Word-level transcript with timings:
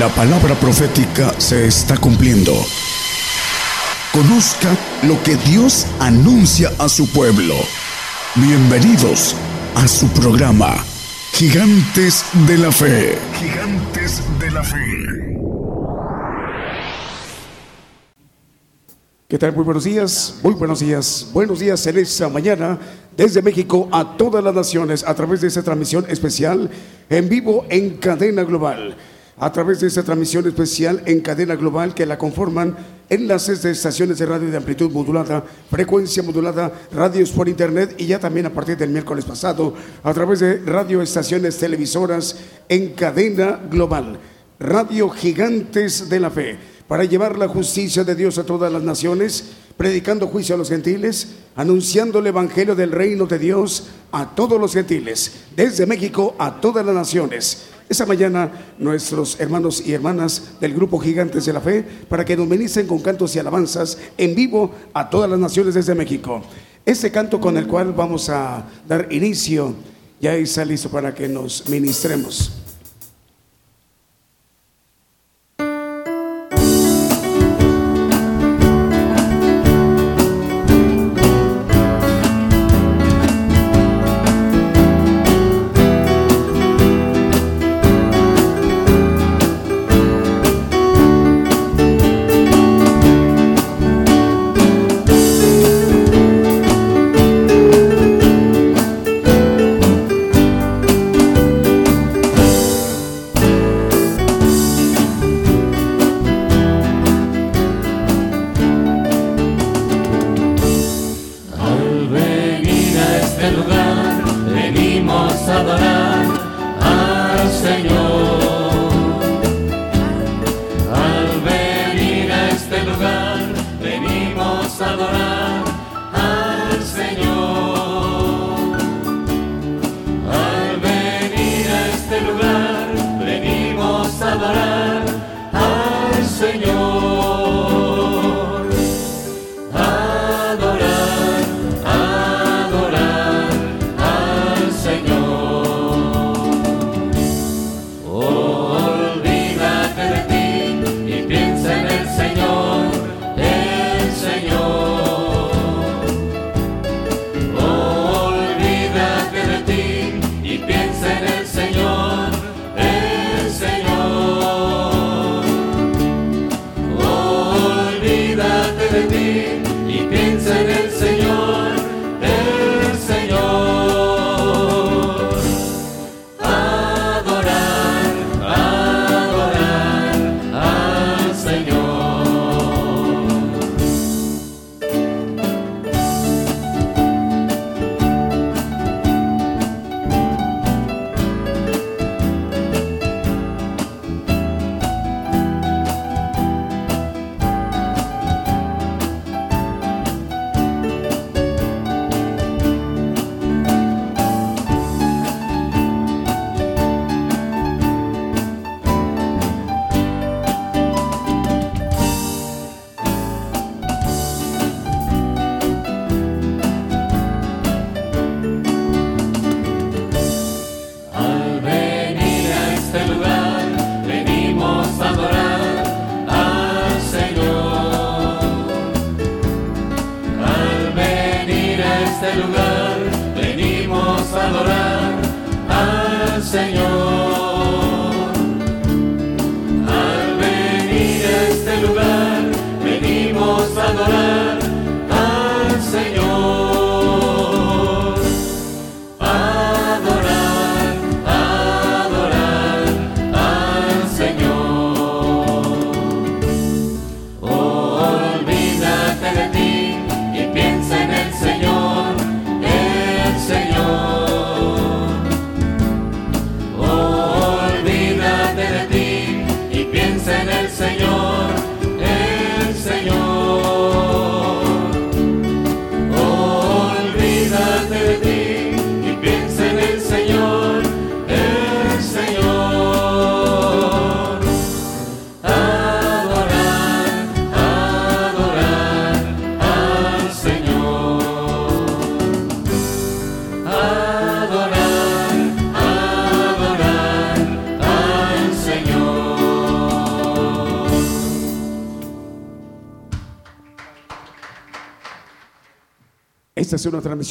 La 0.00 0.08
palabra 0.08 0.54
profética 0.54 1.38
se 1.38 1.66
está 1.66 1.94
cumpliendo. 1.98 2.54
Conozca 4.14 4.74
lo 5.02 5.22
que 5.22 5.36
Dios 5.36 5.86
anuncia 5.98 6.72
a 6.78 6.88
su 6.88 7.06
pueblo. 7.10 7.54
Bienvenidos 8.34 9.36
a 9.74 9.86
su 9.86 10.08
programa, 10.08 10.74
Gigantes 11.34 12.24
de 12.48 12.56
la 12.56 12.72
Fe. 12.72 13.18
Gigantes 13.38 14.22
de 14.38 14.50
la 14.50 14.64
Fe. 14.64 15.36
¿Qué 19.28 19.38
tal? 19.38 19.54
Muy 19.54 19.64
buenos 19.64 19.84
días, 19.84 20.36
muy 20.42 20.54
buenos 20.54 20.80
días, 20.80 21.28
buenos 21.34 21.60
días 21.60 21.86
en 21.86 21.98
esta 21.98 22.30
mañana 22.30 22.78
desde 23.18 23.42
México 23.42 23.86
a 23.92 24.16
todas 24.16 24.42
las 24.42 24.54
naciones 24.54 25.04
a 25.06 25.14
través 25.14 25.42
de 25.42 25.48
esta 25.48 25.62
transmisión 25.62 26.06
especial 26.08 26.70
en 27.10 27.28
vivo 27.28 27.66
en 27.68 27.98
cadena 27.98 28.44
global. 28.44 28.96
A 29.42 29.50
través 29.50 29.80
de 29.80 29.86
esta 29.86 30.02
transmisión 30.02 30.46
especial 30.46 31.02
en 31.06 31.20
cadena 31.20 31.56
global 31.56 31.94
que 31.94 32.04
la 32.04 32.18
conforman 32.18 32.76
enlaces 33.08 33.62
de 33.62 33.70
estaciones 33.70 34.18
de 34.18 34.26
radio 34.26 34.50
de 34.50 34.56
amplitud 34.58 34.90
modulada, 34.90 35.42
frecuencia 35.70 36.22
modulada, 36.22 36.70
radios 36.92 37.30
por 37.30 37.48
internet 37.48 37.94
y 37.96 38.04
ya 38.04 38.18
también 38.18 38.44
a 38.44 38.52
partir 38.52 38.76
del 38.76 38.90
miércoles 38.90 39.24
pasado 39.24 39.72
a 40.02 40.12
través 40.12 40.40
de 40.40 40.58
radioestaciones 40.58 41.56
televisoras 41.56 42.36
en 42.68 42.90
cadena 42.90 43.58
global. 43.70 44.18
Radio 44.58 45.08
Gigantes 45.08 46.10
de 46.10 46.20
la 46.20 46.30
Fe 46.30 46.58
para 46.86 47.04
llevar 47.04 47.38
la 47.38 47.48
justicia 47.48 48.04
de 48.04 48.14
Dios 48.14 48.36
a 48.36 48.44
todas 48.44 48.70
las 48.70 48.82
naciones, 48.82 49.52
predicando 49.78 50.26
juicio 50.26 50.54
a 50.54 50.58
los 50.58 50.68
gentiles, 50.68 51.28
anunciando 51.56 52.18
el 52.18 52.26
Evangelio 52.26 52.74
del 52.74 52.92
reino 52.92 53.24
de 53.24 53.38
Dios 53.38 53.86
a 54.12 54.34
todos 54.34 54.60
los 54.60 54.74
gentiles, 54.74 55.32
desde 55.56 55.86
México 55.86 56.34
a 56.38 56.60
todas 56.60 56.84
las 56.84 56.94
naciones. 56.94 57.70
Esta 57.90 58.06
mañana 58.06 58.52
nuestros 58.78 59.40
hermanos 59.40 59.82
y 59.84 59.92
hermanas 59.92 60.52
del 60.60 60.74
grupo 60.74 61.00
Gigantes 61.00 61.44
de 61.44 61.52
la 61.52 61.60
Fe 61.60 61.84
para 62.08 62.24
que 62.24 62.36
nos 62.36 62.46
ministren 62.46 62.86
con 62.86 63.00
cantos 63.00 63.34
y 63.34 63.40
alabanzas 63.40 63.98
en 64.16 64.36
vivo 64.36 64.70
a 64.94 65.10
todas 65.10 65.28
las 65.28 65.40
naciones 65.40 65.74
desde 65.74 65.96
México. 65.96 66.40
Este 66.86 67.10
canto 67.10 67.40
con 67.40 67.56
el 67.56 67.66
cual 67.66 67.92
vamos 67.92 68.28
a 68.28 68.64
dar 68.86 69.08
inicio 69.12 69.74
ya 70.20 70.36
está 70.36 70.64
listo 70.64 70.88
para 70.88 71.12
que 71.12 71.26
nos 71.26 71.68
ministremos. 71.68 72.59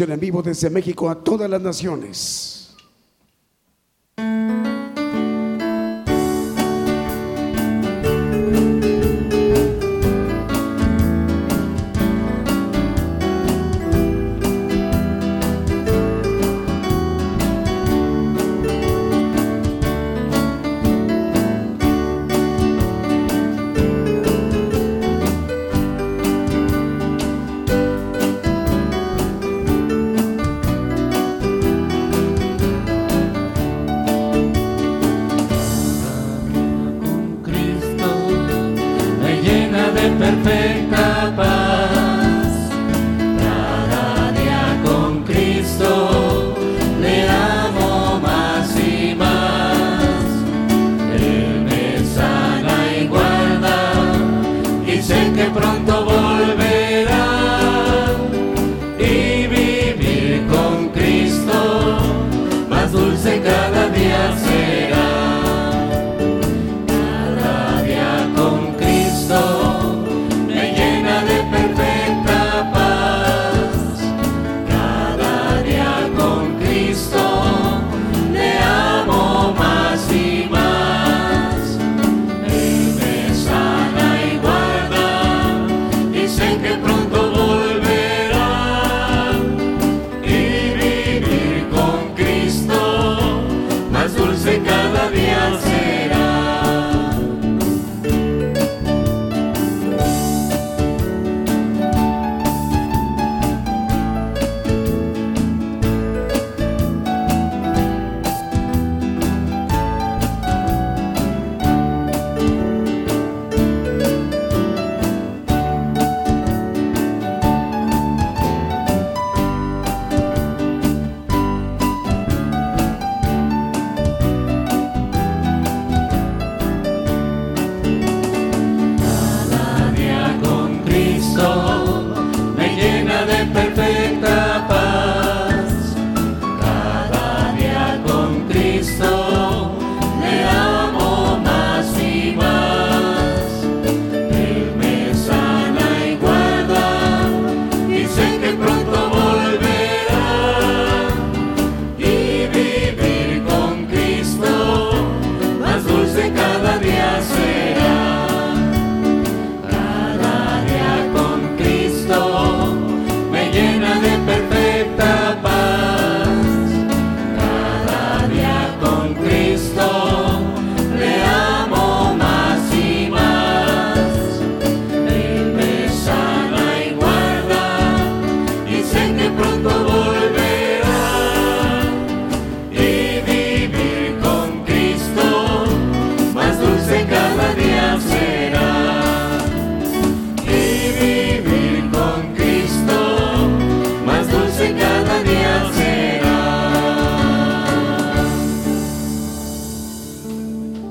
En 0.06 0.19
vivo 0.19 0.42
desde 0.42 0.69
México 0.69 1.10
a 1.10 1.24
todas 1.24 1.50
las 1.50 1.62
naciones. 1.62 2.59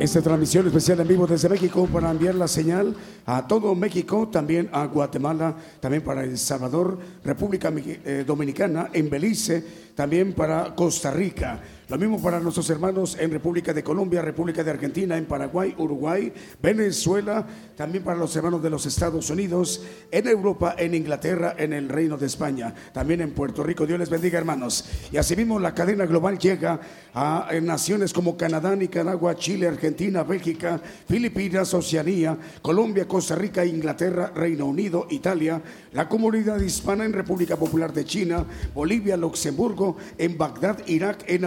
Esta 0.09 0.23
transmisión 0.23 0.67
especial 0.67 1.00
en 1.00 1.09
vivo 1.09 1.27
desde 1.27 1.50
México 1.50 1.87
para 1.93 2.11
enviar 2.11 2.35
la 2.35 2.49
señal 2.49 2.97
a 3.27 3.47
todo 3.47 3.75
México, 3.75 4.27
también 4.33 4.71
a 4.73 4.87
Guatemala, 4.87 5.55
también 5.81 6.03
para 6.03 6.25
El 6.25 6.38
Salvador, 6.38 6.99
República 7.23 7.71
eh, 7.77 8.25
Dominicana, 8.27 8.88
en 8.95 9.11
Belice, 9.11 9.62
también 9.95 10.33
para 10.33 10.75
Costa 10.75 11.11
Rica. 11.11 11.61
Lo 11.88 11.97
mismo 11.97 12.21
para 12.21 12.38
nuestros 12.38 12.68
hermanos 12.68 13.16
en 13.18 13.30
República 13.30 13.73
de 13.73 13.83
Colombia, 13.83 14.21
República 14.21 14.62
de 14.62 14.73
Argentina, 14.73 15.16
en 15.16 15.25
Paraguay, 15.25 15.75
Uruguay, 15.78 16.30
Venezuela, 16.61 17.47
también 17.75 18.04
para 18.04 18.18
los 18.18 18.37
hermanos 18.37 18.62
de 18.62 18.68
los 18.68 18.85
Estados 18.85 19.30
Unidos, 19.30 19.83
en 20.11 20.28
Europa, 20.28 20.75
en 20.76 20.95
Inglaterra, 20.95 21.54
en 21.57 21.73
el 21.73 21.88
Reino 21.88 22.18
de 22.18 22.26
España, 22.26 22.75
también 22.92 23.23
en 23.23 23.30
Puerto 23.30 23.62
Rico. 23.62 23.87
Dios 23.87 23.99
les 23.99 24.11
bendiga, 24.11 24.38
hermanos. 24.38 24.85
Y 25.11 25.16
asimismo 25.16 25.59
la 25.59 25.75
cadena 25.75 26.04
global 26.04 26.38
llega 26.38 26.78
a 27.14 27.49
naciones 27.62 28.12
como 28.12 28.37
Canadá, 28.37 28.76
Nicaragua, 28.76 29.35
Chile, 29.35 29.66
Argentina, 29.66 30.25
Bélgica, 30.25 30.83
Filipinas, 31.09 31.73
Oceanía, 31.73 32.37
Colombia, 32.61 33.09
Costa 33.09 33.35
Rica, 33.35 33.64
Inglaterra, 33.64 34.30
Reino 34.35 34.66
Unido, 34.66 35.07
Italia, 35.09 35.62
la 35.92 36.07
comunidad 36.07 36.61
hispana 36.61 37.07
en 37.07 37.14
República 37.14 37.57
Popular 37.57 37.95
de 37.95 38.04
China, 38.04 38.45
Bolivia, 38.75 39.16
Luxemburgo, 39.16 39.97
en 40.18 40.37
Bagdad, 40.37 40.87
Irak, 40.87 41.25
en 41.26 41.47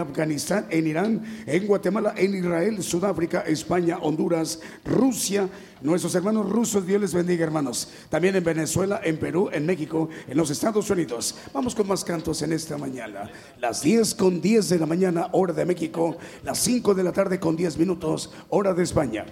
En 0.70 0.86
Irán, 0.86 1.22
en 1.46 1.66
Guatemala, 1.66 2.14
en 2.16 2.34
Israel, 2.34 2.82
Sudáfrica, 2.82 3.40
España, 3.40 3.98
Honduras, 4.00 4.60
Rusia, 4.84 5.48
nuestros 5.82 6.14
hermanos 6.14 6.48
rusos, 6.48 6.86
Dios 6.86 7.00
les 7.00 7.12
bendiga, 7.12 7.44
hermanos. 7.44 7.88
También 8.08 8.36
en 8.36 8.44
Venezuela, 8.44 9.00
en 9.04 9.18
Perú, 9.18 9.50
en 9.52 9.66
México, 9.66 10.08
en 10.26 10.36
los 10.36 10.50
Estados 10.50 10.88
Unidos. 10.90 11.34
Vamos 11.52 11.74
con 11.74 11.86
más 11.86 12.04
cantos 12.04 12.40
en 12.42 12.52
esta 12.52 12.78
mañana. 12.78 13.30
Las 13.58 13.82
10 13.82 14.14
con 14.14 14.40
10 14.40 14.68
de 14.68 14.78
la 14.78 14.86
mañana, 14.86 15.28
hora 15.32 15.52
de 15.52 15.66
México, 15.66 16.16
las 16.44 16.58
5 16.58 16.94
de 16.94 17.04
la 17.04 17.12
tarde 17.12 17.38
con 17.38 17.56
10 17.56 17.76
minutos, 17.78 18.32
hora 18.48 18.72
de 18.72 18.82
España. 18.82 19.26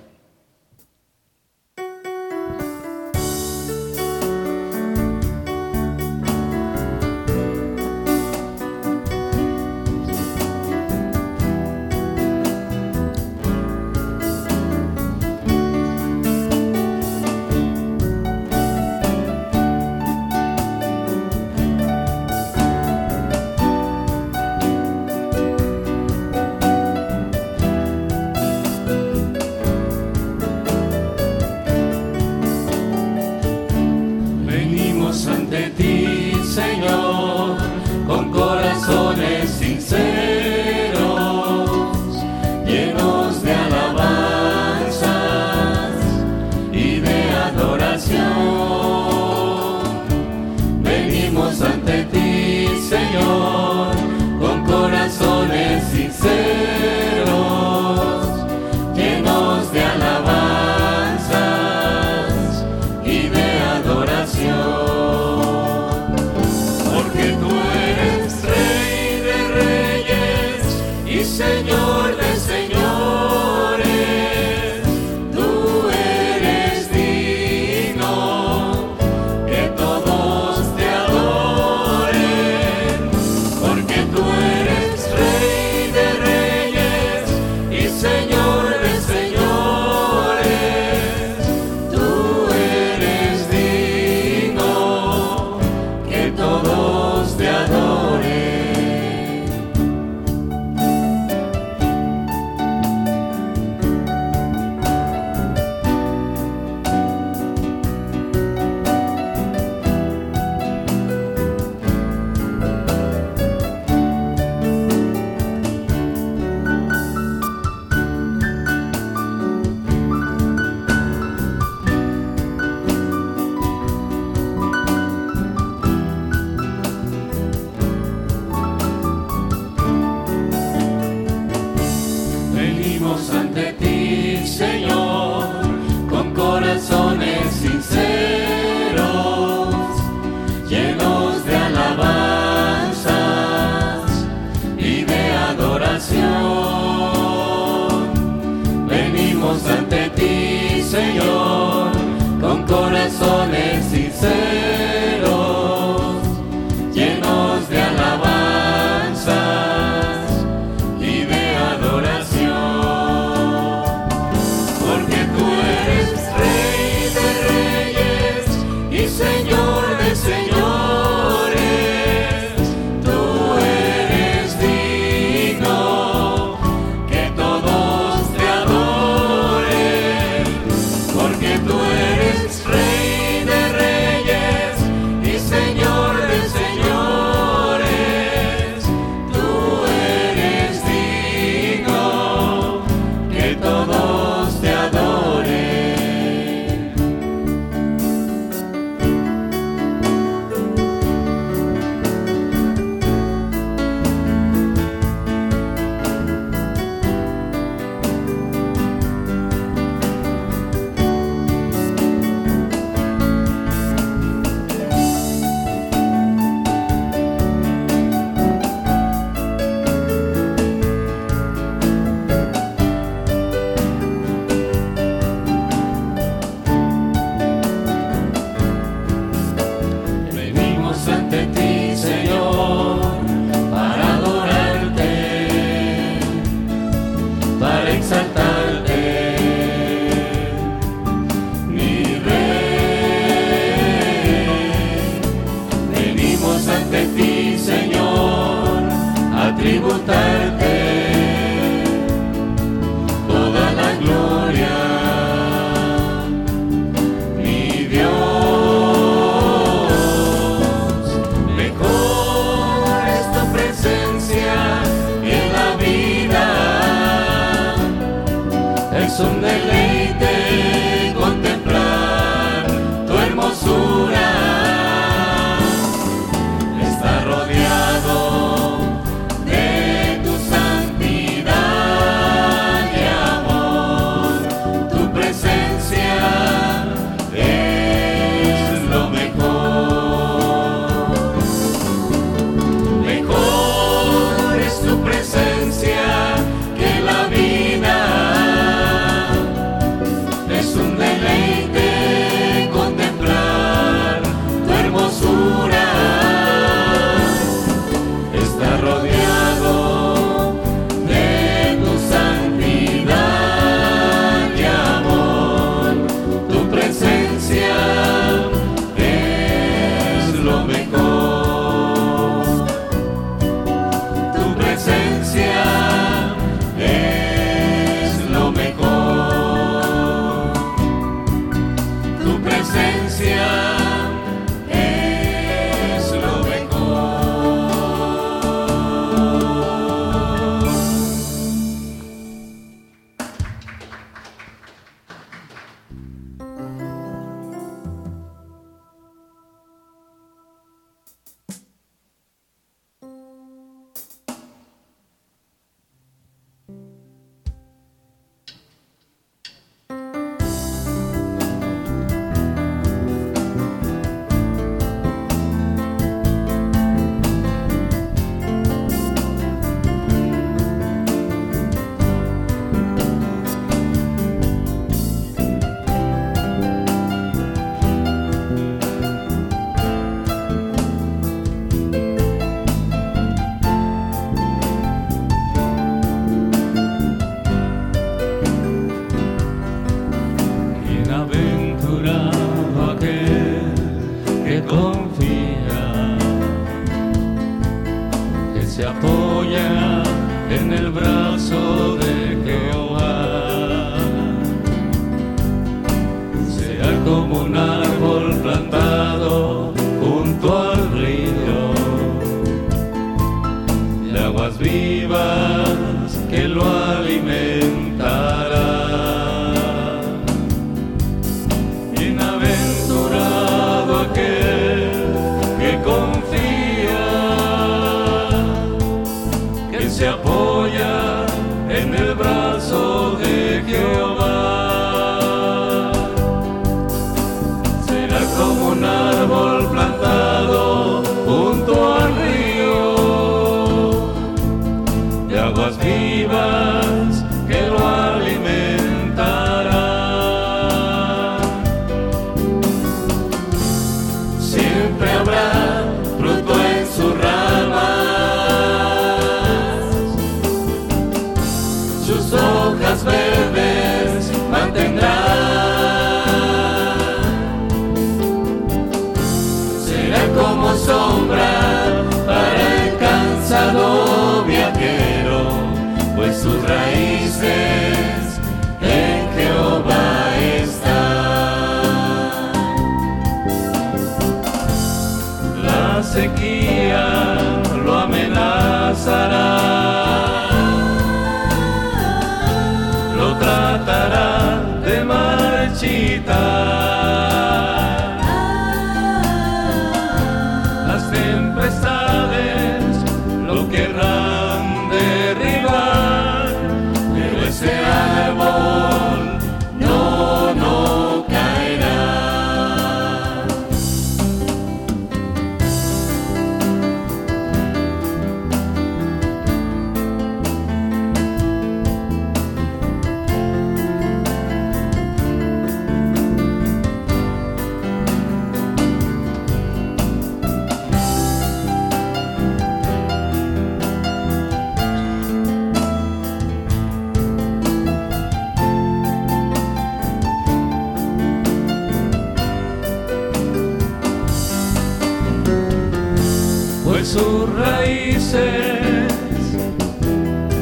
Raíces, 547.90 549.08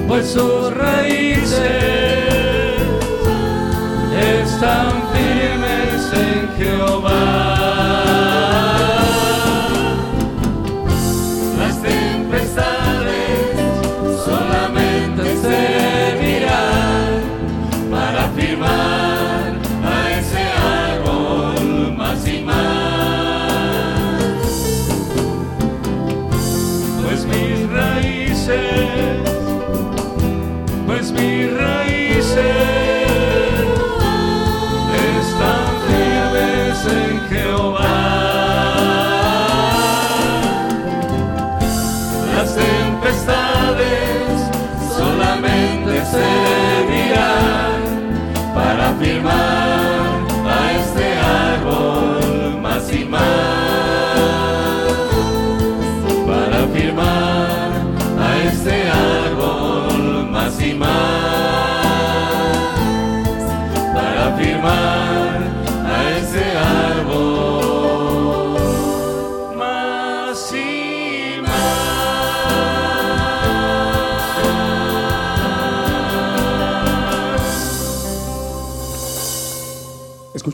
pues 0.06 0.26
sus 0.28 0.74
raíces 0.74 1.87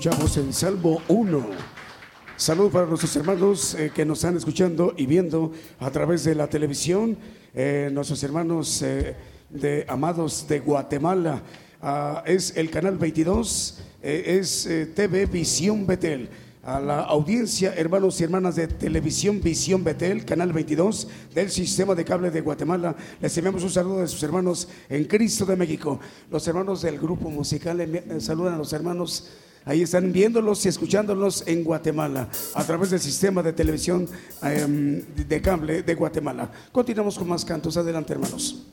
Escuchamos 0.05 0.37
el 0.37 0.53
Salmo 0.53 1.03
1. 1.09 1.47
Saludos 2.37 2.73
para 2.75 2.85
nuestros 2.85 3.17
hermanos 3.17 3.75
eh, 3.75 3.91
que 3.95 4.05
nos 4.05 4.19
están 4.19 4.37
escuchando 4.37 4.93
y 4.99 5.07
viendo 5.07 5.51
a 5.81 5.91
través 5.91 6.25
de 6.25 6.35
la 6.35 6.47
televisión, 6.47 7.17
eh, 7.55 7.89
nuestros 7.91 8.23
hermanos 8.23 8.83
eh, 8.83 9.17
de 9.49 9.87
amados 9.89 10.47
de 10.47 10.61
Guatemala. 10.61 11.43
Ah, 11.81 12.23
es 12.27 12.55
el 12.55 12.69
canal 12.69 12.99
22, 12.99 13.81
eh, 14.03 14.39
es 14.39 14.69
TV 14.95 15.25
Visión 15.25 15.87
Betel. 15.87 16.29
A 16.65 16.81
la 16.81 17.01
audiencia, 17.01 17.73
hermanos 17.75 18.21
y 18.21 18.25
hermanas 18.25 18.57
de 18.57 18.69
Televisión 18.69 19.41
Visión 19.41 19.85
Betel, 19.85 20.27
canal 20.27 20.53
22 20.53 21.09
del 21.35 21.51
sistema 21.51 21.95
de 21.95 22.05
cable 22.05 22.31
de 22.31 22.43
Guatemala, 22.43 22.95
les 23.23 23.35
enviamos 23.39 23.63
un 23.63 23.71
saludo 23.71 24.01
de 24.01 24.09
sus 24.09 24.23
hermanos 24.23 24.69
en 24.91 25.05
Cristo 25.05 25.47
de 25.47 25.57
México. 25.57 25.99
Los 26.31 26.47
hermanos 26.47 26.83
del 26.83 26.99
grupo 26.99 27.31
musical 27.31 28.03
saludan 28.19 28.55
a 28.55 28.59
los 28.59 28.73
hermanos 28.75 29.31
Ahí 29.67 29.83
están 29.83 30.13
viéndolos 30.13 30.65
y 30.67 30.69
escuchándolos 30.69 31.45
en 31.47 31.65
Guatemala 31.65 32.29
a 32.55 32.65
través 32.65 32.91
del 32.91 33.01
sistema 33.01 33.43
de 33.43 33.53
televisión 33.53 34.07
em, 34.43 35.03
de 35.17 35.41
cable 35.41 35.83
de 35.83 35.95
Guatemala. 35.95 36.51
Continuamos 36.71 37.19
con 37.19 37.29
más 37.29 37.45
cantos. 37.45 37.77
Adelante, 37.77 38.13
hermanos. 38.13 38.67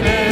Amen. 0.00 0.29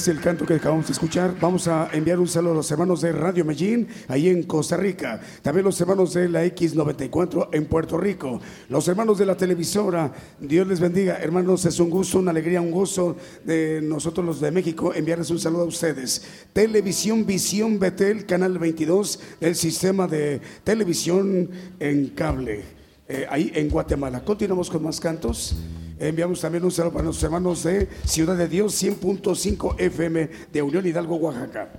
es 0.00 0.08
el 0.08 0.20
canto 0.20 0.46
que 0.46 0.54
acabamos 0.54 0.86
de 0.86 0.92
escuchar. 0.92 1.34
Vamos 1.38 1.68
a 1.68 1.90
enviar 1.92 2.18
un 2.18 2.26
saludo 2.26 2.52
a 2.52 2.56
los 2.56 2.70
hermanos 2.70 3.02
de 3.02 3.12
Radio 3.12 3.44
Medellín, 3.44 3.86
ahí 4.08 4.30
en 4.30 4.44
Costa 4.44 4.78
Rica. 4.78 5.20
También 5.42 5.62
los 5.62 5.78
hermanos 5.78 6.14
de 6.14 6.26
la 6.26 6.42
X94 6.42 7.48
en 7.52 7.66
Puerto 7.66 7.98
Rico. 7.98 8.40
Los 8.70 8.88
hermanos 8.88 9.18
de 9.18 9.26
la 9.26 9.36
televisora, 9.36 10.10
Dios 10.40 10.66
les 10.66 10.80
bendiga. 10.80 11.18
Hermanos, 11.18 11.66
es 11.66 11.78
un 11.80 11.90
gusto, 11.90 12.18
una 12.18 12.30
alegría, 12.30 12.62
un 12.62 12.70
gozo 12.70 13.14
de 13.44 13.82
nosotros 13.82 14.24
los 14.24 14.40
de 14.40 14.50
México 14.50 14.94
enviarles 14.94 15.28
un 15.28 15.38
saludo 15.38 15.64
a 15.64 15.66
ustedes. 15.66 16.24
Televisión 16.54 17.26
Visión 17.26 17.78
Betel, 17.78 18.24
Canal 18.24 18.58
22, 18.58 19.20
el 19.42 19.54
sistema 19.54 20.06
de 20.06 20.40
televisión 20.64 21.50
en 21.78 22.08
cable, 22.08 22.62
eh, 23.06 23.26
ahí 23.28 23.52
en 23.54 23.68
Guatemala. 23.68 24.24
Continuamos 24.24 24.70
con 24.70 24.82
más 24.82 24.98
cantos. 24.98 25.56
Enviamos 26.00 26.40
también 26.40 26.64
un 26.64 26.70
saludo 26.70 26.94
para 26.94 27.04
nuestros 27.04 27.24
hermanos 27.24 27.62
de 27.62 27.86
Ciudad 28.06 28.34
de 28.34 28.48
Dios 28.48 28.82
100.5 28.82 29.78
FM 29.78 30.30
de 30.50 30.62
Unión 30.62 30.86
Hidalgo, 30.86 31.16
Oaxaca. 31.16 31.70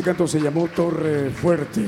Ese 0.00 0.06
canto 0.06 0.26
se 0.26 0.40
llamó 0.40 0.66
Torre 0.68 1.28
Fuerte. 1.28 1.82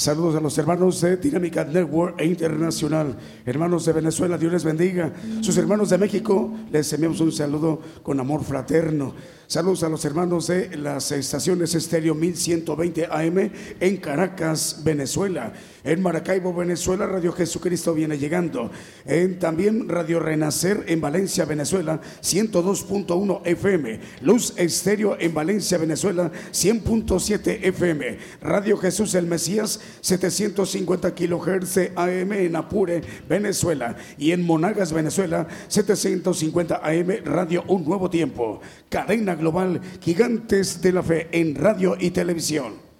Saludos 0.00 0.34
a 0.34 0.40
los 0.40 0.56
hermanos 0.56 0.98
de 1.02 1.18
Dinámica 1.18 1.62
Network 1.62 2.18
e 2.18 2.24
Internacional, 2.24 3.18
hermanos 3.44 3.84
de 3.84 3.92
Venezuela, 3.92 4.38
Dios 4.38 4.50
les 4.50 4.64
bendiga. 4.64 5.12
Sus 5.42 5.58
hermanos 5.58 5.90
de 5.90 5.98
México, 5.98 6.50
les 6.72 6.90
enviamos 6.94 7.20
un 7.20 7.30
saludo 7.30 7.78
con 8.02 8.18
amor 8.18 8.42
fraterno. 8.42 9.14
Saludos 9.50 9.82
a 9.82 9.88
los 9.88 10.04
hermanos 10.04 10.46
de 10.46 10.76
las 10.76 11.10
estaciones 11.10 11.74
estéreo 11.74 12.14
1120 12.14 13.08
AM 13.10 13.50
en 13.80 13.96
Caracas, 13.96 14.82
Venezuela. 14.84 15.52
En 15.82 16.00
Maracaibo, 16.00 16.54
Venezuela, 16.54 17.04
Radio 17.06 17.32
Jesucristo 17.32 17.92
viene 17.92 18.16
llegando. 18.16 18.70
En 19.04 19.40
también 19.40 19.88
Radio 19.88 20.20
Renacer 20.20 20.84
en 20.86 21.00
Valencia, 21.00 21.46
Venezuela, 21.46 22.00
102.1 22.22 23.40
FM. 23.44 24.00
Luz 24.20 24.54
Estéreo 24.56 25.16
en 25.18 25.34
Valencia, 25.34 25.78
Venezuela, 25.78 26.30
100.7 26.52 27.58
FM. 27.64 28.18
Radio 28.42 28.76
Jesús 28.76 29.16
el 29.16 29.26
Mesías, 29.26 29.80
750 30.00 31.14
kilohertz 31.14 31.78
AM 31.96 32.32
en 32.32 32.56
Apure, 32.56 33.02
Venezuela. 33.28 33.96
Y 34.18 34.32
en 34.32 34.44
Monagas, 34.44 34.92
Venezuela, 34.92 35.46
750 35.68 36.80
AM, 36.82 37.24
Radio 37.24 37.64
Un 37.68 37.84
Nuevo 37.84 38.10
Tiempo. 38.10 38.60
Cadena 38.88 39.34
global, 39.34 39.80
gigantes 40.00 40.80
de 40.80 40.92
la 40.92 41.02
fe 41.02 41.28
en 41.32 41.54
radio 41.54 41.96
y 41.98 42.10
televisión. 42.10 42.90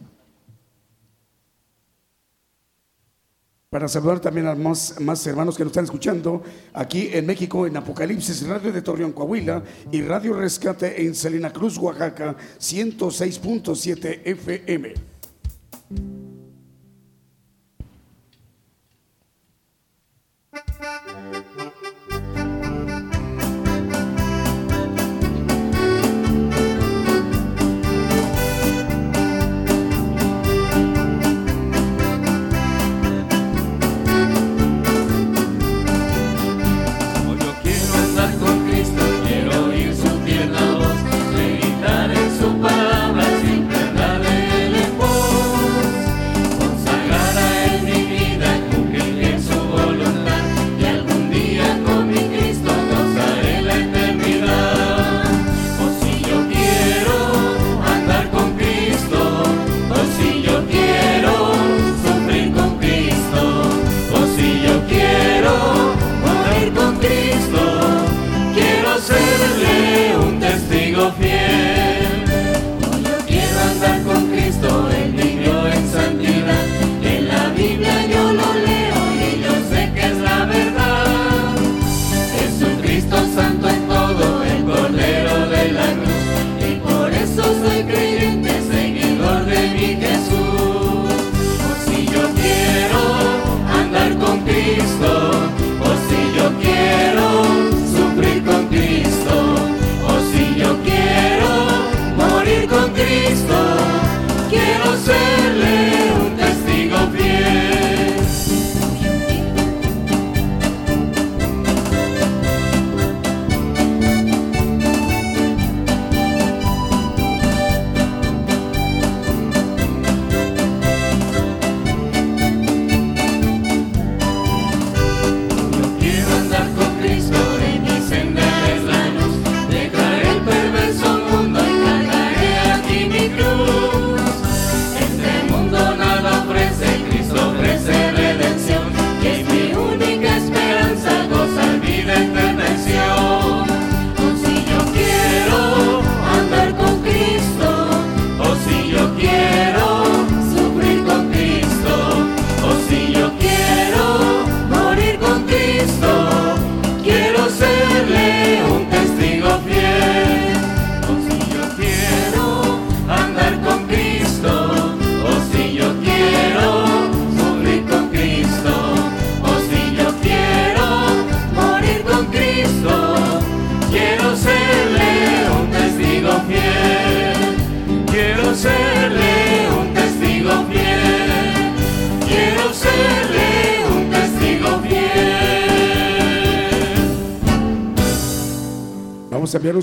Para 3.71 3.87
saludar 3.87 4.19
también 4.19 4.49
a 4.49 4.57
más, 4.57 5.01
más 5.01 5.25
hermanos 5.29 5.57
que 5.57 5.63
nos 5.63 5.71
están 5.71 5.85
escuchando 5.85 6.43
aquí 6.73 7.09
en 7.13 7.25
México, 7.25 7.69
en 7.69 7.77
Apocalipsis 7.77 8.45
Radio 8.49 8.73
de 8.73 8.83
Torreón, 8.83 9.13
Coahuila 9.13 9.63
y 9.93 10.03
Radio 10.03 10.33
Rescate 10.33 11.07
en 11.07 11.15
Salina 11.15 11.53
Cruz, 11.53 11.79
Oaxaca, 11.79 12.35
106.7 12.59 14.23
FM. 14.25 14.95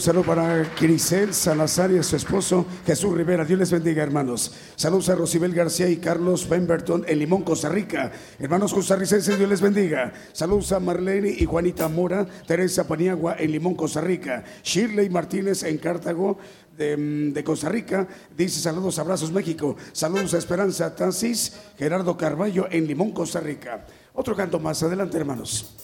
Saludo 0.07 0.23
para 0.23 0.63
Crisel 0.73 1.33
Salazar 1.33 1.91
y 1.91 1.97
a 1.97 2.03
su 2.03 2.15
esposo 2.15 2.65
Jesús 2.85 3.13
Rivera. 3.13 3.43
Dios 3.43 3.59
les 3.59 3.71
bendiga, 3.71 4.01
hermanos. 4.01 4.53
Saludos 4.77 5.09
a 5.09 5.15
Rosibel 5.15 5.53
García 5.53 5.89
y 5.89 5.97
Carlos 5.97 6.45
Pemberton 6.45 7.03
en 7.05 7.19
Limón, 7.19 7.43
Costa 7.43 7.67
Rica. 7.67 8.09
Hermanos 8.39 8.73
costarricenses, 8.73 9.37
Dios 9.37 9.49
les 9.49 9.59
bendiga. 9.59 10.13
Saludos 10.31 10.71
a 10.71 10.79
Marlene 10.79 11.27
y 11.37 11.43
Juanita 11.43 11.89
Mora, 11.89 12.25
Teresa 12.25 12.87
Paniagua 12.87 13.35
en 13.37 13.51
Limón, 13.51 13.75
Costa 13.75 13.99
Rica. 13.99 14.45
Shirley 14.63 15.09
Martínez 15.09 15.63
en 15.63 15.77
Cartago, 15.77 16.37
de, 16.77 16.95
de, 17.33 17.43
Costa 17.43 17.67
Rica. 17.67 18.07
Dice 18.33 18.61
saludos, 18.61 18.99
abrazos 18.99 19.33
México. 19.33 19.75
Saludos 19.91 20.33
a 20.33 20.37
Esperanza 20.37 20.95
Tansis, 20.95 21.51
Gerardo 21.77 22.15
Carballo 22.15 22.67
en 22.71 22.87
Limón, 22.87 23.11
Costa 23.11 23.41
Rica. 23.41 23.85
Otro 24.13 24.37
canto 24.37 24.57
más 24.57 24.81
adelante, 24.83 25.17
hermanos. 25.17 25.75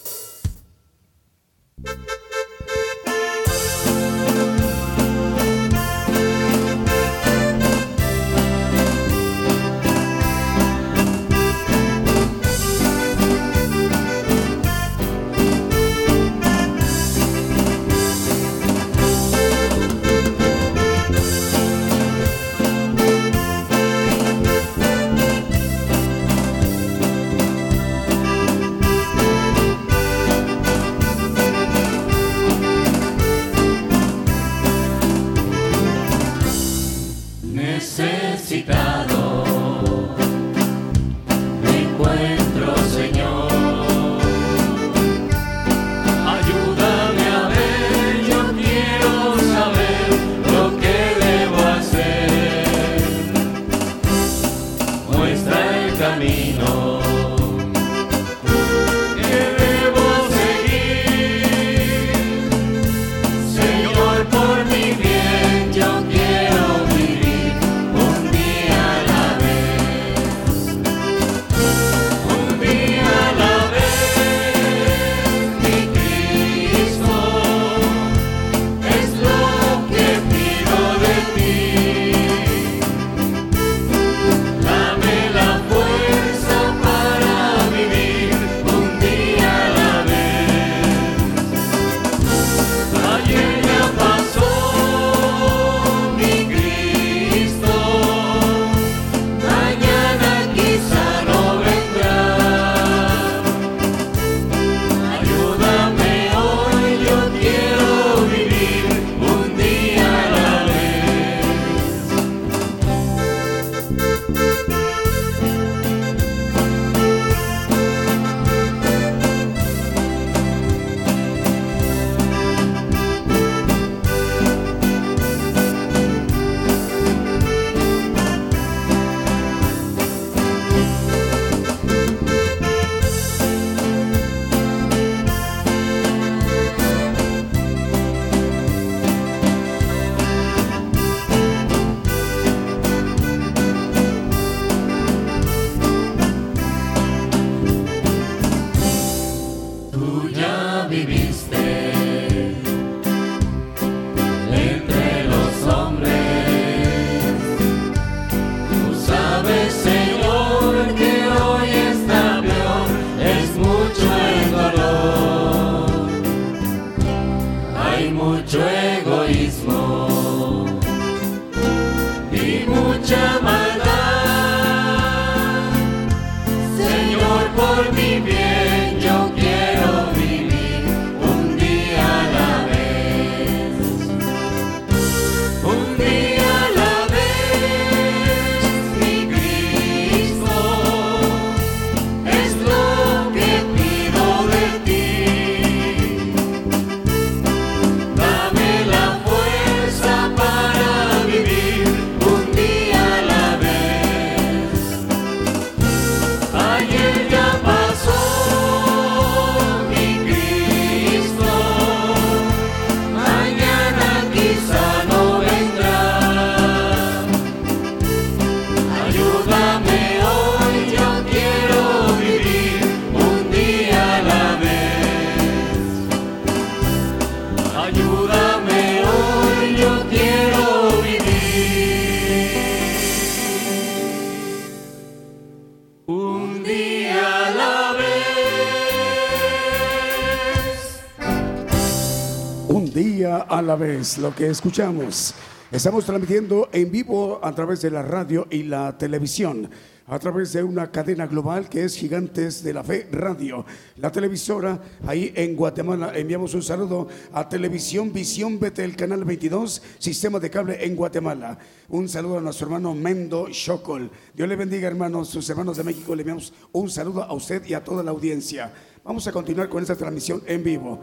Lo 243.84 244.34
que 244.34 244.48
escuchamos. 244.48 245.36
Estamos 245.70 246.06
transmitiendo 246.06 246.70
en 246.72 246.90
vivo 246.90 247.42
a 247.44 247.54
través 247.54 247.82
de 247.82 247.92
la 247.92 248.02
radio 248.02 248.48
y 248.50 248.64
la 248.64 248.98
televisión, 248.98 249.70
a 250.08 250.18
través 250.20 250.54
de 250.54 250.64
una 250.64 250.90
cadena 250.90 251.28
global 251.28 251.68
que 251.68 251.84
es 251.84 251.98
Gigantes 251.98 252.64
de 252.64 252.72
la 252.72 252.82
Fe 252.82 253.10
Radio. 253.12 253.66
La 253.98 254.10
televisora 254.10 254.80
ahí 255.06 255.34
en 255.36 255.58
Guatemala. 255.58 256.14
Enviamos 256.16 256.54
un 256.54 256.64
saludo 256.64 257.10
a 257.34 257.50
Televisión 257.50 258.14
Visión 258.14 258.58
Betel, 258.58 258.96
canal 258.96 259.26
22, 259.26 259.82
sistema 260.00 260.40
de 260.40 260.50
cable 260.50 260.86
en 260.86 260.96
Guatemala. 260.96 261.58
Un 261.90 262.08
saludo 262.08 262.38
a 262.38 262.42
nuestro 262.42 262.68
hermano 262.68 262.96
Mendo 262.96 263.50
Chocol. 263.50 264.10
Dios 264.34 264.48
le 264.48 264.56
bendiga, 264.56 264.88
hermanos, 264.88 265.28
sus 265.28 265.50
hermanos 265.50 265.76
de 265.76 265.84
México. 265.84 266.16
Le 266.16 266.22
enviamos 266.22 266.54
un 266.72 266.90
saludo 266.90 267.24
a 267.24 267.34
usted 267.34 267.66
y 267.66 267.74
a 267.74 267.84
toda 267.84 268.02
la 268.02 268.12
audiencia. 268.12 268.72
Vamos 269.04 269.28
a 269.28 269.34
continuar 269.34 269.68
con 269.68 269.82
esta 269.82 269.98
transmisión 269.98 270.42
en 270.46 270.64
vivo. 270.64 271.02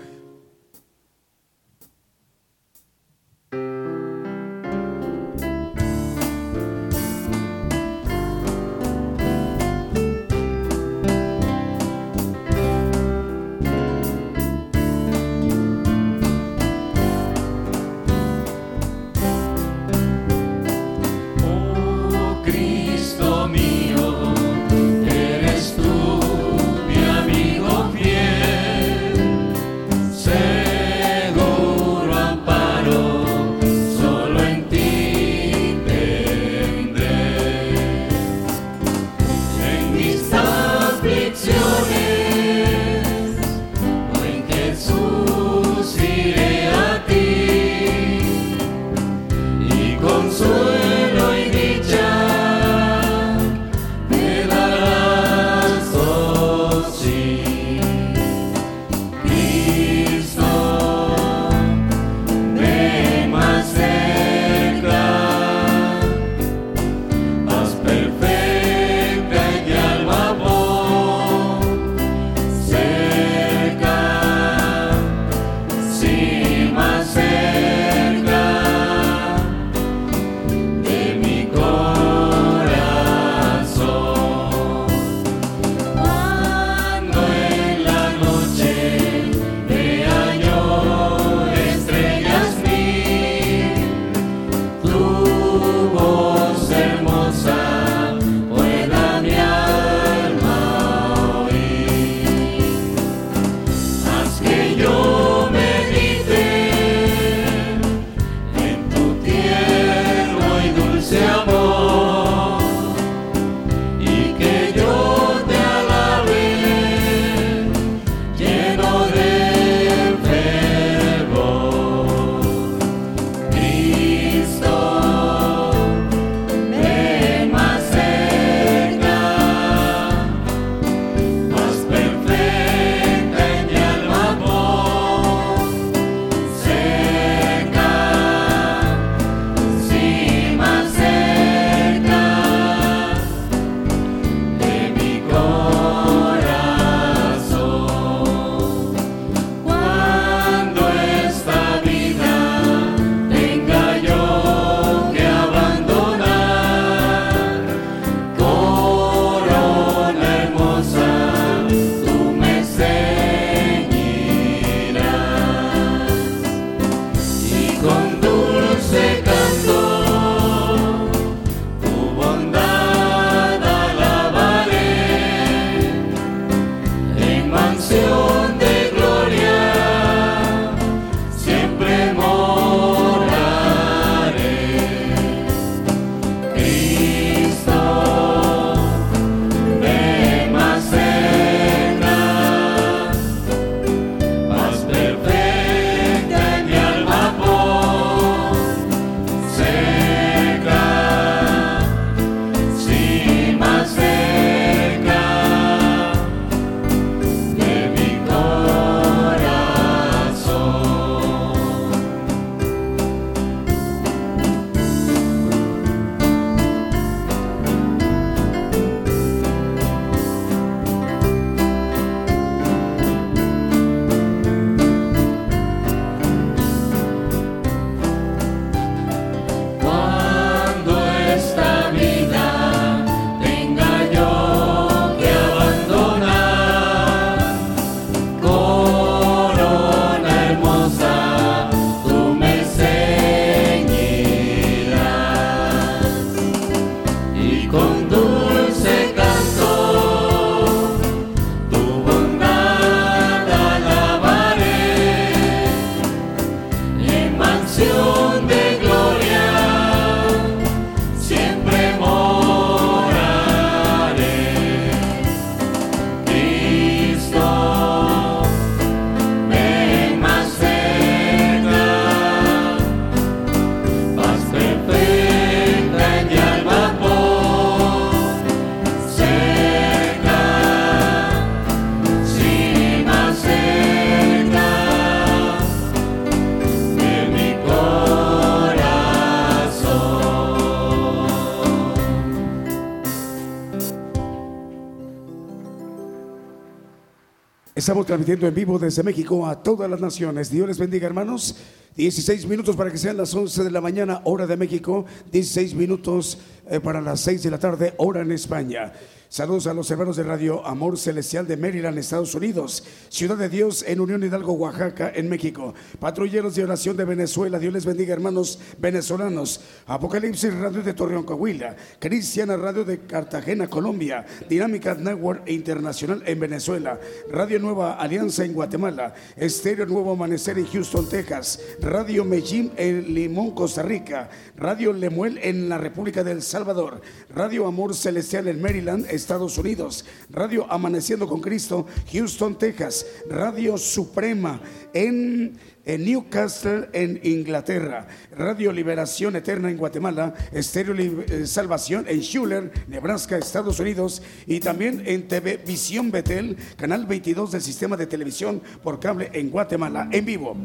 Estamos 297.90 298.06
transmitiendo 298.06 298.46
en 298.46 298.54
vivo 298.54 298.78
desde 298.78 299.02
México 299.02 299.44
a 299.48 299.64
todas 299.64 299.90
las 299.90 300.00
naciones. 300.00 300.48
Dios 300.48 300.68
les 300.68 300.78
bendiga, 300.78 301.08
hermanos. 301.08 301.56
16 301.96 302.46
minutos 302.46 302.76
para 302.76 302.88
que 302.88 302.96
sean 302.96 303.16
las 303.16 303.34
11 303.34 303.64
de 303.64 303.70
la 303.72 303.80
mañana, 303.80 304.20
hora 304.26 304.46
de 304.46 304.56
México. 304.56 305.06
16 305.32 305.74
minutos 305.74 306.38
eh, 306.70 306.78
para 306.78 307.00
las 307.00 307.18
6 307.22 307.42
de 307.42 307.50
la 307.50 307.58
tarde, 307.58 307.94
hora 307.96 308.20
en 308.20 308.30
España. 308.30 308.92
Saludos 309.30 309.68
a 309.68 309.74
los 309.74 309.88
hermanos 309.88 310.16
de 310.16 310.24
Radio 310.24 310.66
Amor 310.66 310.98
Celestial 310.98 311.46
de 311.46 311.56
Maryland, 311.56 311.96
Estados 311.96 312.34
Unidos. 312.34 312.82
Ciudad 313.10 313.36
de 313.36 313.48
Dios 313.48 313.84
en 313.86 314.00
Unión 314.00 314.24
Hidalgo, 314.24 314.54
Oaxaca, 314.54 315.12
en 315.14 315.28
México. 315.28 315.72
Patrulleros 316.00 316.56
de 316.56 316.64
oración 316.64 316.96
de 316.96 317.04
Venezuela. 317.04 317.60
Dios 317.60 317.72
les 317.72 317.84
bendiga, 317.84 318.12
hermanos 318.12 318.58
venezolanos. 318.78 319.60
Apocalipsis 319.86 320.52
Radio 320.54 320.82
de 320.82 320.94
Torreón, 320.94 321.22
Coahuila. 321.22 321.76
Cristiana 322.00 322.56
Radio 322.56 322.82
de 322.84 323.02
Cartagena, 323.02 323.68
Colombia. 323.68 324.26
Dinámica 324.48 324.96
Network 324.96 325.48
Internacional 325.48 326.24
en 326.26 326.40
Venezuela. 326.40 326.98
Radio 327.30 327.60
Nueva 327.60 328.00
Alianza 328.00 328.44
en 328.44 328.52
Guatemala. 328.52 329.14
Estéreo 329.36 329.86
Nuevo 329.86 330.10
Amanecer 330.10 330.58
en 330.58 330.66
Houston, 330.66 331.08
Texas. 331.08 331.60
Radio 331.80 332.24
Medellín 332.24 332.72
en 332.76 333.14
Limón, 333.14 333.52
Costa 333.52 333.84
Rica. 333.84 334.28
Radio 334.56 334.92
Lemuel 334.92 335.38
en 335.40 335.68
la 335.68 335.78
República 335.78 336.24
del 336.24 336.42
Salvador. 336.42 337.00
Radio 337.32 337.68
Amor 337.68 337.94
Celestial 337.94 338.48
en 338.48 338.60
Maryland, 338.60 339.06
Estados 339.20 339.58
Unidos. 339.58 340.04
Radio 340.30 340.66
Amaneciendo 340.70 341.28
con 341.28 341.40
Cristo, 341.40 341.86
Houston, 342.12 342.58
Texas. 342.58 343.06
Radio 343.28 343.76
Suprema 343.76 344.60
en, 344.92 345.58
Newcastle, 345.84 346.88
en 346.92 347.20
Inglaterra. 347.22 348.08
Radio 348.36 348.72
Liberación 348.72 349.36
Eterna 349.36 349.70
en 349.70 349.76
Guatemala. 349.76 350.34
Estéreo 350.52 350.94
eh, 350.96 351.46
Salvación 351.46 352.06
en 352.08 352.20
Schuller, 352.20 352.72
Nebraska, 352.88 353.36
Estados 353.36 353.78
Unidos. 353.78 354.22
Y 354.46 354.60
también 354.60 355.02
en 355.06 355.28
TV 355.28 355.58
Visión 355.58 356.10
Betel, 356.10 356.56
canal 356.76 357.06
22 357.06 357.52
del 357.52 357.62
sistema 357.62 357.96
de 357.96 358.06
televisión 358.06 358.62
por 358.82 358.98
cable 358.98 359.30
en 359.32 359.50
Guatemala, 359.50 360.08
en 360.10 360.24
vivo. 360.24 360.56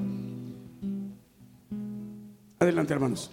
Adelante, 2.59 2.93
hermanos. 2.93 3.31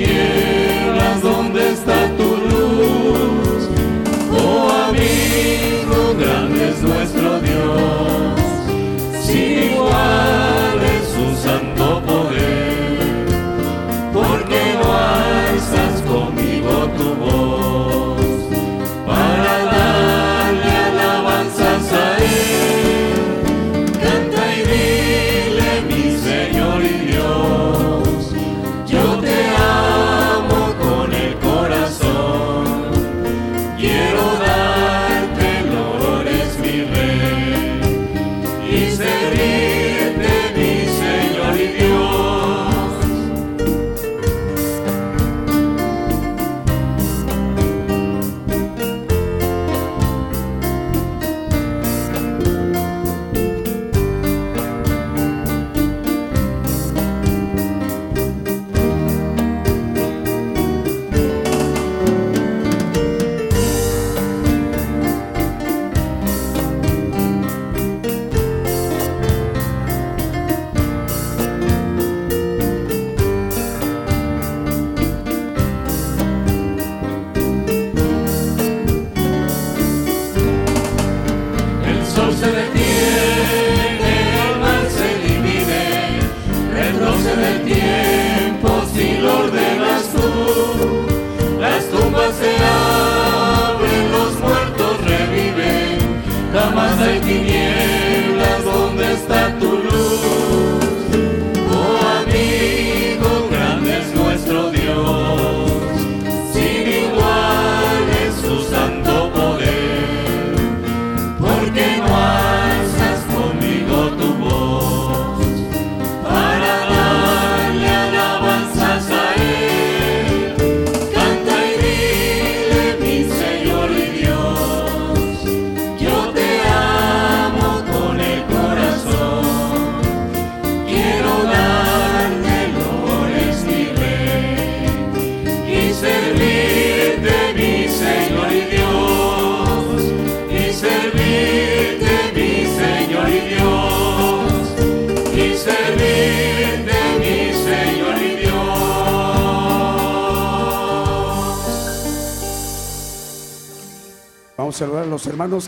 Jamás 0.00 0.34
hay 0.36 0.43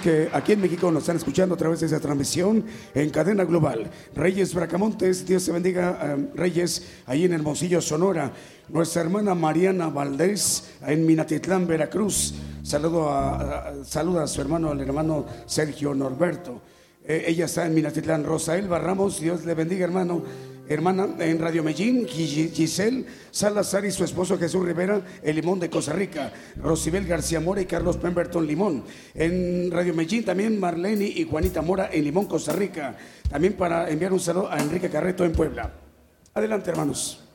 que 0.07 0.28
aquí 0.32 0.52
en 0.52 0.61
México 0.61 0.88
nos 0.92 1.02
están 1.02 1.16
escuchando 1.16 1.57
a 1.57 1.59
través 1.59 1.80
de 1.80 1.86
esa 1.86 1.98
transmisión 1.98 2.64
en 2.94 3.11
cadena 3.11 3.42
global. 3.42 3.90
Reyes 4.14 4.54
Bracamontes, 4.54 5.26
Dios 5.26 5.44
te 5.44 5.50
bendiga, 5.50 5.98
eh, 6.00 6.28
Reyes, 6.36 6.86
ahí 7.07 7.24
en 7.24 7.32
Hermosillo, 7.32 7.80
Sonora. 7.80 8.30
Nuestra 8.68 9.02
hermana 9.02 9.34
Mariana 9.34 9.88
Valdés 9.88 10.70
en 10.86 11.04
Minatitlán, 11.04 11.66
Veracruz. 11.66 12.34
Saludo 12.62 13.11
a, 13.11 13.74
saluda 13.84 14.22
a 14.22 14.26
su 14.28 14.40
hermano, 14.40 14.70
al 14.70 14.80
hermano 14.80 15.26
Sergio 15.44 15.92
Norberto. 15.92 16.61
Eh, 17.04 17.24
ella 17.26 17.46
está 17.46 17.66
en 17.66 17.74
Minatitlán. 17.74 18.22
Rosaelba 18.22 18.78
Ramos, 18.78 19.18
Dios 19.18 19.44
le 19.44 19.54
bendiga, 19.54 19.86
hermano. 19.86 20.22
Hermana 20.68 21.08
en 21.20 21.38
Radio 21.38 21.62
Medellín, 21.62 22.06
Gis- 22.06 22.52
Giselle 22.52 23.04
Salazar 23.30 23.84
y 23.84 23.90
su 23.90 24.04
esposo 24.04 24.38
Jesús 24.38 24.64
Rivera, 24.64 25.00
el 25.22 25.36
Limón 25.36 25.60
de 25.60 25.70
Costa 25.70 25.92
Rica. 25.92 26.32
Rosibel 26.56 27.06
García 27.06 27.40
Mora 27.40 27.60
y 27.60 27.66
Carlos 27.66 27.96
Pemberton 27.96 28.46
Limón. 28.46 28.84
En 29.14 29.70
Radio 29.70 29.94
Medellín 29.94 30.24
también 30.24 30.58
Marlene 30.58 31.06
y 31.06 31.24
Juanita 31.24 31.62
Mora 31.62 31.90
en 31.92 32.04
Limón, 32.04 32.26
Costa 32.26 32.52
Rica. 32.52 32.96
También 33.28 33.54
para 33.54 33.90
enviar 33.90 34.12
un 34.12 34.20
saludo 34.20 34.50
a 34.50 34.58
Enrique 34.58 34.88
Carreto 34.90 35.24
en 35.24 35.32
Puebla. 35.32 35.72
Adelante, 36.34 36.70
hermanos. 36.70 37.26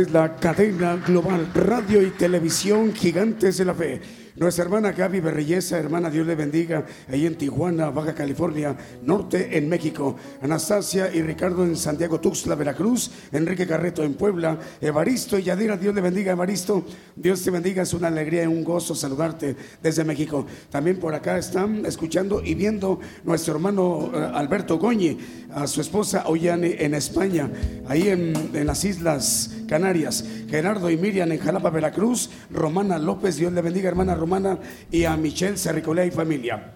Es 0.00 0.10
la 0.10 0.36
cadena 0.36 0.96
global, 0.96 1.50
radio 1.54 2.02
y 2.02 2.10
televisión 2.10 2.92
Gigantes 2.94 3.58
de 3.58 3.64
la 3.64 3.74
Fe. 3.74 4.00
Nuestra 4.36 4.64
hermana 4.64 4.90
Gaby 4.90 5.20
Berreyesa, 5.20 5.78
hermana 5.78 6.10
Dios 6.10 6.26
le 6.26 6.34
bendiga, 6.34 6.84
ahí 7.08 7.24
en 7.24 7.36
Tijuana, 7.36 7.90
Baja 7.90 8.14
California, 8.14 8.76
Norte 9.04 9.56
en 9.56 9.68
México. 9.68 10.16
Anastasia 10.42 11.14
y 11.14 11.22
Ricardo 11.22 11.62
en 11.64 11.76
Santiago 11.76 12.18
Tuxtla, 12.18 12.56
Veracruz. 12.56 13.12
Enrique 13.30 13.64
Carreto 13.64 14.02
en 14.02 14.14
Puebla. 14.14 14.58
Evaristo 14.80 15.38
y 15.38 15.44
Yadira, 15.44 15.76
Dios 15.76 15.94
le 15.94 16.00
bendiga, 16.00 16.32
Evaristo. 16.32 16.84
Dios 17.14 17.44
te 17.44 17.52
bendiga, 17.52 17.84
es 17.84 17.94
una 17.94 18.08
alegría 18.08 18.42
y 18.42 18.48
un 18.48 18.64
gozo 18.64 18.96
saludarte 18.96 19.54
desde 19.80 20.02
México. 20.02 20.44
También 20.68 20.98
por 20.98 21.14
acá 21.14 21.38
están 21.38 21.86
escuchando 21.86 22.42
y 22.42 22.54
viendo 22.54 22.98
nuestro 23.22 23.54
hermano 23.54 24.10
eh, 24.12 24.30
Alberto 24.34 24.78
Goñi, 24.78 25.16
a 25.52 25.68
su 25.68 25.80
esposa 25.80 26.24
Ollane 26.26 26.78
en 26.80 26.94
España, 26.94 27.48
ahí 27.86 28.08
en 28.08 28.66
las 28.66 28.84
Islas 28.84 29.52
Canarias. 29.74 30.24
Gerardo 30.48 30.88
y 30.88 30.96
Miriam 30.96 31.32
en 31.32 31.40
Jalapa, 31.40 31.68
Veracruz. 31.68 32.30
Romana 32.48 32.96
López, 32.96 33.38
Dios 33.38 33.52
le 33.52 33.60
bendiga, 33.60 33.88
hermana 33.88 34.14
Romana. 34.14 34.56
Y 34.88 35.04
a 35.04 35.16
Michelle 35.16 35.56
Cerricolea 35.56 36.06
y 36.06 36.12
familia. 36.12 36.74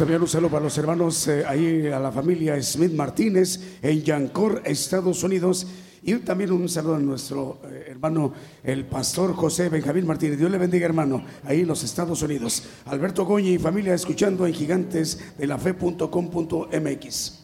Enviar 0.00 0.22
un 0.22 0.28
saludo 0.28 0.50
para 0.50 0.64
los 0.64 0.78
hermanos 0.78 1.28
eh, 1.28 1.44
ahí 1.46 1.88
a 1.88 1.98
la 1.98 2.10
familia 2.10 2.60
Smith 2.62 2.92
Martínez 2.92 3.78
en 3.82 4.02
Yancor, 4.02 4.62
Estados 4.64 5.22
Unidos. 5.22 5.66
Y 6.02 6.14
también 6.20 6.52
un 6.52 6.70
saludo 6.70 6.94
a 6.94 6.98
nuestro 6.98 7.60
eh, 7.64 7.88
hermano, 7.88 8.32
el 8.64 8.86
pastor 8.86 9.34
José 9.34 9.68
Benjamín 9.68 10.06
Martínez. 10.06 10.38
Dios 10.38 10.50
le 10.50 10.56
bendiga, 10.56 10.86
hermano, 10.86 11.22
ahí 11.44 11.60
en 11.60 11.66
los 11.66 11.84
Estados 11.84 12.22
Unidos. 12.22 12.62
Alberto 12.86 13.26
Goñi 13.26 13.54
y 13.54 13.58
familia 13.58 13.92
escuchando 13.92 14.46
en 14.46 14.54
Gigantes 14.54 15.18
de 15.36 15.46
la 15.46 15.58
gigantesdelafe.com.mx. 15.58 17.39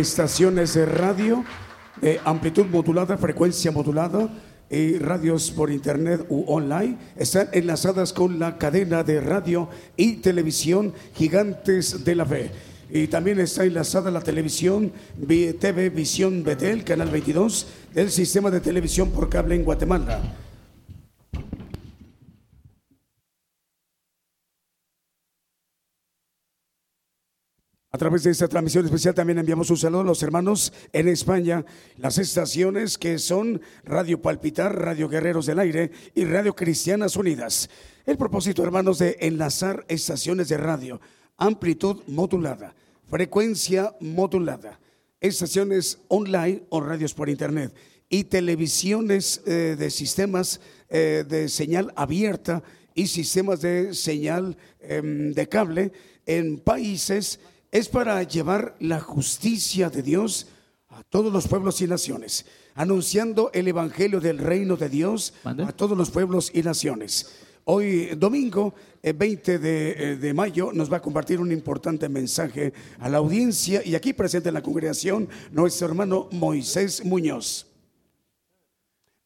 estaciones 0.00 0.74
de 0.74 0.86
radio 0.86 1.44
de 2.00 2.18
amplitud 2.24 2.66
modulada, 2.66 3.18
frecuencia 3.18 3.70
modulada 3.70 4.28
y 4.70 4.98
radios 4.98 5.50
por 5.50 5.70
internet 5.70 6.24
u 6.28 6.44
online 6.46 6.96
están 7.16 7.48
enlazadas 7.52 8.12
con 8.12 8.38
la 8.38 8.56
cadena 8.56 9.02
de 9.02 9.20
radio 9.20 9.68
y 9.96 10.14
televisión 10.14 10.94
Gigantes 11.14 12.04
de 12.04 12.14
la 12.14 12.24
Fe. 12.24 12.50
Y 12.90 13.06
también 13.08 13.38
está 13.38 13.64
enlazada 13.64 14.10
la 14.10 14.20
televisión 14.20 14.92
TV 15.60 15.90
Visión 15.90 16.42
Betel, 16.42 16.82
Canal 16.82 17.10
22, 17.10 17.66
del 17.94 18.10
sistema 18.10 18.50
de 18.50 18.60
televisión 18.60 19.10
por 19.10 19.28
cable 19.28 19.54
en 19.54 19.64
Guatemala 19.64 20.20
través 28.00 28.22
de 28.22 28.30
esta 28.30 28.48
transmisión 28.48 28.86
especial 28.86 29.14
también 29.14 29.40
enviamos 29.40 29.68
un 29.68 29.76
saludo 29.76 30.00
a 30.00 30.04
los 30.04 30.22
hermanos 30.22 30.72
en 30.94 31.06
España, 31.06 31.66
las 31.98 32.16
estaciones 32.16 32.96
que 32.96 33.18
son 33.18 33.60
Radio 33.84 34.22
Palpitar, 34.22 34.74
Radio 34.74 35.06
Guerreros 35.06 35.44
del 35.44 35.58
Aire 35.58 35.90
y 36.14 36.24
Radio 36.24 36.56
Cristianas 36.56 37.16
Unidas. 37.16 37.68
El 38.06 38.16
propósito, 38.16 38.64
hermanos, 38.64 39.00
de 39.00 39.18
enlazar 39.20 39.84
estaciones 39.86 40.48
de 40.48 40.56
radio, 40.56 40.98
amplitud 41.36 42.00
modulada, 42.06 42.74
frecuencia 43.06 43.94
modulada, 44.00 44.80
estaciones 45.20 45.98
online 46.08 46.62
o 46.70 46.80
radios 46.80 47.12
por 47.12 47.28
internet 47.28 47.74
y 48.08 48.24
televisiones 48.24 49.42
eh, 49.44 49.76
de 49.78 49.90
sistemas 49.90 50.62
eh, 50.88 51.26
de 51.28 51.50
señal 51.50 51.92
abierta 51.96 52.62
y 52.94 53.08
sistemas 53.08 53.60
de 53.60 53.92
señal 53.92 54.56
em, 54.80 55.34
de 55.34 55.48
cable 55.50 55.92
en 56.24 56.60
países 56.60 57.40
es 57.72 57.88
para 57.88 58.22
llevar 58.22 58.74
la 58.80 59.00
justicia 59.00 59.90
de 59.90 60.02
Dios 60.02 60.48
a 60.88 61.02
todos 61.04 61.32
los 61.32 61.46
pueblos 61.46 61.80
y 61.80 61.86
naciones, 61.86 62.46
anunciando 62.74 63.50
el 63.54 63.68
evangelio 63.68 64.20
del 64.20 64.38
reino 64.38 64.76
de 64.76 64.88
Dios 64.88 65.34
¿Mande? 65.44 65.64
a 65.64 65.72
todos 65.72 65.96
los 65.96 66.10
pueblos 66.10 66.50
y 66.52 66.62
naciones. 66.62 67.30
Hoy, 67.64 68.06
domingo 68.16 68.74
eh, 69.02 69.12
20 69.12 69.58
de, 69.58 69.90
eh, 69.90 70.16
de 70.16 70.34
mayo, 70.34 70.72
nos 70.72 70.92
va 70.92 70.96
a 70.96 71.02
compartir 71.02 71.40
un 71.40 71.52
importante 71.52 72.08
mensaje 72.08 72.72
a 72.98 73.08
la 73.08 73.18
audiencia 73.18 73.82
y 73.84 73.94
aquí 73.94 74.12
presente 74.12 74.48
en 74.48 74.54
la 74.54 74.62
congregación 74.62 75.28
nuestro 75.52 75.86
hermano 75.86 76.28
Moisés 76.32 77.04
Muñoz 77.04 77.69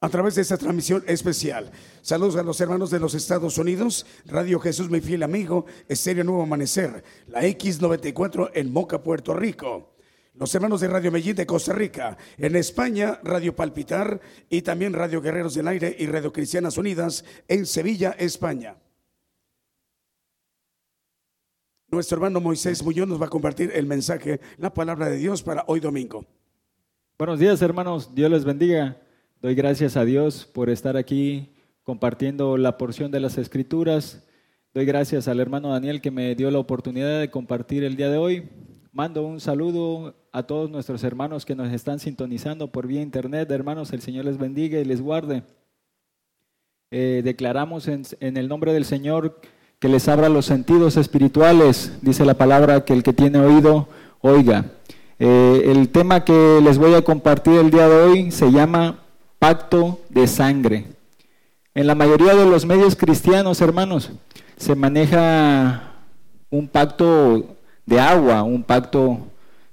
a 0.05 0.09
través 0.11 0.35
de 0.35 0.43
esta 0.43 0.59
transmisión 0.59 1.03
especial. 1.07 1.73
Saludos 2.03 2.37
a 2.37 2.43
los 2.43 2.61
hermanos 2.61 2.91
de 2.91 3.01
los 3.01 3.15
Estados 3.15 3.57
Unidos, 3.57 4.05
Radio 4.27 4.61
Jesús, 4.61 4.91
mi 4.91 5.01
fiel 5.01 5.23
amigo, 5.23 5.65
Estéreo 5.89 6.25
Nuevo 6.25 6.43
Amanecer, 6.43 7.03
la 7.29 7.43
X94 7.43 8.51
en 8.53 8.71
Moca, 8.71 9.03
Puerto 9.03 9.33
Rico. 9.33 9.95
Los 10.35 10.55
hermanos 10.55 10.83
de 10.83 10.89
Radio 10.89 11.11
Medellín 11.11 11.37
de 11.37 11.47
Costa 11.47 11.73
Rica, 11.73 12.19
en 12.37 12.55
España, 12.55 13.19
Radio 13.23 13.57
Palpitar 13.57 14.21
y 14.51 14.61
también 14.61 14.93
Radio 14.93 15.23
Guerreros 15.23 15.55
del 15.55 15.69
Aire 15.69 15.97
y 15.99 16.05
Radio 16.05 16.35
Cristianas 16.35 16.77
Unidas 16.77 17.25
en 17.49 17.65
Sevilla, 17.65 18.15
España. 18.19 18.77
Nuestro 21.89 22.17
hermano 22.17 22.43
Moisés 22.43 22.83
Muñoz 22.83 23.09
nos 23.09 23.23
va 23.23 23.27
a 23.27 23.31
compartir 23.31 23.73
el 23.75 23.87
mensaje, 23.87 24.43
la 24.59 24.75
palabra 24.75 25.09
de 25.09 25.17
Dios 25.17 25.43
para 25.43 25.65
hoy 25.67 25.81
domingo. 25.81 26.27
Buenos 27.17 27.39
días, 27.39 27.63
hermanos. 27.63 28.15
Dios 28.15 28.31
les 28.31 28.45
bendiga. 28.45 29.01
Doy 29.45 29.55
gracias 29.55 29.99
a 29.99 30.07
Dios 30.07 30.49
por 30.51 30.71
estar 30.71 30.97
aquí 30.97 31.51
compartiendo 31.83 32.57
la 32.57 32.79
porción 32.79 33.11
de 33.11 33.21
las 33.21 33.37
Escrituras. 33.37 34.27
Doy 34.73 34.87
gracias 34.87 35.29
al 35.29 35.39
hermano 35.39 35.69
Daniel 35.69 36.01
que 36.01 36.11
me 36.11 36.35
dio 36.35 36.51
la 36.51 36.59
oportunidad 36.59 37.21
de 37.21 37.31
compartir 37.31 37.85
el 37.85 37.95
día 37.95 38.09
de 38.09 38.17
hoy. 38.17 38.49
Mando 38.91 39.23
un 39.23 39.41
saludo 39.41 40.15
a 40.33 40.45
todos 40.45 40.71
nuestros 40.71 41.05
hermanos 41.05 41.45
que 41.45 41.55
nos 41.55 41.71
están 41.75 41.99
sintonizando 41.99 42.73
por 42.73 42.87
vía 42.87 43.03
internet. 43.03 43.51
Hermanos, 43.51 43.93
el 43.93 44.01
Señor 44.01 44.25
les 44.25 44.39
bendiga 44.39 44.81
y 44.81 44.85
les 44.87 45.03
guarde. 45.03 45.43
Eh, 46.91 47.21
declaramos 47.23 47.87
en, 47.87 48.05
en 48.21 48.39
el 48.39 48.49
nombre 48.49 48.73
del 48.73 48.87
Señor 48.87 49.43
que 49.79 49.91
les 49.91 50.09
abra 50.09 50.31
los 50.31 50.47
sentidos 50.47 50.97
espirituales. 50.97 51.99
Dice 52.01 52.25
la 52.25 52.33
palabra 52.33 52.87
que 52.87 52.95
el 52.95 53.03
que 53.03 53.13
tiene 53.13 53.41
oído, 53.41 53.89
oiga. 54.23 54.73
Eh, 55.19 55.65
el 55.67 55.91
tema 55.91 56.25
que 56.25 56.61
les 56.65 56.79
voy 56.79 56.95
a 56.95 57.03
compartir 57.03 57.59
el 57.59 57.71
día 57.71 57.87
de 57.91 57.97
hoy 58.05 58.31
se 58.31 58.51
llama 58.51 59.04
pacto 59.45 60.01
de 60.09 60.27
sangre. 60.27 60.87
En 61.75 61.87
la 61.87 61.95
mayoría 61.95 62.35
de 62.35 62.47
los 62.47 62.65
medios 62.65 62.97
cristianos, 62.97 63.61
hermanos, 63.61 64.11
se 64.57 64.75
maneja 64.75 65.83
un 66.49 66.67
pacto 66.67 67.45
de 67.85 68.01
agua, 68.01 68.43
un 68.43 68.63
pacto 68.63 69.19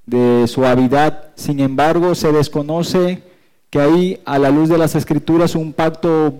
de 0.05 0.45
suavidad. 0.49 1.29
Sin 1.35 1.61
embargo, 1.61 2.15
se 2.15 2.33
desconoce 2.33 3.23
que 3.69 3.79
hay 3.79 4.21
a 4.25 4.37
la 4.39 4.49
luz 4.49 4.67
de 4.67 4.77
las 4.77 4.93
escrituras 4.95 5.55
un 5.55 5.71
pacto 5.71 6.33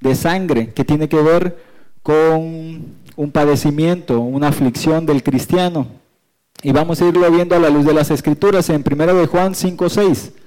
de 0.00 0.14
sangre 0.14 0.72
que 0.72 0.82
tiene 0.82 1.06
que 1.06 1.20
ver 1.20 1.58
con 2.02 2.86
un 3.14 3.30
padecimiento, 3.30 4.20
una 4.20 4.48
aflicción 4.48 5.04
del 5.04 5.22
cristiano. 5.22 5.86
Y 6.62 6.72
vamos 6.72 7.02
a 7.02 7.08
irlo 7.08 7.30
viendo 7.30 7.54
a 7.54 7.58
la 7.58 7.68
luz 7.68 7.84
de 7.84 7.92
las 7.92 8.10
escrituras 8.10 8.70
en 8.70 8.82
1 8.82 9.14
de 9.16 9.26
Juan 9.26 9.54
5:6. 9.54 10.39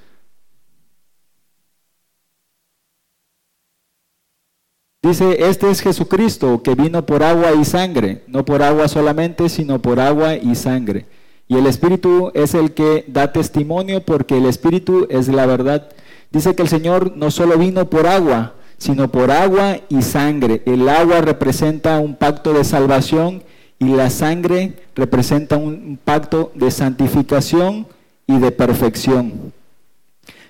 Dice, 5.04 5.49
este 5.49 5.70
es 5.70 5.82
Jesucristo 5.82 6.64
que 6.64 6.76
vino 6.76 7.06
por 7.06 7.24
agua 7.24 7.51
y 7.51 7.66
sangre, 7.66 8.24
no 8.28 8.45
por 8.45 8.64
agua 8.64 8.88
solamente, 8.88 9.49
sino 9.49 9.82
por 9.82 9.99
agua 9.99 10.36
y 10.36 10.56
sangre. 10.56 11.06
Y 11.49 11.58
el 11.58 11.68
Espíritu 11.68 12.32
es 12.34 12.54
el 12.54 12.74
que 12.74 13.04
da 13.10 13.34
testimonio 13.34 14.01
porque 14.01 14.38
el 14.38 14.45
Espíritu 14.45 15.06
es 15.10 15.28
la 15.28 15.45
verdad. 15.45 15.89
Dice 16.32 16.56
que 16.56 16.62
el 16.62 16.70
Señor 16.70 17.18
no 17.18 17.32
solo 17.32 17.58
vino 17.58 17.89
por 17.89 18.08
agua, 18.08 18.54
sino 18.78 19.12
por 19.12 19.30
agua 19.30 19.80
y 19.89 20.01
sangre. 20.04 20.62
El 20.66 20.88
agua 20.88 21.20
representa 21.20 21.99
un 21.99 22.16
pacto 22.16 22.54
de 22.54 22.64
salvación 22.64 23.43
y 23.80 23.89
la 23.89 24.10
sangre 24.10 24.72
representa 24.95 25.58
un 25.58 25.99
pacto 26.01 26.54
de 26.56 26.72
santificación 26.72 27.88
y 28.26 28.39
de 28.39 28.51
perfección. 28.51 29.51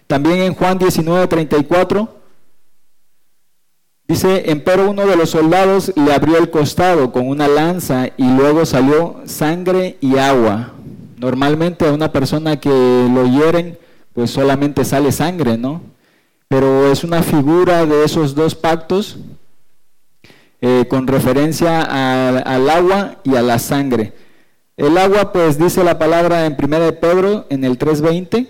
También 0.06 0.44
en 0.44 0.54
Juan 0.54 0.78
19, 0.78 1.26
34 1.26 2.23
dice, 4.08 4.52
empero 4.52 4.90
uno 4.90 5.06
de 5.06 5.16
los 5.16 5.30
soldados 5.30 5.92
le 5.96 6.14
abrió 6.14 6.38
el 6.38 6.50
costado 6.50 7.12
con 7.12 7.28
una 7.28 7.48
lanza 7.48 8.08
y 8.18 8.30
luego 8.36 8.66
salió 8.66 9.22
sangre 9.26 9.98
y 10.02 10.18
agua. 10.18 10.74
Normalmente 11.18 11.88
a 11.88 11.94
una 11.94 12.12
persona 12.12 12.60
que 12.60 12.70
lo 12.70 13.26
hieren, 13.26 13.78
pues 14.14 14.32
solamente 14.32 14.86
sale 14.86 15.12
sangre, 15.12 15.58
¿no? 15.58 15.82
Pero 16.48 16.92
es 16.92 17.04
una 17.04 17.24
figura 17.24 17.86
de 17.86 18.04
esos 18.04 18.36
dos 18.36 18.56
pactos 18.56 19.18
eh, 20.62 20.86
con 20.90 21.08
referencia 21.08 21.82
al 21.82 22.70
agua 22.70 23.18
y 23.24 23.36
a 23.36 23.42
la 23.42 23.60
sangre. 23.60 24.14
El 24.76 24.98
agua, 24.98 25.32
pues 25.32 25.60
dice 25.60 25.84
la 25.84 26.00
palabra 26.00 26.46
en 26.48 26.58
1 26.62 26.80
de 26.80 26.94
Pedro, 26.94 27.46
en 27.50 27.64
el 27.64 27.78
3.20, 27.78 28.48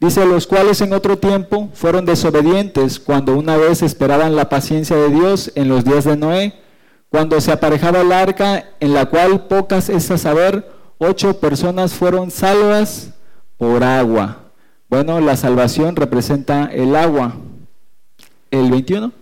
dice, 0.00 0.24
los 0.24 0.46
cuales 0.46 0.80
en 0.80 0.92
otro 0.92 1.18
tiempo 1.18 1.68
fueron 1.74 2.06
desobedientes 2.06 2.98
cuando 2.98 3.36
una 3.36 3.56
vez 3.56 3.82
esperaban 3.82 4.34
la 4.34 4.48
paciencia 4.48 4.96
de 4.96 5.10
Dios 5.10 5.52
en 5.54 5.68
los 5.68 5.84
días 5.84 6.04
de 6.04 6.16
Noé, 6.16 6.54
cuando 7.10 7.40
se 7.40 7.52
aparejaba 7.52 8.00
el 8.00 8.12
arca, 8.12 8.70
en 8.80 8.94
la 8.94 9.06
cual 9.06 9.46
pocas 9.46 9.88
es 9.88 10.10
a 10.10 10.18
saber, 10.18 10.70
ocho 10.98 11.38
personas 11.38 11.92
fueron 11.92 12.30
salvas 12.30 13.10
por 13.58 13.84
agua. 13.84 14.38
Bueno, 14.88 15.20
la 15.20 15.36
salvación 15.36 15.94
representa 15.96 16.70
el 16.72 16.96
agua. 16.96 17.34
El 18.50 18.70
21. 18.70 19.12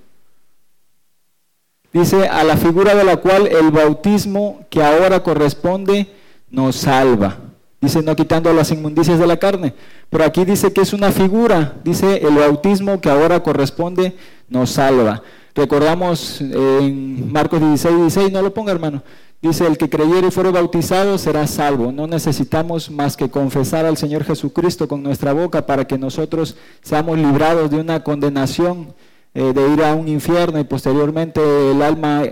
Dice, 1.92 2.28
a 2.28 2.44
la 2.44 2.56
figura 2.56 2.94
de 2.94 3.04
la 3.04 3.16
cual 3.16 3.46
el 3.46 3.70
bautismo 3.70 4.64
que 4.70 4.82
ahora 4.82 5.22
corresponde 5.22 6.10
nos 6.50 6.76
salva. 6.76 7.36
Dice, 7.80 8.02
no 8.02 8.16
quitando 8.16 8.52
las 8.52 8.72
inmundicias 8.72 9.18
de 9.18 9.26
la 9.26 9.36
carne. 9.36 9.72
Pero 10.10 10.24
aquí 10.24 10.44
dice 10.44 10.72
que 10.72 10.80
es 10.80 10.92
una 10.92 11.12
figura. 11.12 11.76
Dice, 11.84 12.16
el 12.26 12.34
bautismo 12.34 13.00
que 13.00 13.08
ahora 13.08 13.42
corresponde 13.42 14.16
nos 14.48 14.70
salva. 14.70 15.22
Recordamos 15.54 16.40
en 16.40 17.32
Marcos 17.32 17.60
16, 17.60 17.96
16, 17.96 18.32
no 18.32 18.42
lo 18.42 18.52
ponga 18.52 18.72
hermano. 18.72 19.02
Dice, 19.40 19.64
el 19.66 19.78
que 19.78 19.88
creyere 19.88 20.28
y 20.28 20.30
fuere 20.32 20.50
bautizado 20.50 21.16
será 21.18 21.46
salvo. 21.46 21.92
No 21.92 22.08
necesitamos 22.08 22.90
más 22.90 23.16
que 23.16 23.30
confesar 23.30 23.86
al 23.86 23.96
Señor 23.96 24.24
Jesucristo 24.24 24.88
con 24.88 25.02
nuestra 25.02 25.32
boca 25.32 25.64
para 25.64 25.86
que 25.86 25.96
nosotros 25.98 26.56
seamos 26.82 27.16
librados 27.16 27.70
de 27.70 27.76
una 27.76 28.02
condenación 28.02 28.94
eh, 29.34 29.52
de 29.52 29.72
ir 29.72 29.84
a 29.84 29.94
un 29.94 30.08
infierno 30.08 30.58
y 30.58 30.64
posteriormente 30.64 31.40
el 31.70 31.82
alma 31.82 32.24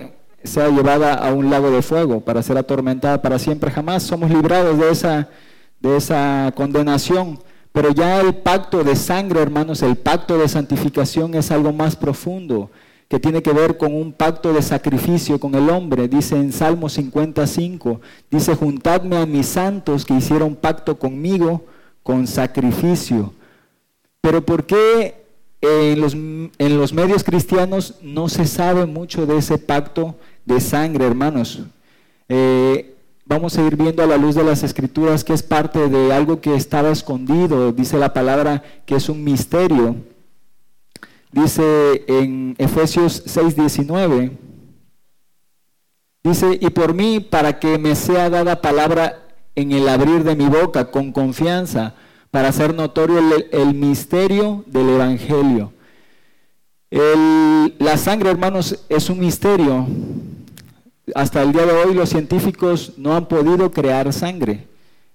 sea 0.46 0.68
llevada 0.68 1.14
a 1.14 1.32
un 1.32 1.50
lago 1.50 1.70
de 1.70 1.82
fuego 1.82 2.20
para 2.20 2.42
ser 2.42 2.58
atormentada 2.58 3.20
para 3.20 3.38
siempre. 3.38 3.70
Jamás 3.70 4.02
somos 4.02 4.30
librados 4.30 4.78
de 4.78 4.90
esa, 4.90 5.28
de 5.80 5.96
esa 5.96 6.52
condenación. 6.54 7.38
Pero 7.72 7.90
ya 7.90 8.20
el 8.20 8.34
pacto 8.36 8.82
de 8.82 8.96
sangre, 8.96 9.42
hermanos, 9.42 9.82
el 9.82 9.96
pacto 9.96 10.38
de 10.38 10.48
santificación 10.48 11.34
es 11.34 11.50
algo 11.50 11.72
más 11.72 11.94
profundo, 11.94 12.70
que 13.06 13.20
tiene 13.20 13.42
que 13.42 13.52
ver 13.52 13.76
con 13.76 13.94
un 13.94 14.12
pacto 14.12 14.52
de 14.52 14.62
sacrificio 14.62 15.38
con 15.38 15.54
el 15.54 15.68
hombre. 15.68 16.08
Dice 16.08 16.36
en 16.36 16.52
Salmo 16.52 16.88
55, 16.88 18.00
dice, 18.30 18.54
juntadme 18.54 19.16
a 19.16 19.26
mis 19.26 19.46
santos 19.46 20.06
que 20.06 20.14
hicieron 20.14 20.56
pacto 20.56 20.98
conmigo 20.98 21.66
con 22.02 22.26
sacrificio. 22.26 23.34
Pero 24.22 24.40
¿por 24.40 24.64
qué 24.64 25.26
en 25.60 26.00
los, 26.00 26.14
en 26.14 26.78
los 26.78 26.92
medios 26.92 27.24
cristianos 27.24 27.96
no 28.02 28.28
se 28.28 28.46
sabe 28.46 28.86
mucho 28.86 29.26
de 29.26 29.38
ese 29.38 29.58
pacto 29.58 30.16
de 30.46 30.60
sangre, 30.60 31.04
hermanos. 31.04 31.60
Eh, 32.28 32.96
vamos 33.26 33.58
a 33.58 33.62
ir 33.66 33.76
viendo 33.76 34.02
a 34.02 34.06
la 34.06 34.16
luz 34.16 34.34
de 34.34 34.44
las 34.44 34.62
escrituras 34.62 35.24
que 35.24 35.34
es 35.34 35.42
parte 35.42 35.88
de 35.88 36.12
algo 36.14 36.40
que 36.40 36.54
estaba 36.54 36.90
escondido, 36.90 37.72
dice 37.72 37.98
la 37.98 38.14
palabra 38.14 38.62
que 38.86 38.94
es 38.94 39.08
un 39.08 39.22
misterio. 39.22 39.96
Dice 41.32 42.04
en 42.06 42.54
Efesios 42.56 43.22
6:19, 43.26 44.30
dice, 46.22 46.58
y 46.60 46.70
por 46.70 46.94
mí, 46.94 47.20
para 47.20 47.58
que 47.58 47.76
me 47.78 47.94
sea 47.94 48.30
dada 48.30 48.62
palabra 48.62 49.22
en 49.54 49.72
el 49.72 49.88
abrir 49.88 50.24
de 50.24 50.36
mi 50.36 50.46
boca 50.46 50.90
con 50.90 51.12
confianza, 51.12 51.94
para 52.30 52.48
hacer 52.48 52.74
notorio 52.74 53.18
el, 53.50 53.74
misterio 53.74 54.64
del 54.66 54.88
Evangelio. 54.90 55.72
El- 56.90 57.74
la 57.78 57.96
sangre, 57.96 58.30
hermanos, 58.30 58.84
es 58.88 59.10
un 59.10 59.18
misterio. 59.18 59.86
Hasta 61.14 61.42
el 61.42 61.52
día 61.52 61.66
de 61.66 61.72
hoy 61.72 61.94
los 61.94 62.08
científicos 62.08 62.94
no 62.96 63.14
han 63.14 63.26
podido 63.26 63.70
crear 63.70 64.12
sangre. 64.12 64.66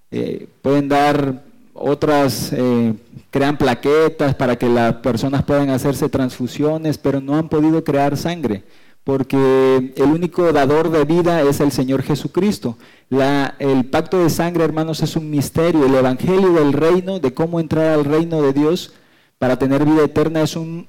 Eh, 0.09 0.47
pueden 0.61 0.87
dar 0.87 1.43
otras, 1.73 2.53
eh, 2.53 2.93
crean 3.29 3.57
plaquetas 3.57 4.35
para 4.35 4.57
que 4.57 4.69
las 4.69 4.95
personas 4.95 5.43
puedan 5.43 5.69
hacerse 5.69 6.07
transfusiones, 6.07 6.97
pero 6.97 7.19
no 7.19 7.35
han 7.35 7.49
podido 7.49 7.83
crear 7.83 8.15
sangre, 8.15 8.63
porque 9.03 9.93
el 9.95 10.03
único 10.03 10.53
dador 10.53 10.91
de 10.91 11.03
vida 11.03 11.41
es 11.41 11.59
el 11.59 11.71
Señor 11.71 12.03
Jesucristo. 12.03 12.77
El 13.59 13.85
pacto 13.85 14.23
de 14.23 14.29
sangre, 14.29 14.63
hermanos, 14.63 15.01
es 15.01 15.17
un 15.17 15.29
misterio. 15.29 15.85
El 15.85 15.95
Evangelio 15.95 16.53
del 16.53 16.71
reino, 16.71 17.19
de 17.19 17.33
cómo 17.33 17.59
entrar 17.59 17.87
al 17.87 18.05
reino 18.05 18.41
de 18.41 18.53
Dios 18.53 18.93
para 19.37 19.59
tener 19.59 19.83
vida 19.83 20.05
eterna, 20.05 20.41
es 20.41 20.55
un 20.55 20.87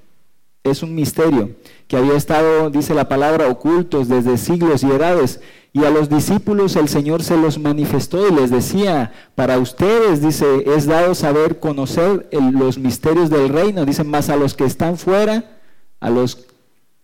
es 0.65 0.83
un 0.83 0.95
misterio 0.95 1.51
que 1.89 1.97
había 1.97 2.15
estado, 2.15 2.71
dice 2.71 2.95
la 2.95 3.09
palabra, 3.09 3.49
ocultos 3.49 4.09
desde 4.09 4.39
siglos 4.39 4.83
y 4.83 4.91
edades. 4.91 5.41
Y 5.73 5.85
a 5.85 5.91
los 5.91 6.09
discípulos 6.09 6.77
el 6.77 6.89
Señor 6.89 7.23
se 7.23 7.37
los 7.37 7.59
manifestó 7.59 8.29
y 8.29 8.33
les 8.33 8.51
decía, 8.51 9.13
para 9.35 9.59
ustedes, 9.59 10.23
dice, 10.23 10.65
es 10.67 10.87
dado 10.87 11.15
saber, 11.15 11.59
conocer 11.59 12.29
los 12.53 12.79
misterios 12.79 13.31
del 13.31 13.49
reino. 13.49 13.85
Dice, 13.85 14.05
más 14.05 14.29
a 14.29 14.37
los 14.37 14.55
que 14.55 14.65
están 14.65 14.99
fuera, 14.99 15.59
a 15.99 16.11
los 16.11 16.47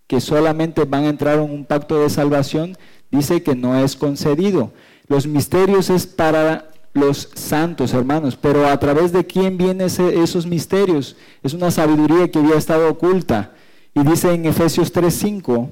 que 0.07 0.21
solamente 0.21 0.85
van 0.85 1.05
a 1.05 1.09
entrar 1.09 1.39
en 1.39 1.51
un 1.51 1.65
pacto 1.65 1.99
de 1.99 2.11
salvación, 2.11 2.77
dice 3.11 3.43
que 3.43 3.57
no 3.57 3.79
es 3.79 3.97
concedido. 3.97 4.73
Los 5.07 5.27
misterios 5.27 5.91
es 5.91 6.07
para 6.07 6.71
los 6.99 7.31
santos, 7.35 7.95
hermanos, 7.95 8.37
pero 8.41 8.67
a 8.67 8.79
través 8.79 9.13
de 9.13 9.27
quién 9.27 9.57
vienen 9.57 9.89
esos 9.89 10.47
misterios. 10.47 11.17
Es 11.43 11.55
una 11.55 11.71
sabiduría 11.71 12.31
que 12.31 12.39
había 12.39 12.57
estado 12.57 12.89
oculta. 12.89 13.53
Y 13.95 14.03
dice 14.03 14.33
en 14.33 14.47
Efesios 14.47 14.93
3:5, 14.93 15.69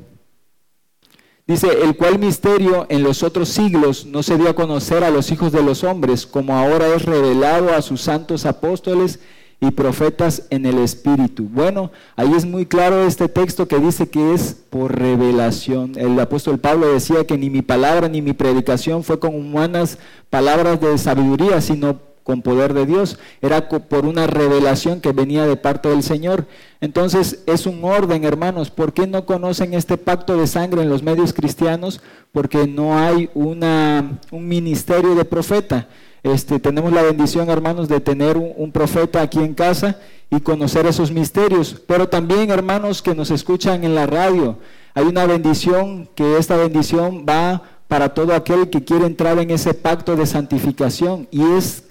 dice, 1.46 1.68
el 1.82 1.96
cual 1.96 2.18
misterio 2.18 2.86
en 2.88 3.02
los 3.02 3.22
otros 3.22 3.48
siglos 3.48 4.06
no 4.06 4.22
se 4.22 4.36
dio 4.36 4.48
a 4.48 4.54
conocer 4.54 5.04
a 5.04 5.10
los 5.10 5.30
hijos 5.30 5.52
de 5.52 5.62
los 5.62 5.84
hombres, 5.84 6.26
como 6.26 6.56
ahora 6.56 6.94
es 6.94 7.04
revelado 7.04 7.72
a 7.72 7.82
sus 7.82 8.00
santos 8.00 8.46
apóstoles 8.46 9.20
y 9.60 9.70
profetas 9.70 10.42
en 10.50 10.66
el 10.66 10.78
Espíritu. 10.78 11.44
Bueno, 11.50 11.90
ahí 12.14 12.32
es 12.34 12.44
muy 12.44 12.66
claro 12.66 13.06
este 13.06 13.28
texto 13.28 13.66
que 13.66 13.78
dice 13.78 14.08
que 14.08 14.34
es 14.34 14.54
por 14.68 14.98
revelación. 14.98 15.92
El 15.96 16.18
apóstol 16.20 16.58
Pablo 16.58 16.92
decía 16.92 17.26
que 17.26 17.38
ni 17.38 17.48
mi 17.48 17.62
palabra 17.62 18.08
ni 18.08 18.20
mi 18.20 18.34
predicación 18.34 19.02
fue 19.02 19.18
con 19.18 19.34
humanas 19.34 19.98
palabras 20.28 20.80
de 20.80 20.98
sabiduría, 20.98 21.60
sino 21.60 21.98
con 22.26 22.42
poder 22.42 22.74
de 22.74 22.86
Dios. 22.86 23.18
Era 23.40 23.68
por 23.68 24.04
una 24.04 24.26
revelación 24.26 25.00
que 25.00 25.12
venía 25.12 25.46
de 25.46 25.56
parte 25.56 25.88
del 25.88 26.02
Señor. 26.02 26.46
Entonces 26.80 27.44
es 27.46 27.66
un 27.66 27.84
orden, 27.84 28.24
hermanos. 28.24 28.68
¿Por 28.68 28.92
qué 28.92 29.06
no 29.06 29.24
conocen 29.24 29.74
este 29.74 29.96
pacto 29.96 30.36
de 30.36 30.48
sangre 30.48 30.82
en 30.82 30.88
los 30.88 31.04
medios 31.04 31.32
cristianos? 31.32 32.00
Porque 32.32 32.66
no 32.66 32.98
hay 32.98 33.30
una, 33.32 34.18
un 34.32 34.48
ministerio 34.48 35.14
de 35.14 35.24
profeta. 35.24 35.86
Este, 36.26 36.58
tenemos 36.58 36.92
la 36.92 37.02
bendición, 37.02 37.48
hermanos, 37.50 37.86
de 37.86 38.00
tener 38.00 38.36
un, 38.36 38.72
profeta 38.72 39.22
aquí 39.22 39.38
en 39.38 39.54
casa 39.54 40.00
y 40.28 40.40
conocer 40.40 40.84
esos 40.84 41.12
misterios. 41.12 41.80
Pero 41.86 42.08
también, 42.08 42.50
hermanos, 42.50 43.00
que 43.00 43.14
nos 43.14 43.30
escuchan 43.30 43.84
en 43.84 43.94
la 43.94 44.08
radio, 44.08 44.58
hay 44.94 45.04
una 45.04 45.24
bendición 45.26 46.08
que 46.16 46.36
esta 46.36 46.56
bendición 46.56 47.24
va 47.28 47.62
para 47.86 48.12
todo 48.12 48.34
aquel 48.34 48.70
que 48.70 48.82
quiere 48.82 49.06
entrar 49.06 49.38
en 49.38 49.52
ese 49.52 49.72
pacto 49.72 50.16
de 50.16 50.26
santificación 50.26 51.28
y 51.30 51.44
es 51.52 51.84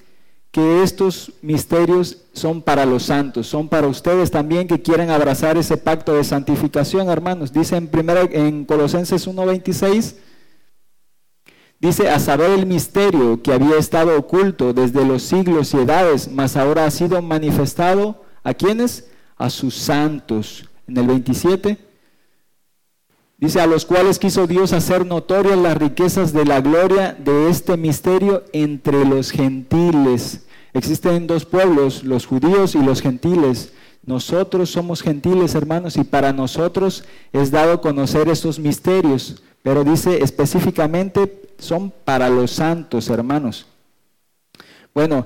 que 0.52 0.84
estos 0.84 1.32
misterios 1.41 2.18
son 2.34 2.62
para 2.62 2.86
los 2.86 3.03
santos, 3.03 3.48
son 3.48 3.70
para 3.70 3.88
ustedes 3.88 4.32
también 4.32 4.68
que 4.68 4.82
quieren 4.82 5.12
abrazar 5.12 5.57
ese 5.57 5.78
pacto 5.78 6.14
de 6.14 6.26
santificación, 6.26 7.07
hermanos. 7.07 7.53
Dice 7.53 7.78
en, 7.78 7.88
primera, 7.88 8.24
en 8.24 8.66
Colosenses 8.66 9.30
1.26, 9.30 10.16
dice, 11.80 12.10
a 12.10 12.20
saber 12.20 12.52
el 12.52 12.66
misterio 12.66 13.42
que 13.42 13.54
había 13.54 13.78
estado 13.78 14.18
oculto 14.18 14.74
desde 14.74 15.06
los 15.06 15.24
siglos 15.24 15.74
y 15.74 15.78
edades, 15.78 16.30
mas 16.32 16.56
ahora 16.58 16.86
ha 16.86 16.92
sido 16.92 17.22
manifestado 17.22 18.24
a 18.44 18.54
quienes? 18.54 19.10
A 19.38 19.50
sus 19.50 19.76
santos. 19.76 20.70
En 20.88 20.98
el 20.98 21.08
27, 21.08 21.80
Dice, 23.38 23.60
a 23.60 23.68
los 23.68 23.86
cuales 23.86 24.18
quiso 24.18 24.48
Dios 24.48 24.72
hacer 24.72 25.06
notorias 25.06 25.58
las 25.58 25.78
riquezas 25.78 26.32
de 26.32 26.46
la 26.46 26.62
gloria 26.62 27.14
de 27.20 27.50
este 27.50 27.76
misterio 27.76 28.44
entre 28.54 29.04
los 29.04 29.30
gentiles. 29.30 30.46
Existen 30.74 31.28
dos 31.28 31.46
pueblos, 31.46 32.04
los 32.04 32.26
judíos 32.26 32.76
y 32.76 32.82
los 32.82 33.02
gentiles. 33.02 33.74
Nosotros 34.06 34.70
somos 34.70 35.02
gentiles, 35.02 35.54
hermanos, 35.54 35.98
y 35.98 36.06
para 36.06 36.32
nosotros 36.32 37.04
es 37.34 37.52
dado 37.52 37.82
conocer 37.82 38.30
estos 38.30 38.58
misterios. 38.58 39.44
Pero 39.64 39.84
dice 39.84 40.24
específicamente, 40.24 41.45
son 41.57 41.91
para 42.03 42.30
los 42.30 42.52
santos, 42.52 43.10
hermanos. 43.10 43.65
Bueno, 44.94 45.26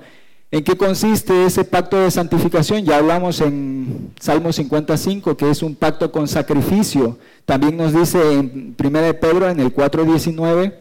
¿en 0.51 0.63
qué 0.63 0.75
consiste 0.75 1.45
ese 1.45 1.63
pacto 1.63 1.99
de 1.99 2.09
santificación? 2.09 2.83
Ya 2.83 2.97
hablamos 2.97 3.39
en 3.41 4.11
Salmo 4.19 4.51
55, 4.51 5.37
que 5.37 5.49
es 5.49 5.61
un 5.61 5.75
pacto 5.75 6.11
con 6.11 6.27
sacrificio. 6.27 7.19
También 7.45 7.77
nos 7.77 7.93
dice 7.93 8.33
en 8.33 8.75
1 8.77 9.01
de 9.01 9.13
Pedro, 9.13 9.49
en 9.49 9.59
el 9.59 9.73
4.19, 9.73 10.73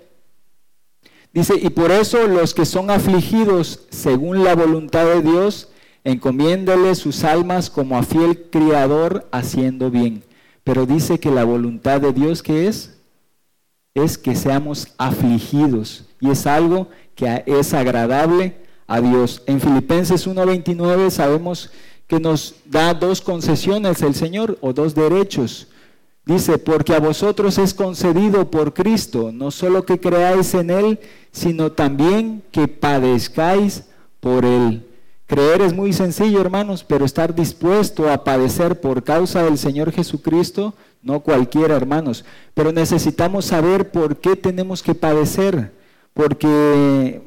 dice, 1.32 1.54
y 1.60 1.70
por 1.70 1.90
eso 1.90 2.26
los 2.26 2.54
que 2.54 2.64
son 2.64 2.90
afligidos 2.90 3.86
según 3.90 4.42
la 4.42 4.54
voluntad 4.54 5.04
de 5.04 5.22
Dios, 5.22 5.68
encomiéndale 6.04 6.94
sus 6.94 7.24
almas 7.24 7.68
como 7.68 7.98
a 7.98 8.02
fiel 8.02 8.48
criador 8.50 9.28
haciendo 9.30 9.90
bien. 9.90 10.24
Pero 10.64 10.86
dice 10.86 11.18
que 11.18 11.30
la 11.30 11.44
voluntad 11.44 12.00
de 12.00 12.12
Dios, 12.12 12.42
¿qué 12.42 12.66
es? 12.66 12.97
Es 14.04 14.18
que 14.18 14.34
seamos 14.34 14.88
afligidos 14.98 16.04
y 16.20 16.30
es 16.30 16.46
algo 16.46 16.88
que 17.14 17.42
es 17.46 17.74
agradable 17.74 18.56
a 18.86 19.00
Dios. 19.00 19.42
En 19.46 19.60
Filipenses 19.60 20.26
1:29 20.26 21.10
sabemos 21.10 21.70
que 22.06 22.18
nos 22.18 22.54
da 22.64 22.94
dos 22.94 23.20
concesiones 23.20 24.02
el 24.02 24.14
Señor 24.14 24.58
o 24.60 24.72
dos 24.72 24.94
derechos. 24.94 25.68
Dice, 26.24 26.58
porque 26.58 26.94
a 26.94 27.00
vosotros 27.00 27.56
es 27.56 27.72
concedido 27.72 28.50
por 28.50 28.74
Cristo, 28.74 29.30
no 29.32 29.50
solo 29.50 29.86
que 29.86 29.98
creáis 29.98 30.52
en 30.54 30.70
Él, 30.70 30.98
sino 31.32 31.72
también 31.72 32.42
que 32.50 32.68
padezcáis 32.68 33.84
por 34.20 34.44
Él. 34.44 34.86
Creer 35.26 35.60
es 35.62 35.74
muy 35.74 35.92
sencillo, 35.92 36.40
hermanos, 36.40 36.84
pero 36.84 37.04
estar 37.04 37.34
dispuesto 37.34 38.10
a 38.10 38.24
padecer 38.24 38.80
por 38.80 39.04
causa 39.04 39.42
del 39.42 39.58
Señor 39.58 39.92
Jesucristo, 39.92 40.74
no 41.02 41.20
cualquiera, 41.20 41.76
hermanos. 41.76 42.24
Pero 42.54 42.72
necesitamos 42.72 43.46
saber 43.46 43.90
por 43.90 44.16
qué 44.16 44.36
tenemos 44.36 44.82
que 44.82 44.94
padecer, 44.94 45.72
porque 46.14 47.20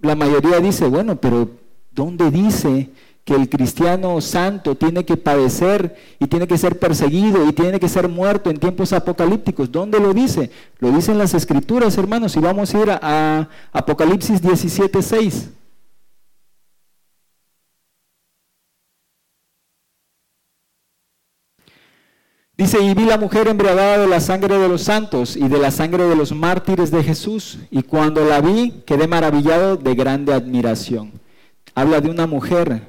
la 0.00 0.14
mayoría 0.14 0.60
dice, 0.60 0.86
bueno, 0.86 1.16
pero 1.16 1.50
¿dónde 1.90 2.30
dice 2.30 2.90
que 3.24 3.34
el 3.34 3.48
cristiano 3.48 4.20
santo 4.20 4.74
tiene 4.74 5.04
que 5.04 5.16
padecer 5.16 5.94
y 6.18 6.26
tiene 6.26 6.46
que 6.46 6.58
ser 6.58 6.78
perseguido 6.78 7.46
y 7.46 7.52
tiene 7.52 7.78
que 7.78 7.88
ser 7.88 8.08
muerto 8.08 8.50
en 8.50 8.58
tiempos 8.58 8.92
apocalípticos? 8.92 9.70
¿Dónde 9.70 10.00
lo 10.00 10.14
dice? 10.14 10.50
Lo 10.78 10.90
dicen 10.90 11.18
las 11.18 11.34
escrituras, 11.34 11.96
hermanos, 11.98 12.36
y 12.36 12.40
vamos 12.40 12.74
a 12.74 12.80
ir 12.80 12.90
a, 12.90 12.98
a 13.02 13.48
Apocalipsis 13.72 14.40
17, 14.40 15.02
6. 15.02 15.50
Dice, 22.60 22.78
y 22.78 22.92
vi 22.92 23.06
la 23.06 23.16
mujer 23.16 23.48
embriagada 23.48 23.96
de 23.96 24.06
la 24.06 24.20
sangre 24.20 24.58
de 24.58 24.68
los 24.68 24.82
santos 24.82 25.34
y 25.34 25.48
de 25.48 25.58
la 25.58 25.70
sangre 25.70 26.04
de 26.04 26.14
los 26.14 26.30
mártires 26.30 26.90
de 26.90 27.02
Jesús, 27.02 27.58
y 27.70 27.82
cuando 27.82 28.22
la 28.22 28.42
vi 28.42 28.82
quedé 28.84 29.08
maravillado 29.08 29.78
de 29.78 29.94
grande 29.94 30.34
admiración. 30.34 31.10
Habla 31.74 32.02
de 32.02 32.10
una 32.10 32.26
mujer. 32.26 32.82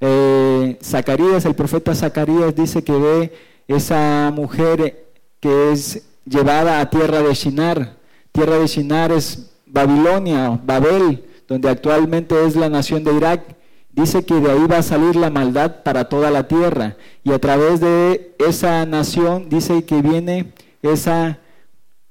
Eh, 0.00 0.76
Zacarías, 0.82 1.44
el 1.44 1.54
profeta 1.54 1.94
Zacarías 1.94 2.52
dice 2.56 2.82
que 2.82 2.94
ve 2.94 3.32
esa 3.68 4.32
mujer 4.34 5.06
que 5.38 5.70
es 5.70 6.02
llevada 6.24 6.80
a 6.80 6.90
tierra 6.90 7.22
de 7.22 7.32
Shinar. 7.32 7.94
Tierra 8.32 8.58
de 8.58 8.66
Shinar 8.66 9.12
es 9.12 9.52
Babilonia, 9.66 10.60
Babel, 10.66 11.24
donde 11.46 11.70
actualmente 11.70 12.44
es 12.44 12.56
la 12.56 12.68
nación 12.68 13.04
de 13.04 13.14
Irak. 13.14 13.42
Dice 13.92 14.24
que 14.24 14.34
de 14.34 14.50
ahí 14.50 14.66
va 14.66 14.78
a 14.78 14.82
salir 14.82 15.16
la 15.16 15.30
maldad 15.30 15.82
para 15.82 16.08
toda 16.08 16.30
la 16.30 16.48
tierra. 16.48 16.96
Y 17.22 17.32
a 17.32 17.38
través 17.38 17.80
de 17.80 18.34
esa 18.38 18.84
nación 18.86 19.48
dice 19.48 19.84
que 19.84 20.02
viene 20.02 20.52
esa 20.82 21.38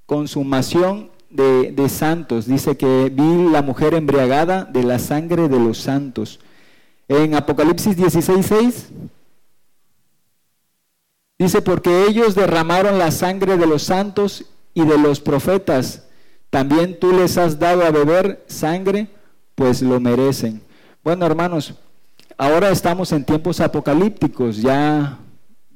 consumación 0.05 1.11
de, 1.29 1.71
de 1.71 1.89
santos. 1.89 2.45
Dice 2.45 2.77
que 2.77 3.09
vi 3.11 3.49
la 3.49 3.61
mujer 3.61 3.93
embriagada 3.93 4.65
de 4.65 4.83
la 4.83 4.99
sangre 4.99 5.47
de 5.47 5.59
los 5.59 5.77
santos. 5.79 6.39
En 7.07 7.35
Apocalipsis 7.35 7.97
16:6 7.97 8.85
dice, 11.37 11.61
porque 11.61 12.05
ellos 12.05 12.35
derramaron 12.35 12.99
la 12.99 13.11
sangre 13.11 13.57
de 13.57 13.65
los 13.65 13.83
santos 13.83 14.45
y 14.73 14.85
de 14.85 14.97
los 14.97 15.19
profetas, 15.19 16.03
también 16.49 16.99
tú 16.99 17.11
les 17.11 17.37
has 17.37 17.59
dado 17.59 17.83
a 17.83 17.91
beber 17.91 18.43
sangre, 18.47 19.07
pues 19.55 19.81
lo 19.81 19.99
merecen. 19.99 20.61
Bueno, 21.03 21.25
hermanos, 21.25 21.73
ahora 22.37 22.69
estamos 22.69 23.11
en 23.11 23.25
tiempos 23.25 23.59
apocalípticos, 23.59 24.57
ya 24.57 25.17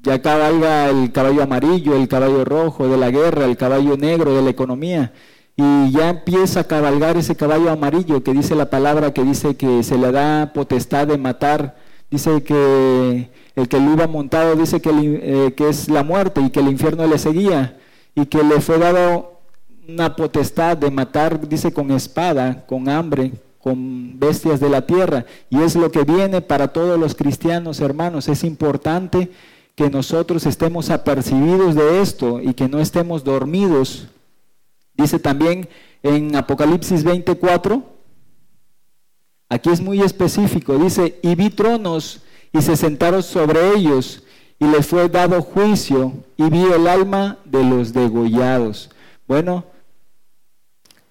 ya 0.03 0.21
cabalga 0.21 0.87
el 0.91 1.11
caballo 1.11 1.41
amarillo, 1.41 1.95
el 1.95 2.07
caballo 2.07 2.45
rojo 2.45 2.87
de 2.87 2.95
la 2.95 3.09
guerra, 3.09 3.45
el 3.45 3.57
caballo 3.57 3.97
negro 3.97 4.35
de 4.35 4.43
la 4.43 4.51
economía. 4.51 5.13
Y 5.55 5.91
ya 5.91 6.09
empieza 6.09 6.59
a 6.59 6.63
cabalgar 6.65 7.17
ese 7.17 7.35
caballo 7.35 7.71
amarillo 7.71 8.23
que 8.23 8.33
dice 8.33 8.53
la 8.53 8.69
palabra, 8.69 9.13
que 9.13 9.23
dice 9.23 9.55
que 9.55 9.81
se 9.81 9.97
le 9.97 10.11
da 10.11 10.53
potestad 10.53 11.07
de 11.07 11.17
matar. 11.17 11.75
Dice 12.11 12.43
que 12.43 13.31
el 13.55 13.67
que 13.67 13.79
lo 13.79 13.93
iba 13.93 14.05
montado 14.05 14.55
dice 14.55 14.79
que, 14.79 14.91
eh, 14.93 15.55
que 15.55 15.69
es 15.69 15.89
la 15.89 16.03
muerte 16.03 16.39
y 16.41 16.51
que 16.51 16.59
el 16.59 16.67
infierno 16.67 17.07
le 17.07 17.17
seguía 17.17 17.79
y 18.13 18.27
que 18.27 18.43
le 18.43 18.61
fue 18.61 18.77
dado 18.77 19.39
una 19.89 20.15
potestad 20.15 20.77
de 20.77 20.91
matar, 20.91 21.47
dice, 21.49 21.73
con 21.73 21.89
espada, 21.89 22.63
con 22.67 22.87
hambre, 22.89 23.31
con 23.65 24.19
bestias 24.19 24.59
de 24.59 24.69
la 24.69 24.85
tierra. 24.85 25.25
Y 25.49 25.59
es 25.63 25.75
lo 25.75 25.91
que 25.91 26.03
viene 26.03 26.39
para 26.39 26.67
todos 26.67 26.99
los 26.99 27.15
cristianos, 27.15 27.79
hermanos. 27.81 28.27
Es 28.27 28.43
importante 28.43 29.31
que 29.73 29.89
nosotros 29.89 30.45
estemos 30.45 30.91
apercibidos 30.91 31.73
de 31.73 31.99
esto 31.99 32.39
y 32.39 32.53
que 32.53 32.69
no 32.69 32.79
estemos 32.79 33.23
dormidos 33.23 34.07
Dice 34.97 35.19
también 35.19 35.67
en 36.03 36.35
Apocalipsis 36.35 37.03
24, 37.03 37.83
aquí 39.49 39.69
es 39.69 39.81
muy 39.81 40.01
específico, 40.01 40.77
dice, 40.77 41.19
y 41.21 41.35
vi 41.35 41.49
tronos 41.49 42.21
y 42.53 42.61
se 42.61 42.77
sentaron 42.77 43.21
sobre 43.21 43.73
ellos 43.73 44.23
y 44.57 44.65
les 44.65 44.87
fue 44.87 45.09
dado 45.09 45.41
juicio 45.41 46.13
y 46.37 46.49
vi 46.49 46.63
el 46.63 46.87
alma 46.87 47.39
de 47.43 47.63
los 47.63 47.91
degollados. 47.91 48.89
Bueno, 49.27 49.65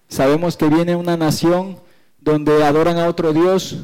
sabemos 0.08 0.56
que 0.56 0.68
viene 0.68 0.96
una 0.96 1.18
nación 1.18 1.78
donde 2.24 2.64
adoran 2.64 2.96
a 2.96 3.06
otro 3.06 3.34
Dios, 3.34 3.76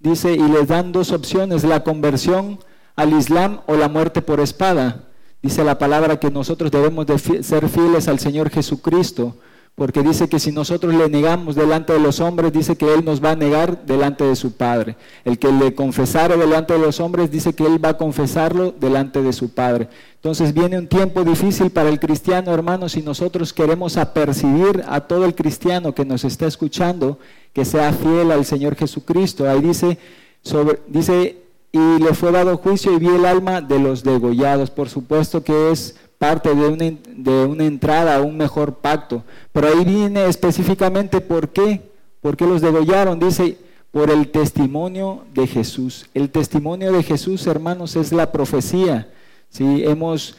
dice, 0.00 0.32
y 0.32 0.42
les 0.48 0.68
dan 0.68 0.90
dos 0.90 1.12
opciones, 1.12 1.64
la 1.64 1.84
conversión 1.84 2.58
al 2.96 3.12
Islam 3.12 3.60
o 3.66 3.76
la 3.76 3.88
muerte 3.88 4.22
por 4.22 4.40
espada. 4.40 5.04
Dice 5.42 5.62
la 5.62 5.78
palabra 5.78 6.18
que 6.18 6.30
nosotros 6.30 6.70
debemos 6.70 7.04
de 7.04 7.18
ser 7.18 7.68
fieles 7.68 8.08
al 8.08 8.18
Señor 8.18 8.48
Jesucristo, 8.48 9.36
porque 9.74 10.02
dice 10.02 10.28
que 10.28 10.38
si 10.38 10.52
nosotros 10.52 10.94
le 10.94 11.08
negamos 11.08 11.56
delante 11.56 11.92
de 11.92 11.98
los 11.98 12.20
hombres, 12.20 12.52
dice 12.52 12.76
que 12.76 12.94
Él 12.94 13.04
nos 13.04 13.22
va 13.22 13.32
a 13.32 13.36
negar 13.36 13.84
delante 13.84 14.24
de 14.24 14.36
su 14.36 14.52
Padre. 14.52 14.96
El 15.24 15.38
que 15.38 15.52
le 15.52 15.74
confesare 15.74 16.36
delante 16.36 16.74
de 16.74 16.78
los 16.78 17.00
hombres, 17.00 17.30
dice 17.30 17.54
que 17.54 17.66
Él 17.66 17.84
va 17.84 17.90
a 17.90 17.98
confesarlo 17.98 18.72
delante 18.72 19.20
de 19.20 19.32
su 19.32 19.52
Padre. 19.52 19.88
Entonces 20.14 20.54
viene 20.54 20.78
un 20.78 20.86
tiempo 20.86 21.24
difícil 21.24 21.70
para 21.70 21.90
el 21.90 21.98
cristiano, 21.98 22.54
hermanos, 22.54 22.92
si 22.92 23.02
nosotros 23.02 23.52
queremos 23.52 23.96
apercibir 23.96 24.82
a 24.88 25.00
todo 25.00 25.24
el 25.26 25.34
cristiano 25.34 25.92
que 25.92 26.06
nos 26.06 26.24
está 26.24 26.46
escuchando, 26.46 27.18
que 27.54 27.64
sea 27.64 27.92
fiel 27.94 28.30
al 28.32 28.44
Señor 28.44 28.76
Jesucristo. 28.76 29.48
Ahí 29.48 29.62
dice, 29.62 29.96
sobre, 30.42 30.80
dice 30.86 31.38
y 31.74 31.98
le 31.98 32.14
fue 32.14 32.30
dado 32.30 32.56
juicio 32.56 32.92
y 32.92 32.98
vi 32.98 33.08
el 33.08 33.24
alma 33.24 33.60
de 33.60 33.80
los 33.80 34.04
degollados. 34.04 34.70
Por 34.70 34.88
supuesto 34.88 35.42
que 35.42 35.72
es 35.72 35.96
parte 36.18 36.54
de 36.54 36.68
una, 36.68 36.96
de 37.16 37.46
una 37.46 37.64
entrada 37.64 38.14
a 38.14 38.22
un 38.22 38.36
mejor 38.36 38.74
pacto. 38.74 39.24
Pero 39.50 39.66
ahí 39.66 39.84
viene 39.84 40.26
específicamente 40.26 41.20
por 41.20 41.48
qué. 41.48 41.80
¿Por 42.20 42.36
qué 42.36 42.46
los 42.46 42.60
degollaron? 42.60 43.18
Dice, 43.18 43.58
por 43.90 44.10
el 44.10 44.28
testimonio 44.28 45.24
de 45.34 45.48
Jesús. 45.48 46.06
El 46.14 46.30
testimonio 46.30 46.92
de 46.92 47.02
Jesús, 47.02 47.44
hermanos, 47.46 47.96
es 47.96 48.12
la 48.12 48.30
profecía. 48.30 49.08
¿sí? 49.50 49.82
Hemos, 49.84 50.36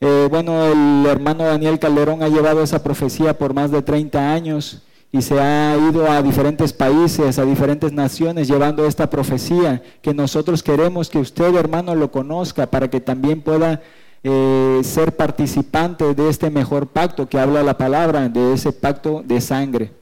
eh, 0.00 0.28
bueno, 0.30 0.66
el 0.66 1.06
hermano 1.06 1.44
Daniel 1.44 1.78
Calderón 1.78 2.22
ha 2.22 2.28
llevado 2.28 2.62
esa 2.62 2.82
profecía 2.82 3.36
por 3.38 3.54
más 3.54 3.70
de 3.70 3.80
30 3.80 4.32
años 4.32 4.82
y 5.14 5.22
se 5.22 5.40
ha 5.40 5.76
ido 5.76 6.10
a 6.10 6.20
diferentes 6.22 6.72
países, 6.72 7.38
a 7.38 7.44
diferentes 7.44 7.92
naciones 7.92 8.48
llevando 8.48 8.84
esta 8.84 9.08
profecía 9.08 9.80
que 10.02 10.12
nosotros 10.12 10.60
queremos 10.60 11.08
que 11.08 11.18
usted, 11.18 11.54
hermano, 11.54 11.94
lo 11.94 12.10
conozca 12.10 12.66
para 12.66 12.90
que 12.90 13.00
también 13.00 13.40
pueda 13.40 13.80
eh, 14.24 14.80
ser 14.82 15.16
participante 15.16 16.16
de 16.16 16.28
este 16.28 16.50
mejor 16.50 16.88
pacto 16.88 17.28
que 17.28 17.38
habla 17.38 17.62
la 17.62 17.78
palabra, 17.78 18.28
de 18.28 18.54
ese 18.54 18.72
pacto 18.72 19.22
de 19.24 19.40
sangre. 19.40 19.92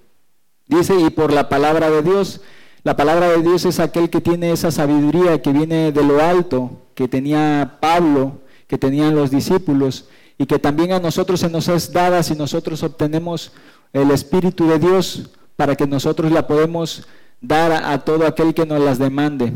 Dice, 0.66 0.98
y 0.98 1.10
por 1.10 1.30
la 1.30 1.50
palabra 1.50 1.90
de 1.90 2.00
Dios, 2.00 2.40
la 2.82 2.96
palabra 2.96 3.28
de 3.28 3.42
Dios 3.42 3.66
es 3.66 3.80
aquel 3.80 4.08
que 4.08 4.22
tiene 4.22 4.50
esa 4.50 4.70
sabiduría 4.70 5.42
que 5.42 5.52
viene 5.52 5.92
de 5.92 6.04
lo 6.04 6.22
alto, 6.22 6.70
que 6.94 7.06
tenía 7.06 7.76
Pablo, 7.82 8.38
que 8.66 8.78
tenían 8.78 9.14
los 9.14 9.30
discípulos, 9.30 10.06
y 10.38 10.46
que 10.46 10.58
también 10.58 10.92
a 10.92 11.00
nosotros 11.00 11.40
se 11.40 11.50
nos 11.50 11.68
es 11.68 11.92
dada 11.92 12.22
si 12.22 12.34
nosotros 12.34 12.82
obtenemos 12.82 13.52
el 13.92 14.10
Espíritu 14.10 14.66
de 14.66 14.78
Dios 14.78 15.30
para 15.56 15.76
que 15.76 15.86
nosotros 15.86 16.32
la 16.32 16.46
podemos 16.46 17.06
dar 17.40 17.72
a, 17.72 17.98
todo 17.98 18.26
aquel 18.26 18.54
que 18.54 18.66
nos 18.66 18.80
las 18.80 18.98
demande. 18.98 19.52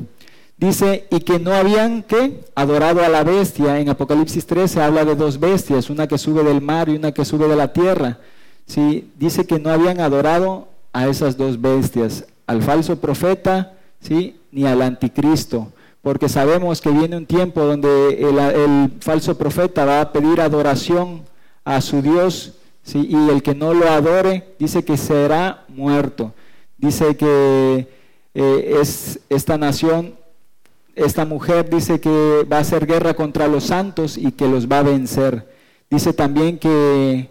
Dice, 0.56 1.06
y 1.10 1.20
que 1.20 1.38
no 1.38 1.52
habían 1.52 2.02
que 2.02 2.44
adorado 2.54 3.04
a 3.04 3.08
la 3.08 3.24
bestia. 3.24 3.78
En 3.78 3.88
Apocalipsis 3.88 4.46
13 4.46 4.82
habla 4.82 5.04
de 5.04 5.14
dos 5.14 5.38
bestias, 5.38 5.90
una 5.90 6.06
que 6.06 6.18
sube 6.18 6.42
del 6.42 6.60
mar 6.60 6.88
y 6.88 6.96
una 6.96 7.12
que 7.12 7.24
sube 7.24 7.46
de 7.46 7.56
la 7.56 7.72
tierra. 7.72 8.18
¿Sí? 8.66 9.10
Dice 9.16 9.46
que 9.46 9.58
no 9.58 9.70
habían 9.70 10.00
adorado 10.00 10.68
a 10.92 11.06
esas 11.08 11.36
dos 11.36 11.60
bestias, 11.60 12.24
al 12.46 12.62
falso 12.62 12.96
profeta, 13.00 13.74
¿sí? 14.00 14.40
ni 14.50 14.64
al 14.66 14.80
anticristo, 14.82 15.68
porque 16.02 16.28
sabemos 16.28 16.80
que 16.80 16.90
viene 16.90 17.16
un 17.16 17.26
tiempo 17.26 17.60
donde 17.62 18.22
el 18.22 18.92
falso 19.00 19.36
profeta 19.36 19.84
va 19.84 20.00
a 20.00 20.12
pedir 20.12 20.40
adoración 20.40 21.22
a 21.64 21.80
su 21.80 22.00
Dios 22.00 22.54
y 22.94 23.30
el 23.30 23.42
que 23.42 23.54
no 23.54 23.74
lo 23.74 23.88
adore 23.88 24.54
dice 24.58 24.84
que 24.84 24.96
será 24.96 25.64
muerto. 25.68 26.34
Dice 26.78 27.16
que 27.16 27.88
eh, 28.34 28.76
es 28.80 29.20
esta 29.28 29.58
nación, 29.58 30.14
esta 30.94 31.24
mujer 31.24 31.68
dice 31.68 32.00
que 32.00 32.46
va 32.50 32.58
a 32.58 32.60
hacer 32.60 32.86
guerra 32.86 33.14
contra 33.14 33.48
los 33.48 33.64
santos 33.64 34.16
y 34.16 34.32
que 34.32 34.48
los 34.48 34.68
va 34.68 34.78
a 34.78 34.82
vencer. 34.82 35.48
Dice 35.90 36.12
también 36.12 36.58
que 36.58 37.30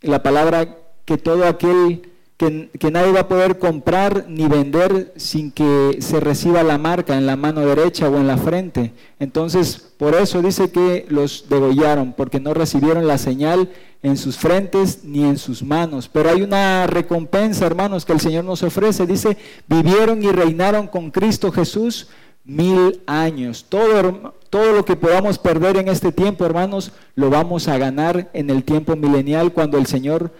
la 0.00 0.22
palabra 0.22 0.76
que 1.04 1.18
todo 1.18 1.46
aquel 1.46 2.10
que, 2.36 2.90
nadie 2.90 3.12
va 3.12 3.20
a 3.20 3.28
poder 3.28 3.58
comprar 3.58 4.26
ni 4.28 4.46
vender 4.46 5.14
sin 5.16 5.50
que 5.50 5.96
se 6.00 6.20
reciba 6.20 6.62
la 6.62 6.76
marca 6.76 7.16
en 7.16 7.24
la 7.24 7.36
mano 7.36 7.62
derecha 7.62 8.10
o 8.10 8.16
en 8.18 8.26
la 8.26 8.36
frente. 8.36 8.92
Entonces, 9.18 9.94
por 9.96 10.14
eso 10.14 10.42
dice 10.42 10.70
que 10.70 11.06
los 11.08 11.48
degollaron, 11.48 12.12
porque 12.12 12.38
no 12.38 12.52
recibieron 12.52 13.06
la 13.06 13.16
señal 13.16 13.70
en 14.02 14.18
sus 14.18 14.36
frentes 14.36 15.02
ni 15.02 15.24
en 15.24 15.38
sus 15.38 15.62
manos. 15.62 16.10
Pero 16.12 16.28
hay 16.28 16.42
una 16.42 16.86
recompensa, 16.86 17.64
hermanos, 17.64 18.04
que 18.04 18.12
el 18.12 18.20
Señor 18.20 18.44
nos 18.44 18.62
ofrece. 18.62 19.06
Dice, 19.06 19.38
vivieron 19.66 20.22
y 20.22 20.30
reinaron 20.30 20.88
con 20.88 21.10
Cristo 21.10 21.50
Jesús 21.50 22.08
mil 22.44 23.00
años. 23.06 23.64
Todo, 23.66 24.34
todo 24.50 24.72
lo 24.72 24.84
que 24.84 24.94
podamos 24.94 25.38
perder 25.38 25.78
en 25.78 25.88
este 25.88 26.12
tiempo, 26.12 26.44
hermanos, 26.44 26.92
lo 27.14 27.30
vamos 27.30 27.66
a 27.66 27.78
ganar 27.78 28.28
en 28.34 28.50
el 28.50 28.62
tiempo 28.62 28.94
milenial 28.94 29.54
cuando 29.54 29.78
el 29.78 29.86
Señor 29.86 30.30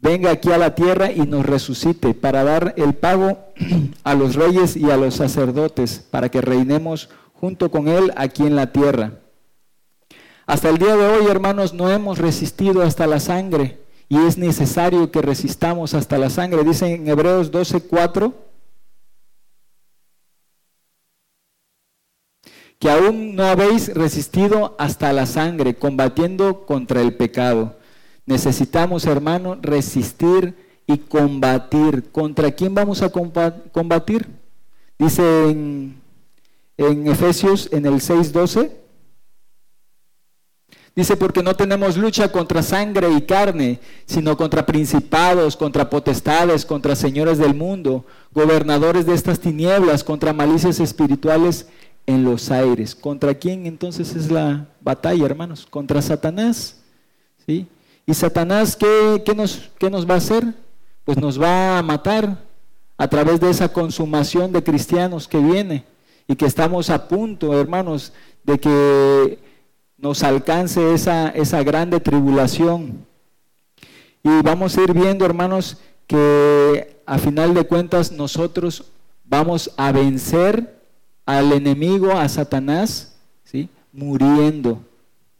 venga 0.00 0.30
aquí 0.30 0.50
a 0.50 0.58
la 0.58 0.74
tierra 0.74 1.10
y 1.12 1.20
nos 1.20 1.46
resucite 1.46 2.14
para 2.14 2.44
dar 2.44 2.74
el 2.76 2.94
pago 2.94 3.38
a 4.04 4.14
los 4.14 4.34
reyes 4.34 4.76
y 4.76 4.90
a 4.90 4.96
los 4.96 5.14
sacerdotes, 5.14 6.06
para 6.10 6.28
que 6.28 6.40
reinemos 6.40 7.10
junto 7.34 7.70
con 7.70 7.88
Él 7.88 8.12
aquí 8.16 8.46
en 8.46 8.56
la 8.56 8.72
tierra. 8.72 9.20
Hasta 10.46 10.68
el 10.68 10.78
día 10.78 10.96
de 10.96 11.06
hoy, 11.06 11.26
hermanos, 11.26 11.74
no 11.74 11.90
hemos 11.90 12.18
resistido 12.18 12.82
hasta 12.82 13.06
la 13.06 13.20
sangre 13.20 13.78
y 14.08 14.18
es 14.18 14.36
necesario 14.36 15.10
que 15.12 15.22
resistamos 15.22 15.94
hasta 15.94 16.18
la 16.18 16.28
sangre. 16.28 16.64
Dice 16.64 16.92
en 16.92 17.08
Hebreos 17.08 17.52
12:4 17.52 18.34
que 22.80 22.90
aún 22.90 23.36
no 23.36 23.44
habéis 23.44 23.94
resistido 23.94 24.74
hasta 24.78 25.12
la 25.12 25.26
sangre, 25.26 25.74
combatiendo 25.74 26.64
contra 26.64 27.02
el 27.02 27.14
pecado. 27.14 27.76
Necesitamos, 28.30 29.06
hermano, 29.06 29.58
resistir 29.60 30.54
y 30.86 30.98
combatir. 30.98 32.12
¿Contra 32.12 32.52
quién 32.52 32.72
vamos 32.76 33.02
a 33.02 33.10
combatir? 33.10 34.28
Dice 34.96 35.50
en, 35.50 36.00
Efesios 36.78 37.68
en 37.72 37.86
el 37.86 37.94
6.12. 37.94 38.70
Dice, 40.94 41.16
porque 41.16 41.42
no 41.42 41.56
tenemos 41.56 41.96
lucha 41.96 42.30
contra 42.30 42.62
sangre 42.62 43.10
y 43.10 43.22
carne, 43.22 43.80
sino 44.06 44.36
contra 44.36 44.64
principados, 44.64 45.56
contra 45.56 45.90
potestades, 45.90 46.64
contra 46.64 46.94
señores 46.94 47.36
del 47.36 47.54
mundo, 47.54 48.04
gobernadores 48.32 49.06
de 49.06 49.14
estas 49.14 49.40
tinieblas, 49.40 50.04
contra 50.04 50.32
malicias 50.32 50.78
espirituales 50.78 51.66
en 52.06 52.22
los 52.22 52.52
aires. 52.52 52.94
¿Contra 52.94 53.34
quién 53.34 53.66
entonces 53.66 54.14
es 54.14 54.30
la 54.30 54.68
batalla, 54.80 55.26
hermanos? 55.26 55.66
Contra 55.68 56.00
Satanás. 56.00 56.76
¿sí? 57.44 57.66
¿Y 58.06 58.14
Satanás 58.14 58.76
qué, 58.76 59.22
qué 59.24 59.34
nos, 59.34 59.70
qué 59.78 59.90
nos 59.90 60.08
va 60.08 60.14
a 60.14 60.18
hacer? 60.18 60.44
Pues 61.04 61.18
nos 61.18 61.40
va 61.40 61.78
a 61.78 61.82
matar 61.82 62.38
a 62.96 63.08
través 63.08 63.40
de 63.40 63.50
esa 63.50 63.72
consumación 63.72 64.52
de 64.52 64.62
cristianos 64.62 65.26
que 65.26 65.38
viene 65.38 65.84
y 66.26 66.36
que 66.36 66.46
estamos 66.46 66.90
a 66.90 67.08
punto, 67.08 67.58
hermanos, 67.58 68.12
de 68.44 68.58
que 68.58 69.38
nos 69.96 70.22
alcance 70.22 70.94
esa, 70.94 71.28
esa 71.30 71.62
grande 71.62 72.00
tribulación. 72.00 73.06
Y 74.22 74.42
vamos 74.42 74.76
a 74.76 74.82
ir 74.82 74.92
viendo, 74.92 75.24
hermanos, 75.24 75.78
que 76.06 77.00
a 77.06 77.18
final 77.18 77.54
de 77.54 77.64
cuentas 77.64 78.12
nosotros 78.12 78.84
vamos 79.24 79.72
a 79.76 79.92
vencer 79.92 80.80
al 81.24 81.52
enemigo, 81.52 82.12
a 82.12 82.28
Satanás, 82.28 83.16
¿sí? 83.44 83.68
muriendo. 83.92 84.84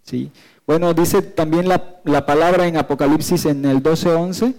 ¿sí? 0.02 0.30
Bueno, 0.70 0.94
dice 0.94 1.20
también 1.20 1.68
la, 1.68 1.96
la 2.04 2.24
palabra 2.24 2.68
en 2.68 2.76
Apocalipsis 2.76 3.44
en 3.46 3.64
el 3.64 3.82
12:11 3.82 4.54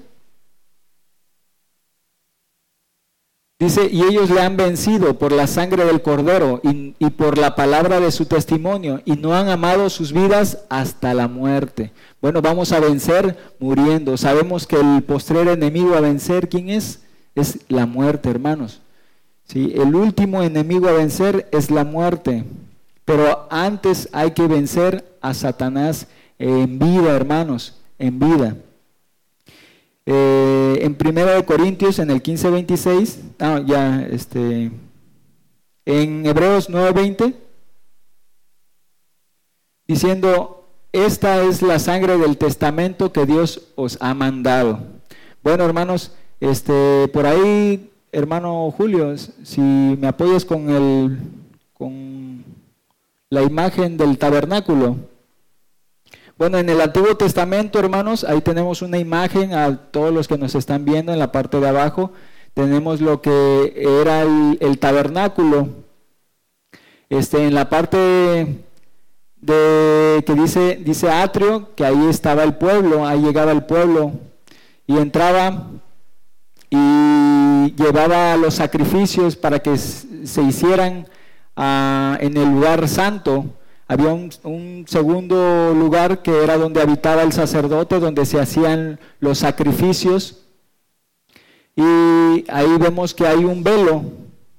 Dice, 3.58 3.88
y 3.90 4.04
ellos 4.04 4.30
le 4.30 4.42
han 4.42 4.58
vencido 4.58 5.18
por 5.18 5.32
la 5.32 5.48
sangre 5.48 5.86
del 5.86 6.02
cordero 6.02 6.60
y, 6.66 6.96
y, 7.00 7.12
por 7.12 7.38
la 7.38 7.56
palabra 7.56 8.02
de 8.02 8.12
su 8.12 8.26
testimonio 8.26 9.02
y 9.06 9.14
no 9.14 9.34
han 9.34 9.48
amado 9.48 9.90
sus 9.90 10.12
vidas 10.12 10.66
hasta 10.68 11.14
la 11.14 11.30
muerte. 11.30 11.94
Bueno, 12.22 12.42
vamos 12.42 12.74
a 12.74 12.82
vencer 12.82 13.38
muriendo. 13.58 14.18
Sabemos 14.18 14.68
que 14.68 14.76
el 14.76 15.04
postrer 15.04 15.48
enemigo 15.48 15.96
a 15.96 16.02
vencer, 16.02 16.50
¿quién 16.50 16.72
es? 16.72 17.04
Es 17.36 17.60
la 17.70 17.86
muerte, 17.86 18.30
hermanos. 18.30 18.82
¿Sí? 19.46 19.72
El 19.78 19.96
último 19.96 20.44
enemigo 20.44 20.90
a 20.90 20.92
vencer 20.92 21.48
es 21.54 21.72
la 21.72 21.86
muerte. 21.86 22.44
Pero 23.12 23.46
antes 23.50 24.08
hay 24.14 24.32
que 24.32 24.48
vencer 24.48 25.18
a 25.20 25.34
Satanás 25.34 26.08
en 26.40 26.80
vida, 26.80 27.14
hermanos, 27.14 27.76
en 28.00 28.18
vida. 28.18 28.56
Eh, 30.06 30.80
en 30.80 30.96
1 30.98 31.46
Corintios, 31.46 32.00
en 32.00 32.10
el 32.10 32.22
15, 32.22 32.50
26, 32.52 33.20
ah, 33.40 33.62
ya, 33.66 34.02
este, 34.04 34.72
en 35.84 36.26
Hebreos 36.26 36.70
9, 36.70 36.94
20, 36.94 37.36
diciendo, 39.90 40.70
esta 40.94 41.44
es 41.44 41.62
la 41.62 41.80
sangre 41.80 42.18
del 42.18 42.38
testamento 42.38 43.12
que 43.12 43.26
Dios 43.26 43.74
os 43.76 43.98
ha 44.00 44.14
mandado. 44.14 44.80
Bueno, 45.44 45.66
hermanos, 45.66 46.14
este, 46.40 47.10
por 47.10 47.26
ahí, 47.26 47.92
hermano 48.14 48.72
Julio, 48.72 49.18
si 49.18 49.60
me 49.60 50.08
apoyas 50.08 50.46
con 50.46 50.70
el, 50.70 51.18
con 51.74 52.11
la 53.32 53.42
imagen 53.44 53.96
del 53.96 54.18
tabernáculo. 54.18 54.98
Bueno, 56.38 56.58
en 56.58 56.70
el 56.70 56.82
Antiguo 56.82 57.16
Testamento, 57.16 57.80
hermanos, 57.80 58.26
ahí 58.26 58.42
tenemos 58.42 58.82
una 58.82 58.98
imagen 58.98 59.54
a 59.54 59.78
todos 59.90 60.14
los 60.14 60.28
que 60.28 60.38
nos 60.38 60.54
están 60.54 60.84
viendo 60.84 61.14
en 61.14 61.20
la 61.20 61.32
parte 61.32 61.60
de 61.62 61.68
abajo. 61.70 62.12
Tenemos 62.54 63.00
lo 63.00 63.22
que 63.22 63.74
era 64.02 64.24
el, 64.24 64.78
tabernáculo. 64.80 65.70
Este, 67.10 67.48
en 67.48 67.54
la 67.54 67.70
parte 67.70 68.66
de 69.38 70.24
que 70.26 70.34
dice, 70.34 70.82
dice 70.84 71.10
atrio, 71.10 71.74
que 71.76 71.86
ahí 71.86 72.08
estaba 72.10 72.44
el 72.44 72.56
pueblo, 72.56 73.08
ahí 73.08 73.22
llegaba 73.22 73.54
el 73.54 73.64
pueblo 73.64 74.12
y 74.88 74.98
entraba 74.98 75.68
y 76.70 77.74
llevaba 77.76 78.36
los 78.36 78.56
sacrificios 78.56 79.38
para 79.38 79.60
que 79.60 79.78
se 79.78 80.42
hicieran 80.42 81.08
ah, 81.56 82.18
en 82.22 82.38
el 82.38 82.50
lugar 82.52 82.88
santo 82.88 83.46
había 83.92 84.14
un, 84.14 84.86
segundo 84.88 85.74
lugar 85.74 86.22
que 86.22 86.44
era 86.44 86.58
donde 86.58 86.82
habitaba 86.82 87.24
el 87.24 87.34
sacerdote, 87.34 88.00
donde 88.00 88.26
se 88.26 88.40
hacían 88.40 89.02
los 89.20 89.40
sacrificios. 89.40 90.46
Y 91.76 92.46
ahí 92.48 92.78
vemos 92.80 93.14
que 93.14 93.28
hay 93.28 93.44
un 93.44 93.62
velo, 93.62 94.04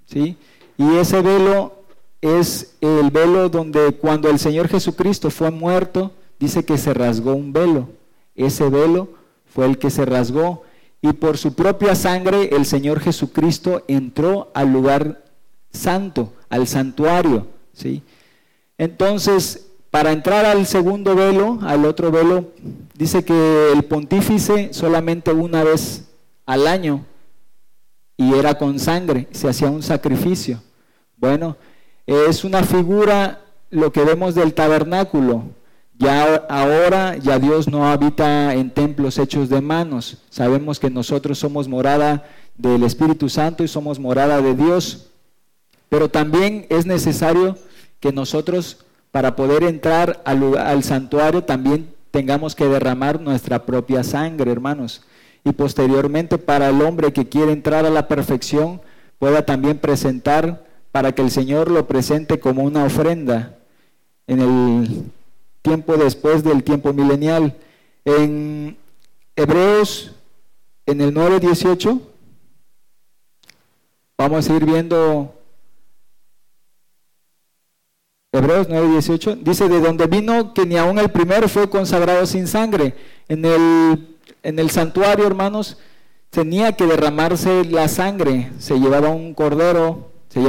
¿sí? 0.04 0.36
Y 0.76 0.96
ese 0.96 1.22
velo 1.22 1.82
es 2.20 2.74
el 2.82 3.10
velo 3.10 3.48
donde 3.48 3.92
cuando 3.92 4.28
el 4.28 4.38
Señor 4.38 4.68
Jesucristo 4.68 5.30
fue 5.30 5.50
muerto, 5.50 6.12
dice 6.38 6.66
que 6.66 6.76
se 6.76 6.92
rasgó 6.92 7.32
un 7.32 7.54
velo. 7.54 7.88
Ese 8.34 8.68
velo 8.68 9.08
fue 9.46 9.64
el 9.64 9.78
que 9.78 9.88
se 9.88 10.04
rasgó. 10.04 10.64
Y 11.00 11.14
por 11.14 11.38
su 11.38 11.54
propia 11.54 11.94
sangre 11.94 12.54
el 12.54 12.66
Señor 12.66 13.00
Jesucristo 13.00 13.82
entró 13.88 14.50
al 14.52 14.70
lugar 14.74 15.24
santo, 15.70 16.34
al 16.52 16.68
santuario, 16.68 17.46
¿sí? 17.72 18.02
Entonces, 18.76 19.68
para 19.90 20.12
entrar 20.12 20.44
al 20.44 20.66
segundo 20.66 21.14
velo, 21.14 21.58
al 21.62 21.86
otro 21.86 22.10
velo, 22.10 22.50
dice 22.94 23.24
que 23.24 23.72
el 23.72 23.84
pontífice 23.84 24.74
solamente 24.74 25.32
una 25.32 25.64
vez 25.64 26.04
al 26.44 26.66
año, 26.66 27.06
y 28.18 28.34
era 28.34 28.58
con 28.58 28.78
sangre, 28.78 29.28
se 29.30 29.48
hacía 29.48 29.70
un 29.70 29.82
sacrificio. 29.82 30.62
Bueno, 31.16 31.56
es 32.06 32.44
una 32.44 32.62
figura 32.64 33.40
lo 33.70 33.90
que 33.90 34.04
vemos 34.04 34.34
del 34.34 34.52
tabernáculo. 34.52 35.44
Ya 35.96 36.34
ahora 36.50 37.16
ya 37.16 37.38
Dios 37.38 37.66
no 37.66 37.90
habita 37.90 38.52
en 38.52 38.70
templos 38.70 39.18
hechos 39.18 39.48
de 39.48 39.62
manos. 39.62 40.18
Sabemos 40.28 40.78
que 40.78 40.90
nosotros 40.90 41.38
somos 41.38 41.66
morada 41.66 42.26
del 42.58 42.82
Espíritu 42.82 43.30
Santo 43.30 43.64
y 43.64 43.68
somos 43.68 43.98
morada 43.98 44.42
de 44.42 44.54
Dios. 44.54 45.11
Pero 45.92 46.08
también 46.08 46.64
es 46.70 46.86
necesario 46.86 47.58
que 48.00 48.14
nosotros 48.14 48.86
para 49.10 49.36
poder 49.36 49.62
entrar 49.62 50.22
al, 50.24 50.82
santuario 50.84 51.44
también 51.44 51.94
tengamos 52.10 52.54
que 52.54 52.64
derramar 52.64 53.20
nuestra 53.20 53.66
propia 53.66 54.02
sangre, 54.02 54.50
hermanos. 54.50 55.02
Y 55.44 55.52
posteriormente 55.52 56.38
para 56.38 56.70
el 56.70 56.80
hombre 56.80 57.12
que 57.12 57.28
quiere 57.28 57.52
entrar 57.52 57.84
a 57.84 57.90
la 57.90 58.08
perfección 58.08 58.80
pueda 59.18 59.44
también 59.44 59.76
presentar 59.76 60.64
para 60.92 61.12
que 61.12 61.20
el 61.20 61.30
Señor 61.30 61.70
lo 61.70 61.86
presente 61.86 62.40
como 62.40 62.62
una 62.62 62.84
ofrenda 62.84 63.58
en 64.26 64.40
el 64.40 65.04
tiempo 65.60 65.98
después 65.98 66.42
del 66.42 66.64
tiempo 66.64 66.94
milenial. 66.94 67.54
En 68.06 68.78
Hebreos, 69.36 70.14
en 70.86 71.02
el 71.02 71.12
9.18, 71.12 72.00
vamos 74.16 74.48
a 74.48 74.56
ir 74.56 74.64
viendo 74.64 75.34
Hebreos 78.34 78.66
9:18 78.70 79.42
dice, 79.42 79.68
de 79.68 79.78
donde 79.78 80.06
vino 80.06 80.54
que 80.54 80.64
ni 80.64 80.78
aun 80.78 80.98
el 80.98 81.10
primero 81.10 81.48
fue 81.50 81.68
consagrado 81.68 82.24
sin 82.24 82.46
sangre. 82.46 82.94
En 83.28 83.44
el, 83.44 84.16
en 84.42 84.58
el 84.58 84.70
santuario, 84.70 85.26
hermanos, 85.26 85.76
tenía 86.30 86.72
que 86.72 86.86
derramarse 86.86 87.62
la 87.66 87.88
sangre. 87.88 88.50
Se 88.58 88.80
llevaba 88.80 89.10
un 89.10 89.34
cordero, 89.34 90.10
se, 90.30 90.40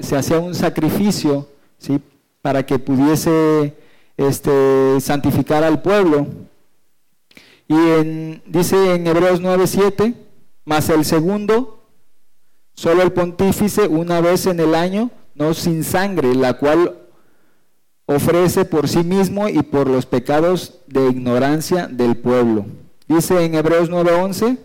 se 0.00 0.16
hacía 0.16 0.40
un 0.40 0.52
sacrificio, 0.56 1.46
¿sí? 1.78 2.00
Para 2.42 2.66
que 2.66 2.80
pudiese 2.80 3.72
este, 4.16 5.00
santificar 5.00 5.62
al 5.62 5.80
pueblo. 5.80 6.26
Y 7.68 7.76
dice 8.46 8.96
en 8.96 9.06
Hebreos 9.06 9.40
9:7, 9.40 10.12
más 10.64 10.88
el 10.88 11.04
segundo, 11.04 11.84
solo 12.74 13.02
el 13.02 13.12
pontífice 13.12 13.86
una 13.86 14.20
vez 14.20 14.46
en 14.46 14.58
el 14.58 14.74
año, 14.74 15.12
no 15.36 15.54
sin 15.54 15.84
sangre, 15.84 16.34
la 16.34 16.54
cual 16.54 16.96
ofrece 18.08 18.64
por 18.64 18.88
sí 18.88 19.04
mismo 19.04 19.48
y 19.48 19.62
por 19.62 19.86
los 19.86 20.06
pecados 20.06 20.80
de 20.86 21.08
ignorancia 21.10 21.86
del 21.88 22.16
pueblo. 22.16 22.64
Dice 23.06 23.44
en 23.44 23.54
Hebreos 23.54 23.90
9:11, 23.90 24.56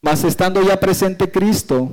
mas 0.00 0.24
estando 0.24 0.62
ya 0.62 0.80
presente 0.80 1.30
Cristo, 1.30 1.92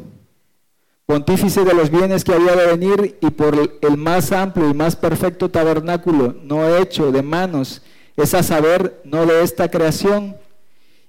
pontífice 1.06 1.66
de 1.66 1.74
los 1.74 1.90
bienes 1.90 2.24
que 2.24 2.34
había 2.34 2.56
de 2.56 2.68
venir 2.68 3.18
y 3.20 3.32
por 3.32 3.54
el 3.82 3.98
más 3.98 4.32
amplio 4.32 4.70
y 4.70 4.74
más 4.74 4.96
perfecto 4.96 5.50
tabernáculo, 5.50 6.34
no 6.44 6.78
hecho 6.78 7.12
de 7.12 7.22
manos, 7.22 7.82
es 8.16 8.34
a 8.34 8.44
saber, 8.44 9.02
no 9.04 9.26
de 9.26 9.44
esta 9.44 9.70
creación, 9.70 10.38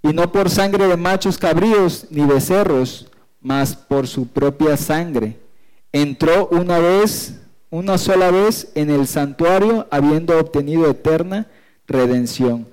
y 0.03 0.09
no 0.09 0.33
por 0.33 0.51
sangre 0.51 0.89
de 0.89 0.97
machos 0.97 1.39
cabríos 1.39 2.07
ni 2.11 2.25
becerros, 2.25 3.09
mas 3.41 3.77
por 3.77 4.09
su 4.09 4.27
propia 4.27 4.77
sangre. 4.77 5.39
Entró 5.93 6.49
una 6.49 6.79
vez 6.81 7.42
una 7.73 7.97
sola 7.97 8.31
vez 8.31 8.71
en 8.75 8.91
el 8.91 9.07
santuario, 9.07 9.89
habiendo 9.91 10.39
obtenido 10.39 10.91
eterna 10.91 11.47
redención. 11.89 12.69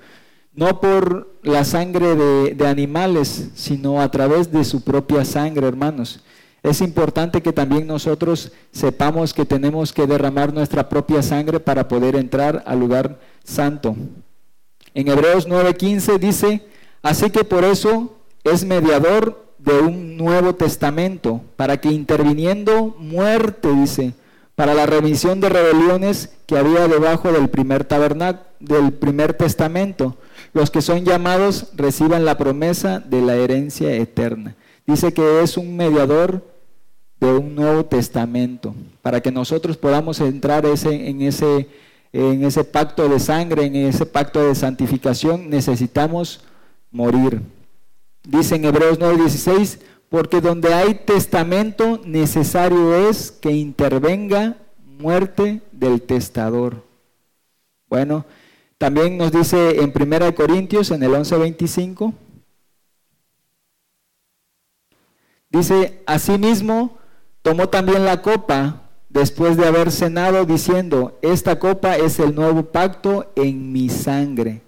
No 0.52 0.78
por 0.78 1.38
la 1.42 1.64
sangre 1.64 2.14
de, 2.16 2.68
animales, 2.68 3.48
sino 3.54 4.02
a 4.02 4.10
través 4.10 4.52
de 4.52 4.62
su 4.62 4.82
propia 4.82 5.24
sangre, 5.24 5.66
hermanos. 5.66 6.20
Es 6.62 6.82
importante 6.82 7.40
que 7.40 7.54
también 7.54 7.86
nosotros 7.86 8.52
sepamos 8.72 9.32
que 9.32 9.46
tenemos 9.46 9.90
que 9.94 10.06
derramar 10.06 10.52
nuestra 10.52 10.86
propia 10.86 11.22
sangre 11.22 11.60
para 11.60 11.88
poder 11.88 12.14
entrar 12.14 12.62
al 12.66 12.78
lugar 12.78 13.18
santo. 13.42 13.96
En 14.92 15.08
Hebreos 15.08 15.48
9:15 15.48 16.18
dice, 16.18 16.66
así 17.00 17.30
que 17.30 17.42
por 17.42 17.64
eso 17.64 18.18
es 18.44 18.66
mediador 18.66 19.46
de 19.56 19.78
un 19.78 20.18
nuevo 20.18 20.54
testamento, 20.54 21.40
para 21.56 21.78
que 21.78 21.88
interviniendo 21.88 22.94
muerte, 22.98 23.72
dice, 23.72 24.12
para 24.60 24.74
la 24.74 24.84
remisión 24.84 25.40
de 25.40 25.48
rebeliones 25.48 26.28
que 26.44 26.58
había 26.58 26.86
debajo 26.86 27.32
del 27.32 27.48
primer 27.48 27.84
tabernáculo, 27.84 28.44
del 28.60 28.92
primer 28.92 29.32
testamento, 29.32 30.18
los 30.52 30.70
que 30.70 30.82
son 30.82 31.02
llamados 31.06 31.68
reciban 31.74 32.26
la 32.26 32.36
promesa 32.36 33.00
de 33.00 33.22
la 33.22 33.36
herencia 33.36 33.90
eterna. 33.94 34.56
Dice 34.86 35.14
que 35.14 35.40
es 35.40 35.56
un 35.56 35.78
mediador 35.78 36.44
de 37.20 37.32
un 37.32 37.54
nuevo 37.54 37.86
testamento, 37.86 38.74
para 39.00 39.22
que 39.22 39.32
nosotros 39.32 39.78
podamos 39.78 40.20
entrar 40.20 40.66
en, 40.66 41.22
ese, 41.22 41.66
en 42.12 42.44
ese 42.44 42.62
pacto 42.62 43.08
de 43.08 43.18
sangre, 43.18 43.64
en 43.64 43.76
ese 43.76 44.04
pacto 44.04 44.46
de 44.46 44.54
santificación, 44.54 45.48
necesitamos 45.48 46.42
morir. 46.90 47.40
Dice 48.24 48.56
en 48.56 48.66
Hebreos 48.66 49.00
9:16, 49.00 49.78
porque 50.10 50.40
donde 50.40 50.74
hay 50.74 50.94
testamento 50.94 52.00
necesario 52.04 53.08
es 53.08 53.30
que 53.30 53.52
intervenga 53.52 54.56
muerte 54.84 55.62
del 55.70 56.02
testador. 56.02 56.84
Bueno, 57.88 58.26
también 58.76 59.16
nos 59.16 59.30
dice 59.30 59.80
en 59.80 59.92
1 59.94 60.34
Corintios, 60.34 60.90
en 60.90 61.04
el 61.04 61.12
11:25, 61.12 62.12
dice, 65.48 66.02
asimismo 66.06 66.98
tomó 67.42 67.68
también 67.68 68.04
la 68.04 68.20
copa 68.20 68.82
después 69.08 69.56
de 69.56 69.66
haber 69.66 69.92
cenado, 69.92 70.44
diciendo, 70.44 71.18
esta 71.22 71.60
copa 71.60 71.96
es 71.96 72.18
el 72.18 72.34
nuevo 72.34 72.64
pacto 72.64 73.30
en 73.36 73.72
mi 73.72 73.88
sangre. 73.88 74.62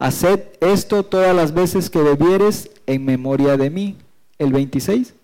Haced 0.00 0.40
esto 0.60 1.04
todas 1.04 1.34
las 1.34 1.54
veces 1.54 1.90
que 1.90 2.02
bebieres 2.02 2.70
en 2.86 3.04
memoria 3.04 3.56
de 3.56 3.70
mí. 3.70 3.96
El 4.40 4.52
26. 4.52 5.14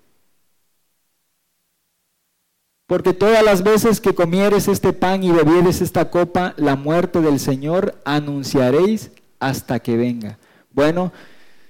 Porque 2.86 3.14
todas 3.14 3.42
las 3.42 3.64
veces 3.64 4.00
que 4.00 4.14
comieres 4.14 4.68
este 4.68 4.92
pan 4.92 5.24
y 5.24 5.32
bebieres 5.32 5.80
esta 5.80 6.10
copa, 6.10 6.54
la 6.58 6.76
muerte 6.76 7.20
del 7.22 7.40
Señor 7.40 7.94
anunciaréis 8.04 9.10
hasta 9.40 9.80
que 9.80 9.96
venga. 9.96 10.38
Bueno, 10.70 11.12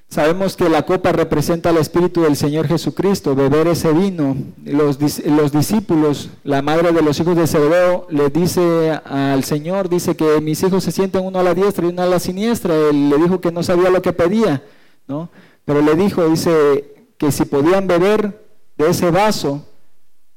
sabemos 0.08 0.56
que 0.56 0.68
la 0.68 0.84
copa 0.84 1.12
representa 1.12 1.70
al 1.70 1.76
Espíritu 1.76 2.22
del 2.22 2.34
Señor 2.34 2.66
Jesucristo, 2.66 3.36
beber 3.36 3.68
ese 3.68 3.92
vino. 3.92 4.36
Los, 4.64 4.98
los 5.24 5.52
discípulos, 5.52 6.30
la 6.42 6.62
madre 6.62 6.90
de 6.90 7.00
los 7.00 7.18
hijos 7.20 7.36
de 7.36 7.46
Zebedeo, 7.46 8.08
le 8.10 8.28
dice 8.28 8.90
al 9.04 9.44
Señor, 9.44 9.88
dice 9.88 10.16
que 10.16 10.40
mis 10.40 10.60
hijos 10.64 10.82
se 10.82 10.90
sienten 10.90 11.24
uno 11.24 11.38
a 11.38 11.44
la 11.44 11.54
diestra 11.54 11.86
y 11.86 11.90
uno 11.90 12.02
a 12.02 12.06
la 12.06 12.18
siniestra. 12.18 12.74
Él 12.74 13.08
le 13.08 13.18
dijo 13.18 13.40
que 13.40 13.52
no 13.52 13.62
sabía 13.62 13.88
lo 13.88 14.02
que 14.02 14.12
pedía, 14.12 14.64
¿no? 15.06 15.30
Pero 15.64 15.80
le 15.80 15.94
dijo, 15.94 16.28
dice, 16.28 16.95
que 17.18 17.32
si 17.32 17.44
podían 17.44 17.86
beber 17.86 18.46
de 18.76 18.90
ese 18.90 19.10
vaso, 19.10 19.66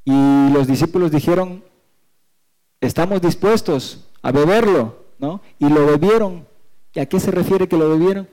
y 0.06 0.50
los 0.52 0.68
discípulos 0.68 1.12
dijeron, 1.12 1.64
estamos 2.82 3.22
dispuestos 3.22 4.08
a 4.22 4.32
beberlo, 4.32 4.96
¿no? 5.20 5.42
Y 5.60 5.70
lo 5.70 5.86
bebieron. 5.86 6.48
¿Y 6.94 7.00
a 7.00 7.06
qué 7.06 7.20
se 7.20 7.32
refiere 7.32 7.68
que 7.68 7.78
lo 7.78 7.90
bebieron? 7.90 8.28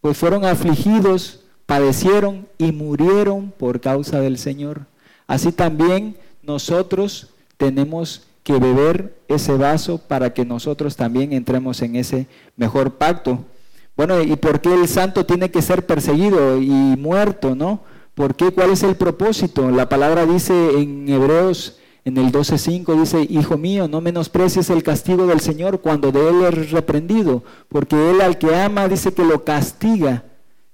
Pues 0.00 0.16
fueron 0.16 0.44
afligidos, 0.44 1.40
padecieron 1.66 2.46
y 2.56 2.72
murieron 2.72 3.50
por 3.50 3.80
causa 3.80 4.20
del 4.20 4.38
Señor. 4.38 4.86
Así 5.26 5.50
también 5.50 6.16
nosotros 6.42 7.28
tenemos 7.56 8.22
que 8.44 8.58
beber 8.58 9.14
ese 9.28 9.52
vaso 9.56 9.98
para 9.98 10.32
que 10.32 10.44
nosotros 10.44 10.96
también 10.96 11.32
entremos 11.32 11.82
en 11.82 11.96
ese 11.96 12.26
mejor 12.56 12.94
pacto. 12.94 13.44
Bueno, 13.98 14.22
¿y 14.22 14.36
por 14.36 14.60
qué 14.60 14.72
el 14.72 14.86
santo 14.86 15.26
tiene 15.26 15.50
que 15.50 15.60
ser 15.60 15.84
perseguido 15.84 16.62
y 16.62 16.70
muerto, 16.70 17.56
no? 17.56 17.80
¿Por 18.14 18.36
qué? 18.36 18.52
¿Cuál 18.52 18.70
es 18.70 18.84
el 18.84 18.94
propósito? 18.94 19.72
La 19.72 19.88
palabra 19.88 20.24
dice 20.24 20.78
en 20.78 21.08
Hebreos, 21.08 21.78
en 22.04 22.16
el 22.16 22.30
12.5, 22.30 23.00
dice, 23.00 23.26
Hijo 23.28 23.58
mío, 23.58 23.88
no 23.88 24.00
menosprecies 24.00 24.70
el 24.70 24.84
castigo 24.84 25.26
del 25.26 25.40
Señor 25.40 25.80
cuando 25.80 26.12
de 26.12 26.28
Él 26.28 26.42
es 26.44 26.70
reprendido, 26.70 27.42
porque 27.68 28.10
Él 28.10 28.20
al 28.20 28.38
que 28.38 28.54
ama 28.54 28.86
dice 28.86 29.12
que 29.12 29.24
lo 29.24 29.42
castiga, 29.42 30.22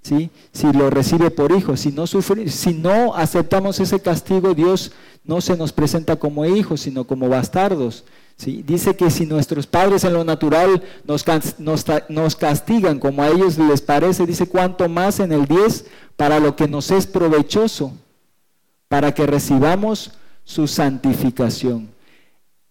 ¿sí? 0.03 0.29
Si 0.53 0.71
lo 0.75 0.91
recibe 0.91 1.31
por 1.31 1.51
hijo. 1.53 1.79
Si 1.79 1.93
no, 1.93 2.07
sufre, 2.07 2.51
si 2.51 2.75
no 2.75 3.15
aceptamos 3.15 3.81
ese 3.81 4.01
castigo, 4.01 4.53
Dios 4.53 4.93
no 5.25 5.41
se 5.41 5.57
nos 5.57 5.73
presenta 5.73 6.17
como 6.17 6.45
hijos, 6.45 6.83
sino 6.83 7.05
como 7.05 7.31
bastardos. 7.31 8.05
Dice 8.37 8.97
que 8.97 9.11
si 9.11 9.27
nuestros 9.27 9.67
padres 9.67 10.05
en 10.05 10.13
lo 10.13 10.25
natural 10.25 10.83
nos, 11.07 11.25
nos, 12.09 12.37
castigan 12.37 12.99
como 12.99 13.23
a 13.23 13.29
ellos 13.29 13.57
les 13.59 13.81
parece, 13.81 14.27
dice 14.27 14.47
cuánto 14.47 14.89
más 14.89 15.21
en 15.21 15.33
el 15.33 15.47
10 15.47 15.87
para 16.17 16.41
lo 16.41 16.57
que 16.57 16.69
nos 16.69 16.91
es 16.91 17.07
provechoso, 17.07 17.93
para 18.89 19.15
que 19.15 19.27
recibamos 19.27 20.13
su 20.45 20.67
santificación. 20.67 21.89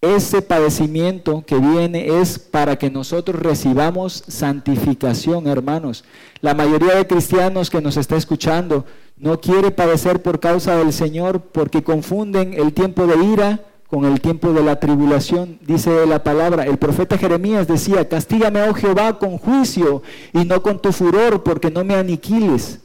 Ese 0.01 0.41
padecimiento 0.41 1.45
que 1.47 1.57
viene 1.57 2.19
es 2.19 2.37
para 2.37 2.77
que 2.77 2.91
nosotros 2.91 3.41
recibamos 3.41 4.23
santificación, 4.27 5.47
hermanos. 5.47 6.03
La 6.41 6.53
mayoría 6.53 6.95
de 6.95 7.07
cristianos 7.07 7.69
que 7.69 7.81
nos 7.81 7.95
está 7.95 8.17
escuchando 8.17 8.85
no 9.15 9.39
quiere 9.39 9.71
padecer 9.71 10.21
por 10.21 10.41
causa 10.41 10.75
del 10.75 10.91
Señor 10.91 11.39
porque 11.39 11.83
confunden 11.83 12.53
el 12.53 12.73
tiempo 12.73 13.07
de 13.07 13.23
ira 13.23 13.61
con 13.93 14.05
el 14.05 14.21
tiempo 14.21 14.53
de 14.53 14.63
la 14.63 14.79
tribulación, 14.79 15.59
dice 15.67 16.07
la 16.07 16.23
palabra. 16.23 16.65
El 16.65 16.79
profeta 16.79 17.15
Jeremías 17.15 17.67
decía, 17.67 18.09
castígame, 18.09 18.63
oh 18.63 18.73
Jehová, 18.73 19.19
con 19.19 19.37
juicio 19.37 20.01
y 20.33 20.45
no 20.45 20.63
con 20.63 20.81
tu 20.81 20.91
furor, 20.91 21.43
porque 21.43 21.69
no 21.69 21.83
me 21.83 21.93
aniquiles. 21.93 22.79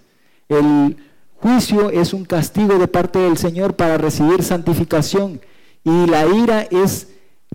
El 0.51 0.98
juicio 1.36 1.89
es 1.89 2.12
un 2.12 2.26
castigo 2.26 2.78
de 2.78 2.89
parte 2.89 3.20
del 3.20 3.39
Señor 3.39 3.74
para 3.74 3.97
recibir 3.97 4.43
santificación 4.43 5.40
y 5.82 6.06
la 6.09 6.26
ira 6.26 6.66
es 6.70 7.09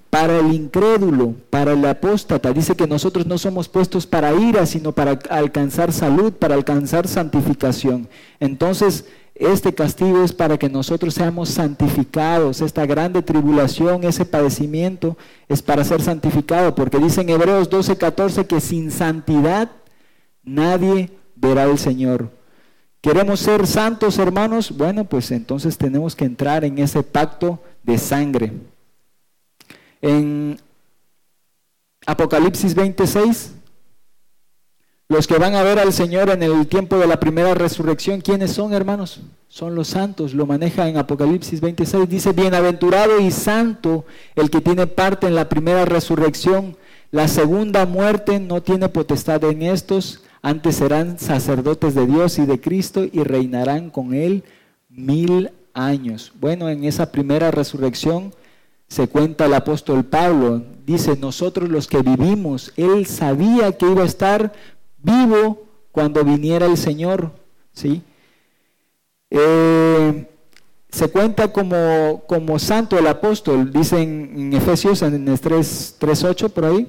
para 0.10 0.40
el 0.40 0.52
incrédulo, 0.52 1.36
para 1.52 1.74
el 1.74 1.86
apóstata. 1.86 2.54
Dice 2.54 2.76
que 2.76 2.88
nosotros 2.88 3.28
no 3.28 3.38
somos 3.38 3.70
puestos 3.70 4.08
para 4.08 4.34
ira, 4.34 4.66
sino 4.66 4.94
para 4.94 5.20
alcanzar 5.30 5.94
salud, 5.94 6.34
para 6.34 6.56
alcanzar 6.56 7.08
santificación. 7.08 8.08
Entonces, 8.40 9.06
este 9.36 9.74
castigo 9.74 10.24
es 10.24 10.32
para 10.32 10.58
que 10.58 10.70
nosotros 10.70 11.14
seamos 11.16 11.50
santificados. 11.50 12.62
Esta 12.62 12.86
grande 12.86 13.22
tribulación, 13.22 14.04
ese 14.04 14.26
padecimiento, 14.26 15.18
es 15.50 15.62
para 15.62 15.84
ser 15.84 16.02
santificado, 16.02 16.76
porque 16.76 17.00
dice 17.00 17.22
en 17.22 17.30
Hebreos 17.30 17.70
12, 17.70 17.98
14 17.98 18.46
que 18.46 18.62
sin 18.62 18.92
santidad 18.92 19.72
nadie 20.44 21.10
verá 21.36 21.64
al 21.64 21.80
Señor. 21.80 22.30
¿Queremos 23.02 23.40
ser 23.42 23.68
santos, 23.68 24.18
hermanos? 24.18 24.72
Bueno, 24.76 25.04
pues 25.04 25.32
entonces 25.32 25.78
tenemos 25.78 26.16
que 26.16 26.26
entrar 26.26 26.64
en 26.64 26.78
ese 26.78 27.04
pacto 27.04 27.60
de 27.82 27.98
sangre. 27.98 28.54
En 30.02 30.58
Apocalipsis 32.06 32.76
26 32.76 33.52
los 35.10 35.28
que 35.28 35.38
van 35.38 35.56
a 35.56 35.64
ver 35.64 35.80
al 35.80 35.94
Señor 35.94 36.30
en 36.30 36.44
el 36.44 36.68
tiempo 36.68 36.98
de 36.98 37.08
la 37.08 37.20
primera 37.20 37.54
resurrección, 37.54 38.22
¿quiénes 38.22 38.52
son, 38.52 38.74
hermanos? 38.74 39.22
Son 39.48 39.76
los 39.76 39.90
santos. 39.90 40.34
Lo 40.34 40.46
maneja 40.46 40.88
en 40.88 40.98
Apocalipsis 40.98 41.62
26. 41.62 42.10
Dice, 42.10 42.32
bienaventurado 42.32 43.20
y 43.20 43.30
santo 43.30 44.06
el 44.36 44.50
que 44.50 44.62
tiene 44.62 44.88
parte 44.88 45.28
en 45.28 45.36
la 45.36 45.50
primera 45.50 45.86
resurrección. 45.86 46.76
La 47.12 47.28
segunda 47.28 47.86
muerte 47.86 48.40
no 48.40 48.64
tiene 48.64 48.90
potestad 48.90 49.44
en 49.44 49.62
estos. 49.62 50.24
Antes 50.42 50.78
serán 50.78 51.20
sacerdotes 51.20 51.94
de 51.94 52.08
Dios 52.08 52.40
y 52.40 52.46
de 52.46 52.60
Cristo 52.60 53.06
y 53.06 53.24
reinarán 53.24 53.92
con 53.92 54.14
él 54.14 54.44
mil 54.90 55.52
años. 55.74 56.34
Bueno, 56.40 56.70
en 56.70 56.84
esa 56.86 57.12
primera 57.12 57.52
resurrección 57.52 58.34
se 58.88 59.08
cuenta 59.08 59.46
el 59.46 59.54
apóstol 59.54 60.04
Pablo. 60.04 60.64
Dice, 60.86 61.16
nosotros 61.18 61.70
los 61.70 61.88
que 61.88 62.02
vivimos, 62.02 62.74
él 62.76 63.06
sabía 63.06 63.72
que 63.72 63.90
iba 63.90 64.04
a 64.04 64.08
estar 64.08 64.54
vivo 65.04 65.64
cuando 65.92 66.24
viniera 66.24 66.66
el 66.66 66.78
Señor, 66.78 67.32
¿sí? 67.72 68.02
Eh, 69.30 70.28
se 70.90 71.10
cuenta 71.10 71.52
como, 71.52 72.24
como, 72.28 72.60
santo 72.60 72.98
el 72.98 73.08
apóstol, 73.08 73.72
dice 73.72 74.02
en, 74.02 74.54
Efesios 74.54 75.02
en 75.02 75.28
el 75.28 75.40
3.8 75.40 76.50
por 76.50 76.66
ahí. 76.66 76.88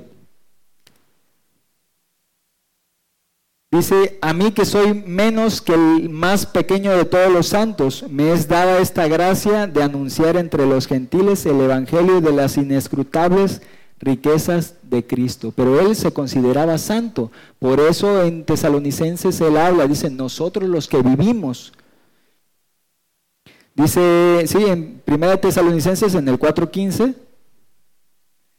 Dice, 3.71 4.19
a 4.23 4.33
mí 4.33 4.53
que 4.53 4.65
soy 4.65 4.95
menos 4.95 5.61
que 5.61 5.75
el 5.75 6.09
más 6.09 6.47
pequeño 6.47 6.97
de 6.97 7.05
todos 7.05 7.33
los 7.33 7.49
santos, 7.49 8.05
me 8.09 8.33
es 8.33 8.47
dada 8.47 8.79
esta 8.79 9.09
gracia 9.09 9.67
de 9.67 9.83
anunciar 9.83 10.37
entre 10.37 10.65
los 10.65 10.87
gentiles 10.87 11.45
el 11.45 11.61
Evangelio 11.61 12.21
de 12.21 12.31
las 12.31 12.57
inescrutables 12.57 13.63
riquezas 14.01 14.75
de 14.83 15.07
Cristo. 15.07 15.53
Pero 15.55 15.81
él 15.81 15.97
se 15.97 16.13
consideraba 16.13 16.79
santo. 16.79 17.31
Por 17.59 17.81
eso 17.81 18.23
en 18.23 18.45
Tesalonicenses 18.45 19.41
él 19.41 19.57
habla, 19.57 19.87
dice, 19.87 20.11
nosotros 20.11 20.69
los 20.69 20.89
que 20.89 21.03
vivimos. 21.03 21.73
Dice, 23.75 24.45
sí, 24.47 24.59
en 24.67 25.03
1 25.07 25.39
Tesalonicenses 25.39 26.15
en 26.15 26.29
el 26.29 26.39
4.15, 26.39 27.15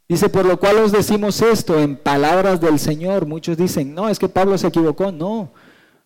dice, 0.09 0.27
por 0.27 0.45
lo 0.45 0.59
cual 0.59 0.79
os 0.79 0.91
decimos 0.91 1.41
esto 1.41 1.79
en 1.79 1.95
palabras 1.95 2.59
del 2.59 2.79
Señor. 2.79 3.25
Muchos 3.25 3.55
dicen, 3.55 3.95
no, 3.95 4.09
es 4.09 4.19
que 4.19 4.27
Pablo 4.27 4.57
se 4.57 4.67
equivocó. 4.67 5.13
No, 5.13 5.51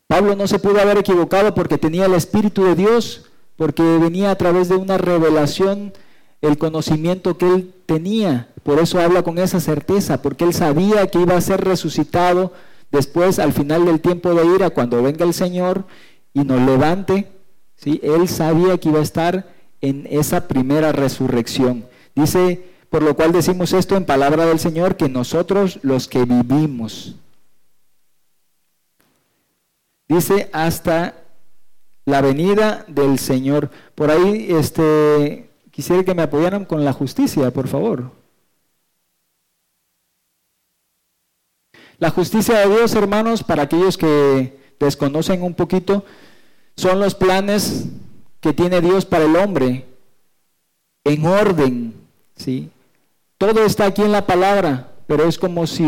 Pablo 0.05 0.35
no 0.35 0.47
se 0.47 0.59
pudo 0.59 0.79
haber 0.79 0.99
equivocado 0.99 1.55
porque 1.55 1.77
tenía 1.77 2.05
el 2.05 2.13
Espíritu 2.13 2.63
de 2.65 2.75
Dios, 2.75 3.25
porque 3.55 3.81
venía 3.81 4.29
a 4.31 4.37
través 4.37 4.69
de 4.69 4.75
una 4.75 4.97
revelación 4.97 5.91
el 6.41 6.57
conocimiento 6.57 7.37
que 7.37 7.47
él 7.53 7.73
tenía. 7.85 8.49
Por 8.63 8.79
eso 8.79 8.99
habla 8.99 9.23
con 9.23 9.37
esa 9.37 9.59
certeza, 9.59 10.21
porque 10.21 10.45
él 10.45 10.53
sabía 10.53 11.07
que 11.07 11.19
iba 11.19 11.35
a 11.35 11.41
ser 11.41 11.61
resucitado 11.61 12.53
después, 12.91 13.39
al 13.39 13.53
final 13.53 13.85
del 13.85 13.99
tiempo 13.99 14.33
de 14.33 14.45
ira, 14.55 14.69
cuando 14.69 15.01
venga 15.03 15.25
el 15.25 15.33
Señor 15.33 15.85
y 16.33 16.43
nos 16.43 16.61
levante. 16.61 17.27
¿sí? 17.75 17.99
Él 18.03 18.27
sabía 18.27 18.77
que 18.77 18.89
iba 18.89 18.99
a 18.99 19.03
estar 19.03 19.47
en 19.81 20.07
esa 20.09 20.47
primera 20.47 20.91
resurrección. 20.91 21.85
Dice, 22.15 22.63
por 22.89 23.03
lo 23.03 23.15
cual 23.15 23.31
decimos 23.31 23.73
esto 23.73 23.95
en 23.95 24.05
palabra 24.05 24.45
del 24.45 24.59
Señor, 24.59 24.97
que 24.97 25.09
nosotros 25.09 25.79
los 25.83 26.07
que 26.07 26.25
vivimos, 26.25 27.15
dice 30.07 30.49
hasta 30.51 31.15
la 32.05 32.21
venida 32.21 32.85
del 32.87 33.19
Señor. 33.19 33.69
Por 33.95 34.09
ahí, 34.09 34.47
este, 34.49 35.48
Quisiera 35.79 36.03
que 36.03 36.13
me 36.13 36.23
apoyaran 36.23 36.65
con 36.65 36.83
la 36.83 36.91
justicia, 36.91 37.51
por 37.51 37.69
favor. 37.69 38.11
La 41.99 42.09
justicia 42.09 42.59
de 42.59 42.67
Dios, 42.67 42.93
hermanos, 42.95 43.43
para 43.43 43.63
aquellos 43.63 43.97
que 43.97 44.59
desconocen 44.77 45.41
un 45.41 45.53
poquito, 45.53 46.03
son 46.75 46.99
los 46.99 47.15
planes 47.15 47.85
que 48.41 48.51
tiene 48.51 48.81
Dios 48.81 49.05
para 49.05 49.23
el 49.23 49.37
hombre 49.37 49.85
en 51.05 51.25
orden, 51.25 51.93
¿sí? 52.35 52.69
Todo 53.37 53.63
está 53.63 53.85
aquí 53.85 54.01
en 54.01 54.11
la 54.11 54.27
palabra, 54.27 54.91
pero 55.07 55.29
es 55.29 55.37
como 55.37 55.65
si 55.65 55.85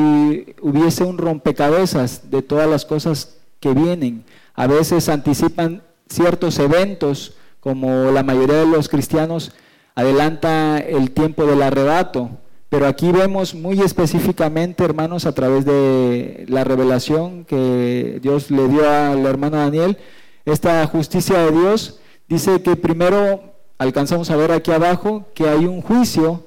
hubiese 0.61 1.03
un 1.03 1.17
rompecabezas 1.17 2.31
de 2.31 2.41
todas 2.41 2.69
las 2.69 2.85
cosas 2.85 3.39
que 3.59 3.73
vienen. 3.73 4.23
A 4.53 4.67
veces 4.67 5.09
anticipan 5.09 5.83
ciertos 6.07 6.59
eventos, 6.59 7.33
como 7.59 8.09
la 8.11 8.23
mayoría 8.23 8.55
de 8.55 8.67
los 8.67 8.87
cristianos 8.87 9.51
adelanta 9.95 10.79
el 10.79 11.11
tiempo 11.11 11.45
del 11.45 11.61
arrebato. 11.61 12.29
Pero 12.69 12.87
aquí 12.87 13.11
vemos 13.11 13.53
muy 13.53 13.81
específicamente, 13.81 14.83
hermanos, 14.83 15.25
a 15.25 15.33
través 15.33 15.65
de 15.65 16.45
la 16.47 16.63
revelación 16.63 17.43
que 17.43 18.19
Dios 18.21 18.49
le 18.49 18.67
dio 18.69 18.89
al 18.89 19.25
hermano 19.25 19.57
Daniel, 19.57 19.97
esta 20.45 20.85
justicia 20.87 21.39
de 21.39 21.51
Dios 21.51 21.99
dice 22.29 22.61
que 22.61 22.75
primero 22.75 23.43
alcanzamos 23.77 24.29
a 24.31 24.37
ver 24.37 24.51
aquí 24.51 24.71
abajo 24.71 25.25
que 25.33 25.49
hay 25.49 25.65
un 25.65 25.81
juicio 25.81 26.45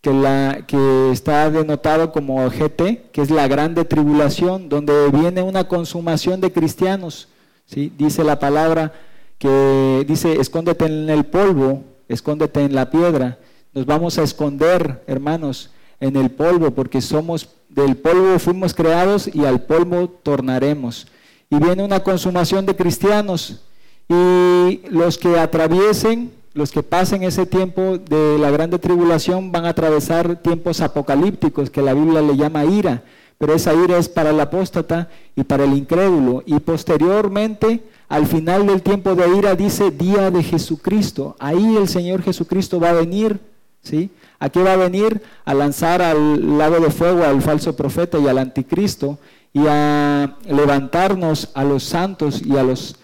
que, 0.00 0.12
la, 0.12 0.64
que 0.66 1.10
está 1.12 1.50
denotado 1.50 2.12
como 2.12 2.48
GT, 2.48 3.10
que 3.12 3.20
es 3.20 3.30
la 3.30 3.46
grande 3.46 3.84
tribulación, 3.84 4.68
donde 4.68 5.10
viene 5.10 5.42
una 5.42 5.68
consumación 5.68 6.40
de 6.40 6.52
cristianos. 6.52 7.28
¿sí? 7.66 7.92
Dice 7.98 8.24
la 8.24 8.38
palabra 8.38 8.92
que 9.38 10.04
dice, 10.08 10.40
escóndete 10.40 10.86
en 10.86 11.10
el 11.10 11.26
polvo 11.26 11.84
escóndete 12.08 12.64
en 12.64 12.74
la 12.74 12.90
piedra. 12.90 13.38
Nos 13.74 13.86
vamos 13.86 14.18
a 14.18 14.22
esconder, 14.22 15.02
hermanos, 15.06 15.70
en 16.00 16.16
el 16.16 16.30
polvo, 16.30 16.70
porque 16.72 17.00
somos 17.00 17.48
del 17.68 17.96
polvo 17.96 18.38
fuimos 18.38 18.74
creados 18.74 19.30
y 19.32 19.44
al 19.44 19.62
polvo 19.62 20.08
tornaremos. 20.08 21.06
Y 21.50 21.58
viene 21.58 21.84
una 21.84 22.00
consumación 22.00 22.66
de 22.66 22.76
cristianos 22.76 23.62
y 24.08 24.80
los 24.90 25.18
que 25.18 25.38
atraviesen, 25.38 26.32
los 26.54 26.72
que 26.72 26.82
pasen 26.82 27.22
ese 27.22 27.46
tiempo 27.46 27.98
de 27.98 28.38
la 28.38 28.50
grande 28.50 28.78
tribulación 28.78 29.52
van 29.52 29.66
a 29.66 29.70
atravesar 29.70 30.36
tiempos 30.36 30.80
apocalípticos 30.80 31.70
que 31.70 31.82
la 31.82 31.94
Biblia 31.94 32.22
le 32.22 32.36
llama 32.36 32.64
ira, 32.64 33.02
pero 33.36 33.54
esa 33.54 33.74
ira 33.74 33.98
es 33.98 34.08
para 34.08 34.30
el 34.30 34.40
apóstata 34.40 35.08
y 35.36 35.44
para 35.44 35.64
el 35.64 35.74
incrédulo 35.74 36.42
y 36.46 36.58
posteriormente 36.58 37.82
al 38.08 38.26
final 38.26 38.66
del 38.66 38.82
tiempo 38.82 39.14
de 39.14 39.36
ira 39.36 39.54
dice 39.54 39.90
día 39.90 40.30
de 40.30 40.42
Jesucristo. 40.42 41.36
Ahí 41.38 41.76
el 41.76 41.88
Señor 41.88 42.22
Jesucristo 42.22 42.80
va 42.80 42.90
a 42.90 42.94
venir, 42.94 43.38
¿sí? 43.82 44.10
¿A 44.38 44.48
qué 44.48 44.62
va 44.62 44.72
a 44.72 44.76
venir? 44.76 45.20
A 45.44 45.52
lanzar 45.52 46.00
al 46.00 46.58
lago 46.58 46.80
de 46.80 46.90
fuego 46.90 47.24
al 47.24 47.42
falso 47.42 47.76
profeta 47.76 48.18
y 48.18 48.26
al 48.26 48.38
anticristo 48.38 49.18
y 49.52 49.64
a 49.66 50.36
levantarnos 50.46 51.50
a 51.54 51.64
los 51.64 51.84
santos 51.84 52.40
y 52.44 52.56
a 52.56 52.62
los 52.62 52.96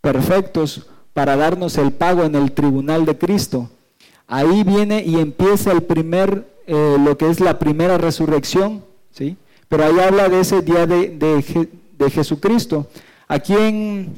perfectos 0.00 0.86
para 1.12 1.36
darnos 1.36 1.76
el 1.78 1.92
pago 1.92 2.24
en 2.24 2.34
el 2.34 2.52
tribunal 2.52 3.04
de 3.04 3.18
Cristo. 3.18 3.70
Ahí 4.28 4.62
viene 4.64 5.02
y 5.04 5.16
empieza 5.16 5.72
el 5.72 5.82
primer, 5.82 6.46
eh, 6.66 6.96
lo 7.04 7.18
que 7.18 7.28
es 7.28 7.40
la 7.40 7.58
primera 7.58 7.98
resurrección, 7.98 8.84
¿sí? 9.10 9.36
Pero 9.68 9.84
ahí 9.84 9.98
habla 9.98 10.28
de 10.28 10.40
ese 10.40 10.62
día 10.62 10.86
de, 10.86 11.08
de, 11.08 11.68
de 11.98 12.10
Jesucristo. 12.10 12.86
Aquí 13.28 13.54
en 13.54 14.14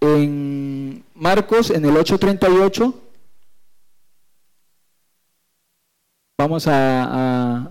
en 0.00 1.04
Marcos, 1.14 1.70
en 1.70 1.84
el 1.84 1.94
8.38, 1.94 2.94
vamos 6.38 6.66
a, 6.66 7.70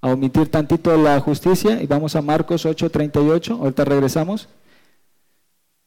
omitir 0.00 0.48
tantito 0.48 0.96
la 0.96 1.18
justicia 1.18 1.82
y 1.82 1.86
vamos 1.86 2.14
a 2.14 2.22
Marcos 2.22 2.64
8.38, 2.64 3.58
ahorita 3.58 3.84
regresamos. 3.84 4.48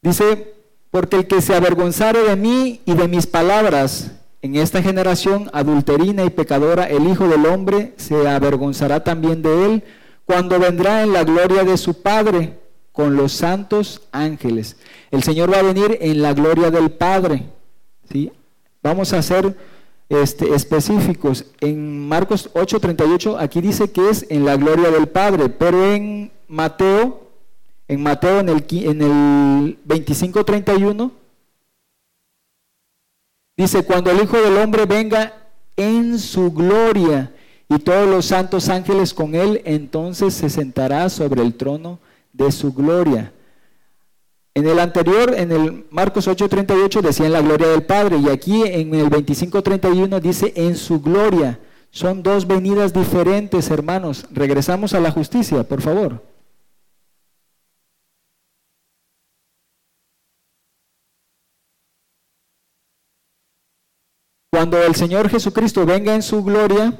Dice, 0.02 0.54
porque 0.90 1.18
el 1.18 1.28
que 1.28 1.42
se 1.42 1.56
avergonzare 1.56 2.20
de 2.24 2.36
mí 2.36 2.82
y 2.86 2.94
de 2.94 3.08
mis 3.08 3.26
palabras 3.26 4.12
en 4.42 4.56
esta 4.56 4.82
generación 4.82 5.50
adulterina 5.54 6.26
y 6.26 6.30
pecadora, 6.30 6.90
el 6.90 7.08
Hijo 7.08 7.30
del 7.30 7.46
Hombre 7.46 7.94
se 7.96 8.28
avergonzará 8.28 9.04
también 9.04 9.42
de 9.42 9.66
él 9.66 9.84
cuando 10.26 10.60
vendrá 10.60 11.04
en 11.04 11.14
la 11.14 11.24
gloria 11.24 11.64
de 11.64 11.78
su 11.78 12.02
Padre 12.02 12.61
con 12.92 13.16
los 13.16 13.32
santos 13.32 14.02
ángeles. 14.12 14.78
El 15.12 15.24
Señor 15.24 15.52
va 15.54 15.60
a 15.60 15.64
venir 15.64 15.98
en 16.02 16.22
la 16.22 16.34
gloria 16.34 16.72
del 16.72 16.92
Padre. 16.92 17.46
¿sí? 18.12 18.32
Vamos 18.84 19.14
a 19.14 19.22
ser 19.22 19.56
este, 20.10 20.54
específicos. 20.54 21.46
En 21.62 22.08
Marcos 22.08 22.50
8:38 22.54 23.38
aquí 23.40 23.62
dice 23.62 23.92
que 23.92 24.10
es 24.10 24.26
en 24.30 24.46
la 24.46 24.58
gloria 24.58 24.92
del 24.92 25.08
Padre, 25.08 25.50
pero 25.50 25.86
en 25.86 26.32
Mateo, 26.48 27.30
en 27.88 28.04
Mateo 28.04 28.40
en 28.40 28.50
el, 28.50 28.66
en 28.70 29.02
el 29.02 29.78
25:31 29.88 31.12
dice, 33.56 33.86
cuando 33.86 34.10
el 34.12 34.22
Hijo 34.24 34.42
del 34.42 34.58
Hombre 34.58 34.86
venga 34.86 35.34
en 35.78 36.18
su 36.20 36.52
gloria 36.52 37.32
y 37.70 37.80
todos 37.80 38.10
los 38.10 38.26
santos 38.26 38.70
ángeles 38.70 39.14
con 39.14 39.36
él, 39.36 39.62
entonces 39.66 40.34
se 40.34 40.50
sentará 40.50 41.10
sobre 41.10 41.42
el 41.42 41.54
trono 41.54 42.00
de 42.34 42.52
su 42.52 42.74
gloria. 42.74 43.34
En 44.54 44.68
el 44.68 44.80
anterior, 44.80 45.34
en 45.36 45.52
el 45.52 45.86
Marcos 45.92 46.28
8:38 46.28 47.02
decía 47.02 47.26
en 47.26 47.34
la 47.34 47.42
gloria 47.42 47.68
del 47.68 47.84
Padre 47.84 48.18
y 48.18 48.30
aquí 48.30 48.64
en 48.64 48.94
el 48.94 49.10
25:31 49.10 50.20
dice 50.20 50.52
en 50.56 50.76
su 50.76 51.02
gloria. 51.02 51.60
Son 51.90 52.24
dos 52.24 52.48
venidas 52.48 52.94
diferentes, 52.94 53.70
hermanos. 53.70 54.26
Regresamos 54.32 54.94
a 54.94 55.00
la 55.00 55.12
justicia, 55.12 55.64
por 55.64 55.82
favor. 55.82 56.22
Cuando 64.52 64.82
el 64.84 64.96
Señor 64.96 65.30
Jesucristo 65.30 65.86
venga 65.86 66.14
en 66.14 66.22
su 66.22 66.44
gloria, 66.44 66.94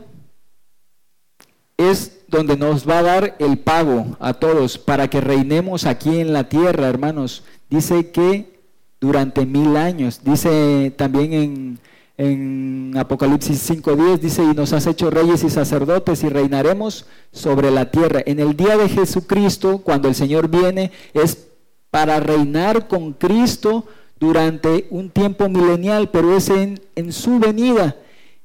es 1.78 2.21
donde 2.32 2.56
nos 2.56 2.88
va 2.88 3.00
a 3.00 3.04
dar 3.04 3.36
el 3.40 3.58
pago 3.58 4.18
a 4.20 4.34
todos 4.34 4.78
para 4.78 5.10
que 5.10 5.20
reinemos 5.20 5.86
aquí 5.86 6.22
en 6.22 6.32
la 6.32 6.48
tierra, 6.48 6.88
hermanos. 6.88 7.44
Dice 7.70 8.10
que 8.12 8.62
durante 9.02 9.46
mil 9.46 9.76
años, 9.76 10.22
dice 10.24 10.94
también 10.96 11.34
en, 11.34 11.80
en 12.18 12.94
Apocalipsis 12.98 13.70
5.10, 13.70 14.20
dice, 14.20 14.44
y 14.44 14.56
nos 14.56 14.72
has 14.72 14.88
hecho 14.88 15.10
reyes 15.10 15.44
y 15.44 15.50
sacerdotes 15.50 16.24
y 16.24 16.30
reinaremos 16.30 17.06
sobre 17.34 17.70
la 17.70 17.92
tierra. 17.92 18.22
En 18.26 18.40
el 18.40 18.56
día 18.56 18.78
de 18.78 18.88
Jesucristo, 18.88 19.80
cuando 19.80 20.08
el 20.08 20.16
Señor 20.16 20.48
viene, 20.48 20.92
es 21.14 21.50
para 21.90 22.22
reinar 22.22 22.88
con 22.88 23.12
Cristo 23.12 23.86
durante 24.18 24.88
un 24.90 25.10
tiempo 25.10 25.50
milenial, 25.50 26.10
pero 26.12 26.38
es 26.38 26.50
en, 26.50 26.80
en 26.96 27.12
su 27.12 27.40
venida. 27.40 27.98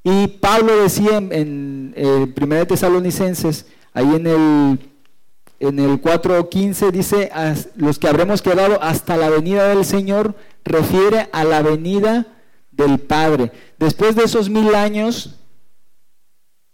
Y 0.08 0.28
Pablo 0.28 0.76
decía 0.80 1.18
en, 1.18 1.32
en, 1.32 1.94
en 1.96 2.34
1 2.40 2.66
Tesalonicenses 2.68 3.66
Ahí 3.96 4.14
en 4.14 4.26
el, 4.26 4.78
en 5.58 5.78
el 5.78 6.02
4.15 6.02 6.90
dice, 6.90 7.30
los 7.76 7.98
que 7.98 8.08
habremos 8.08 8.42
quedado 8.42 8.82
hasta 8.82 9.16
la 9.16 9.30
venida 9.30 9.68
del 9.68 9.86
Señor, 9.86 10.34
refiere 10.66 11.30
a 11.32 11.44
la 11.44 11.62
venida 11.62 12.26
del 12.72 12.98
Padre. 12.98 13.52
Después 13.78 14.14
de 14.14 14.24
esos 14.24 14.50
mil 14.50 14.74
años, 14.74 15.36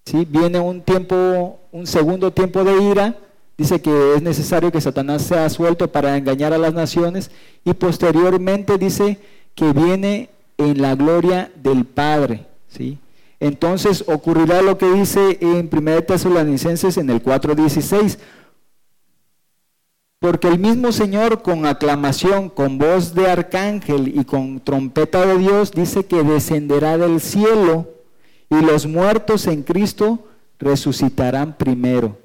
¿sí? 0.04 0.26
viene 0.28 0.59
un 0.59 0.82
tiempo, 0.82 1.60
un 1.70 1.86
segundo 1.86 2.32
tiempo 2.32 2.64
de 2.64 2.82
ira, 2.90 3.16
dice 3.56 3.80
que 3.80 4.16
es 4.16 4.22
necesario 4.22 4.72
que 4.72 4.80
Satanás 4.80 5.22
sea 5.22 5.48
suelto 5.48 5.92
para 5.92 6.16
engañar 6.16 6.52
a 6.52 6.59
las 6.59 6.74
naciones 6.74 7.30
y 7.64 7.72
posteriormente 7.72 8.78
dice 8.78 9.20
que 9.54 9.72
viene 9.72 10.28
en 10.59 10.82
la 10.82 10.96
gloria 10.96 11.52
del 11.54 11.84
Padre. 11.84 12.46
¿sí? 12.66 12.98
Entonces 13.43 14.05
ocurrirá 14.06 14.62
lo 14.62 14.78
que 14.78 14.89
dice 14.89 15.39
en 15.40 15.69
1 15.69 16.02
Tesalonicenses 16.02 16.97
en 16.97 17.10
el 17.10 17.20
4.16. 17.20 18.16
Porque 20.20 20.47
el 20.47 20.60
mismo 20.60 20.93
Señor 20.93 21.43
con 21.43 21.66
aclamación, 21.66 22.48
con 22.48 22.78
voz 22.78 23.14
de 23.14 23.28
arcángel 23.28 24.16
y 24.16 24.24
con 24.24 24.60
trompeta 24.60 25.27
de 25.27 25.39
Dios 25.39 25.73
dice 25.73 26.06
que 26.06 26.23
descenderá 26.23 26.97
del 26.97 27.20
cielo 27.20 27.89
y 28.48 28.60
los 28.60 28.86
muertos 28.86 29.48
en 29.48 29.64
Cristo 29.64 30.20
resucitarán 30.60 31.56
primero. 31.59 32.16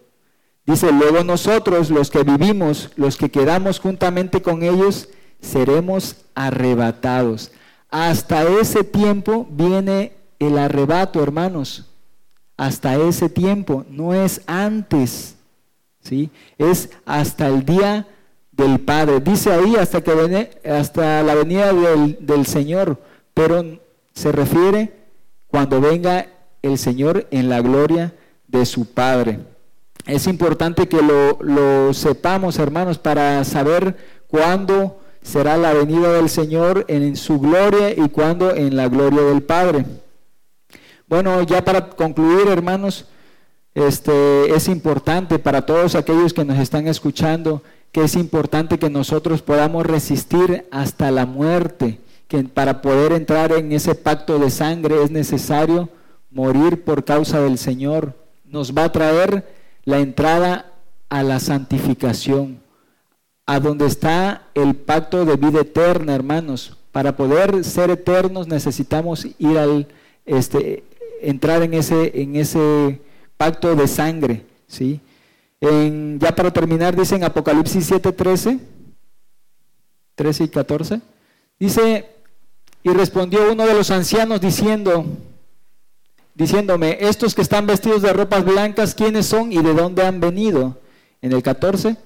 Dice, 0.67 0.91
luego 0.91 1.23
nosotros, 1.23 1.89
los 1.89 2.11
que 2.11 2.21
vivimos, 2.21 2.91
los 2.95 3.17
que 3.17 3.31
quedamos 3.31 3.79
juntamente 3.79 4.43
con 4.43 4.61
ellos, 4.61 5.09
seremos 5.41 6.17
arrebatados. 6.35 7.51
Hasta 7.89 8.43
ese 8.43 8.83
tiempo 8.83 9.47
viene 9.49 10.17
el 10.39 10.57
arrebato, 10.57 11.21
hermanos. 11.21 11.85
Hasta 12.55 12.95
ese 12.95 13.29
tiempo, 13.29 13.85
no 13.87 14.13
es 14.15 14.41
antes, 14.47 15.35
¿sí? 16.01 16.31
Es 16.57 16.89
hasta 17.05 17.47
el 17.47 17.63
día 17.63 18.07
del 18.51 18.79
Padre. 18.79 19.19
Dice 19.19 19.53
ahí 19.53 19.75
hasta 19.75 20.01
que 20.01 20.15
viene, 20.15 20.49
hasta 20.65 21.21
la 21.21 21.35
venida 21.35 21.71
del, 21.71 22.17
del 22.19 22.47
Señor, 22.47 22.99
pero 23.35 23.63
se 24.13 24.31
refiere 24.31 24.93
cuando 25.45 25.79
venga 25.79 26.27
el 26.63 26.79
Señor 26.79 27.27
en 27.29 27.49
la 27.49 27.61
gloria 27.61 28.15
de 28.47 28.65
su 28.65 28.85
Padre. 28.85 29.39
Es 30.07 30.25
importante 30.25 30.87
que 30.87 31.01
lo, 31.01 31.37
lo 31.41 31.93
sepamos, 31.93 32.57
hermanos, 32.57 32.97
para 32.97 33.43
saber 33.43 33.95
cuándo 34.27 34.99
será 35.21 35.57
la 35.57 35.73
venida 35.73 36.13
del 36.13 36.29
Señor 36.29 36.85
en 36.87 37.15
su 37.17 37.39
gloria 37.39 37.91
y 37.91 38.09
cuándo 38.09 38.55
en 38.55 38.75
la 38.75 38.87
gloria 38.87 39.21
del 39.21 39.43
Padre. 39.43 39.85
Bueno, 41.07 41.41
ya 41.43 41.63
para 41.63 41.89
concluir, 41.89 42.49
hermanos, 42.49 43.05
este, 43.73 44.53
es 44.53 44.67
importante 44.67 45.39
para 45.39 45.65
todos 45.65 45.95
aquellos 45.95 46.33
que 46.33 46.43
nos 46.43 46.59
están 46.59 46.87
escuchando 46.87 47.63
que 47.93 48.03
es 48.03 48.15
importante 48.15 48.77
que 48.77 48.89
nosotros 48.89 49.41
podamos 49.41 49.85
resistir 49.85 50.67
hasta 50.71 51.09
la 51.09 51.25
muerte, 51.25 51.99
que 52.27 52.43
para 52.43 52.81
poder 52.81 53.13
entrar 53.13 53.53
en 53.53 53.71
ese 53.71 53.95
pacto 53.95 54.37
de 54.37 54.49
sangre 54.49 55.01
es 55.01 55.09
necesario 55.09 55.89
morir 56.29 56.83
por 56.83 57.05
causa 57.05 57.39
del 57.39 57.57
Señor. 57.57 58.13
Nos 58.43 58.75
va 58.75 58.83
a 58.83 58.91
traer 58.91 59.47
la 59.85 59.99
entrada 59.99 60.73
a 61.09 61.23
la 61.23 61.39
santificación, 61.39 62.59
a 63.45 63.61
donde 63.61 63.85
está 63.85 64.43
el 64.53 64.75
pacto 64.75 65.23
de 65.23 65.37
vida 65.37 65.61
eterna, 65.61 66.13
hermanos. 66.13 66.77
Para 66.91 67.15
poder 67.15 67.63
ser 67.63 67.91
eternos 67.91 68.47
necesitamos 68.47 69.25
ir 69.39 69.57
al 69.57 69.87
este 70.25 70.83
entrar 71.21 71.61
en 71.63 71.73
ese, 71.73 72.21
en 72.21 72.35
ese 72.35 73.01
pacto 73.37 73.75
de 73.75 73.87
sangre, 73.87 74.45
¿sí? 74.67 74.99
En, 75.59 76.19
ya 76.19 76.35
para 76.35 76.51
terminar, 76.51 76.95
dice 76.95 77.15
en 77.15 77.23
Apocalipsis 77.23 77.85
7, 77.85 78.11
13, 78.11 78.59
13 80.15 80.43
y 80.43 80.47
14, 80.47 81.01
dice, 81.59 82.05
y 82.83 82.89
respondió 82.89 83.51
uno 83.51 83.65
de 83.65 83.73
los 83.73 83.89
ancianos 83.91 84.39
diciendo, 84.41 85.05
diciéndome, 86.35 86.97
estos 87.01 87.33
que 87.33 87.41
están 87.41 87.65
vestidos 87.65 88.01
de 88.03 88.13
ropas 88.13 88.45
blancas, 88.45 88.93
¿quiénes 88.93 89.25
son 89.25 89.51
y 89.51 89.61
de 89.61 89.73
dónde 89.73 90.05
han 90.05 90.19
venido? 90.19 90.79
En 91.21 91.33
el 91.33 91.41
14, 91.41 91.97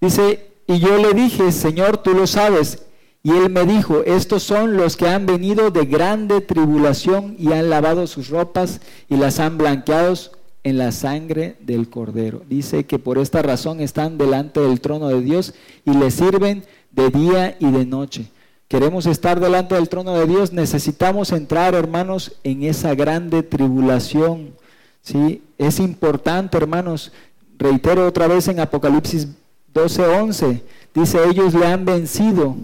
dice, 0.00 0.52
y 0.66 0.78
yo 0.78 0.96
le 0.96 1.12
dije, 1.12 1.50
Señor, 1.50 1.98
tú 1.98 2.14
lo 2.14 2.26
sabes. 2.26 2.84
Y 3.24 3.30
él 3.30 3.50
me 3.50 3.64
dijo, 3.64 4.02
estos 4.04 4.42
son 4.42 4.76
los 4.76 4.96
que 4.96 5.08
han 5.08 5.26
venido 5.26 5.70
de 5.70 5.86
grande 5.86 6.40
tribulación 6.40 7.36
y 7.38 7.52
han 7.52 7.70
lavado 7.70 8.06
sus 8.08 8.28
ropas 8.28 8.80
y 9.08 9.16
las 9.16 9.38
han 9.38 9.58
blanqueado 9.58 10.14
en 10.64 10.78
la 10.78 10.90
sangre 10.90 11.56
del 11.60 11.88
cordero. 11.88 12.42
Dice 12.48 12.84
que 12.84 12.98
por 12.98 13.18
esta 13.18 13.40
razón 13.42 13.80
están 13.80 14.18
delante 14.18 14.60
del 14.60 14.80
trono 14.80 15.08
de 15.08 15.20
Dios 15.20 15.54
y 15.84 15.92
le 15.92 16.10
sirven 16.10 16.64
de 16.90 17.10
día 17.10 17.56
y 17.60 17.70
de 17.70 17.86
noche. 17.86 18.26
Queremos 18.66 19.06
estar 19.06 19.38
delante 19.38 19.74
del 19.74 19.88
trono 19.88 20.14
de 20.14 20.26
Dios, 20.26 20.52
necesitamos 20.52 21.30
entrar, 21.30 21.74
hermanos, 21.74 22.32
en 22.42 22.62
esa 22.64 22.94
grande 22.94 23.42
tribulación. 23.42 24.54
¿sí? 25.02 25.42
Es 25.58 25.78
importante, 25.78 26.56
hermanos, 26.56 27.12
reitero 27.58 28.06
otra 28.06 28.26
vez 28.26 28.48
en 28.48 28.60
Apocalipsis 28.60 29.28
12:11, 29.74 30.62
dice, 30.94 31.18
ellos 31.28 31.54
le 31.54 31.66
han 31.66 31.84
vencido 31.84 32.56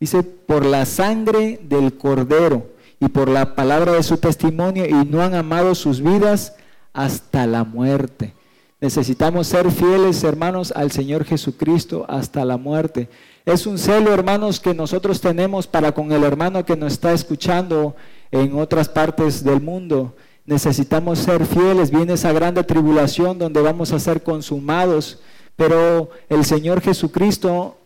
Dice, 0.00 0.22
por 0.22 0.64
la 0.64 0.86
sangre 0.86 1.60
del 1.62 1.96
cordero 1.96 2.66
y 3.00 3.08
por 3.08 3.28
la 3.28 3.54
palabra 3.54 3.92
de 3.92 4.02
su 4.02 4.18
testimonio 4.18 4.86
y 4.86 4.92
no 5.06 5.22
han 5.22 5.34
amado 5.34 5.74
sus 5.74 6.00
vidas 6.00 6.54
hasta 6.92 7.46
la 7.46 7.64
muerte. 7.64 8.34
Necesitamos 8.80 9.48
ser 9.48 9.72
fieles, 9.72 10.22
hermanos, 10.22 10.72
al 10.74 10.92
Señor 10.92 11.24
Jesucristo 11.24 12.06
hasta 12.08 12.44
la 12.44 12.56
muerte. 12.56 13.08
Es 13.44 13.66
un 13.66 13.76
celo, 13.76 14.12
hermanos, 14.12 14.60
que 14.60 14.72
nosotros 14.72 15.20
tenemos 15.20 15.66
para 15.66 15.90
con 15.90 16.12
el 16.12 16.22
hermano 16.22 16.64
que 16.64 16.76
nos 16.76 16.92
está 16.92 17.12
escuchando 17.12 17.96
en 18.30 18.56
otras 18.56 18.88
partes 18.88 19.42
del 19.42 19.60
mundo. 19.60 20.14
Necesitamos 20.44 21.18
ser 21.18 21.44
fieles. 21.44 21.90
Viene 21.90 22.12
esa 22.12 22.32
grande 22.32 22.62
tribulación 22.62 23.36
donde 23.36 23.60
vamos 23.60 23.92
a 23.92 23.98
ser 23.98 24.22
consumados. 24.22 25.18
Pero 25.56 26.10
el 26.28 26.44
Señor 26.44 26.80
Jesucristo 26.80 27.77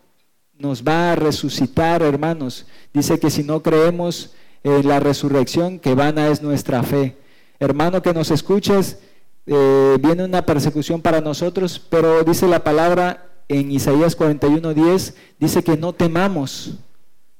nos 0.57 0.83
va 0.83 1.11
a 1.11 1.15
resucitar, 1.15 2.01
hermanos. 2.01 2.65
Dice 2.93 3.19
que 3.19 3.29
si 3.29 3.43
no 3.43 3.61
creemos 3.61 4.33
en 4.63 4.87
la 4.87 4.99
resurrección, 4.99 5.79
que 5.79 5.95
vana 5.95 6.29
es 6.29 6.41
nuestra 6.41 6.83
fe. 6.83 7.17
Hermano 7.59 8.01
que 8.01 8.13
nos 8.13 8.31
escuches, 8.31 8.99
eh, 9.45 9.97
viene 10.01 10.23
una 10.23 10.45
persecución 10.45 11.01
para 11.01 11.21
nosotros, 11.21 11.79
pero 11.89 12.23
dice 12.23 12.47
la 12.47 12.63
palabra 12.63 13.29
en 13.49 13.71
Isaías 13.71 14.15
41:10, 14.15 15.15
dice 15.39 15.63
que 15.63 15.77
no 15.77 15.93
temamos. 15.93 16.75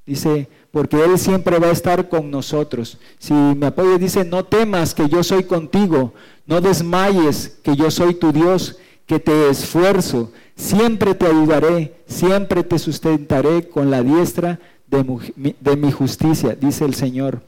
Dice, 0.05 0.49
porque 0.71 1.01
Él 1.01 1.17
siempre 1.17 1.59
va 1.59 1.67
a 1.67 1.71
estar 1.71 2.09
con 2.09 2.29
nosotros. 2.29 2.97
Si 3.19 3.33
me 3.33 3.67
apoya, 3.67 3.97
dice, 3.97 4.25
no 4.25 4.43
temas 4.43 4.93
que 4.93 5.07
yo 5.07 5.23
soy 5.23 5.45
contigo, 5.45 6.13
no 6.45 6.59
desmayes 6.59 7.57
que 7.63 7.75
yo 7.77 7.89
soy 7.89 8.15
tu 8.15 8.33
Dios, 8.33 8.77
que 9.05 9.19
te 9.19 9.49
esfuerzo, 9.49 10.31
siempre 10.55 11.15
te 11.15 11.25
ayudaré, 11.25 11.93
siempre 12.05 12.63
te 12.63 12.79
sustentaré 12.79 13.67
con 13.69 13.89
la 13.91 14.03
diestra 14.03 14.59
de, 14.87 15.75
mi 15.75 15.91
justicia, 15.91 16.55
dice 16.55 16.85
el 16.85 16.93
Señor. 16.93 17.41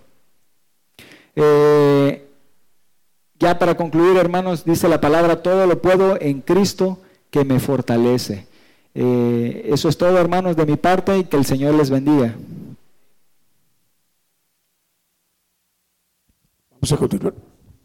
Eh, 1.36 2.28
ya 3.38 3.60
para 3.60 3.76
concluir, 3.76 4.18
hermanos, 4.18 4.66
dice 4.66 4.88
la 4.88 5.02
palabra, 5.02 5.44
todo 5.44 5.68
lo 5.68 5.82
puedo 5.82 6.20
en 6.20 6.42
Cristo 6.42 7.00
que 7.30 7.44
me 7.44 7.60
fortalece. 7.60 8.48
Eh, 8.94 9.70
eso 9.72 9.90
es 9.90 9.98
todo, 9.98 10.18
hermanos, 10.18 10.56
de 10.56 10.66
mi 10.66 10.78
parte 10.78 11.18
y 11.18 11.26
que 11.26 11.38
el 11.38 11.46
Señor 11.46 11.76
les 11.76 11.90
bendiga. 11.90 12.36
Vamos 16.72 16.92
a 16.92 16.98
continuar. 16.98 17.34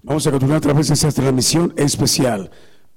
Vamos 0.03 0.27
a 0.27 0.31
continuar 0.31 0.59
a 0.59 0.61
través 0.63 0.89
de 0.89 0.95
esta 0.95 1.11
transmisión 1.13 1.75
especial 1.77 2.51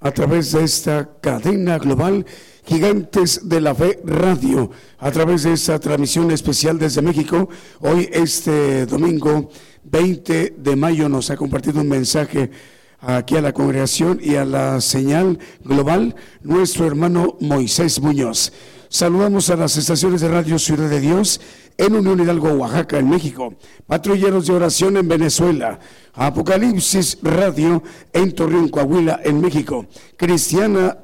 a 0.03 0.11
través 0.11 0.51
de 0.51 0.63
esta 0.65 1.09
cadena 1.21 1.79
global 1.79 2.25
Gigantes 2.65 3.47
de 3.47 3.61
la 3.61 3.73
Fe 3.73 4.01
Radio, 4.03 4.69
a 4.99 5.11
través 5.11 5.43
de 5.43 5.53
esta 5.53 5.79
transmisión 5.79 6.29
especial 6.31 6.77
desde 6.77 7.01
México. 7.01 7.49
Hoy, 7.79 8.09
este 8.11 8.85
domingo 8.85 9.49
20 9.85 10.55
de 10.57 10.75
mayo, 10.75 11.07
nos 11.07 11.29
ha 11.29 11.37
compartido 11.37 11.79
un 11.79 11.87
mensaje 11.87 12.51
aquí 12.99 13.37
a 13.37 13.41
la 13.41 13.53
congregación 13.53 14.19
y 14.21 14.35
a 14.35 14.43
la 14.43 14.81
señal 14.81 15.39
global 15.63 16.15
nuestro 16.41 16.85
hermano 16.85 17.37
Moisés 17.39 18.01
Muñoz. 18.01 18.51
Saludamos 18.89 19.49
a 19.49 19.55
las 19.55 19.75
estaciones 19.77 20.19
de 20.19 20.27
Radio 20.27 20.59
Ciudad 20.59 20.89
de 20.89 20.99
Dios 20.99 21.39
en 21.77 21.95
Unión 21.95 22.19
Hidalgo, 22.19 22.49
Oaxaca, 22.53 22.99
en 22.99 23.09
México. 23.09 23.53
Patrulleros 23.87 24.47
de 24.47 24.53
oración 24.53 24.97
en 24.97 25.07
Venezuela. 25.07 25.79
Apocalipsis 26.13 27.17
Radio 27.21 27.81
en 28.11 28.33
Torreón, 28.33 28.69
Coahuila, 28.69 29.21
en 29.23 29.41
México. 29.41 29.85
Cristiana 30.15 30.97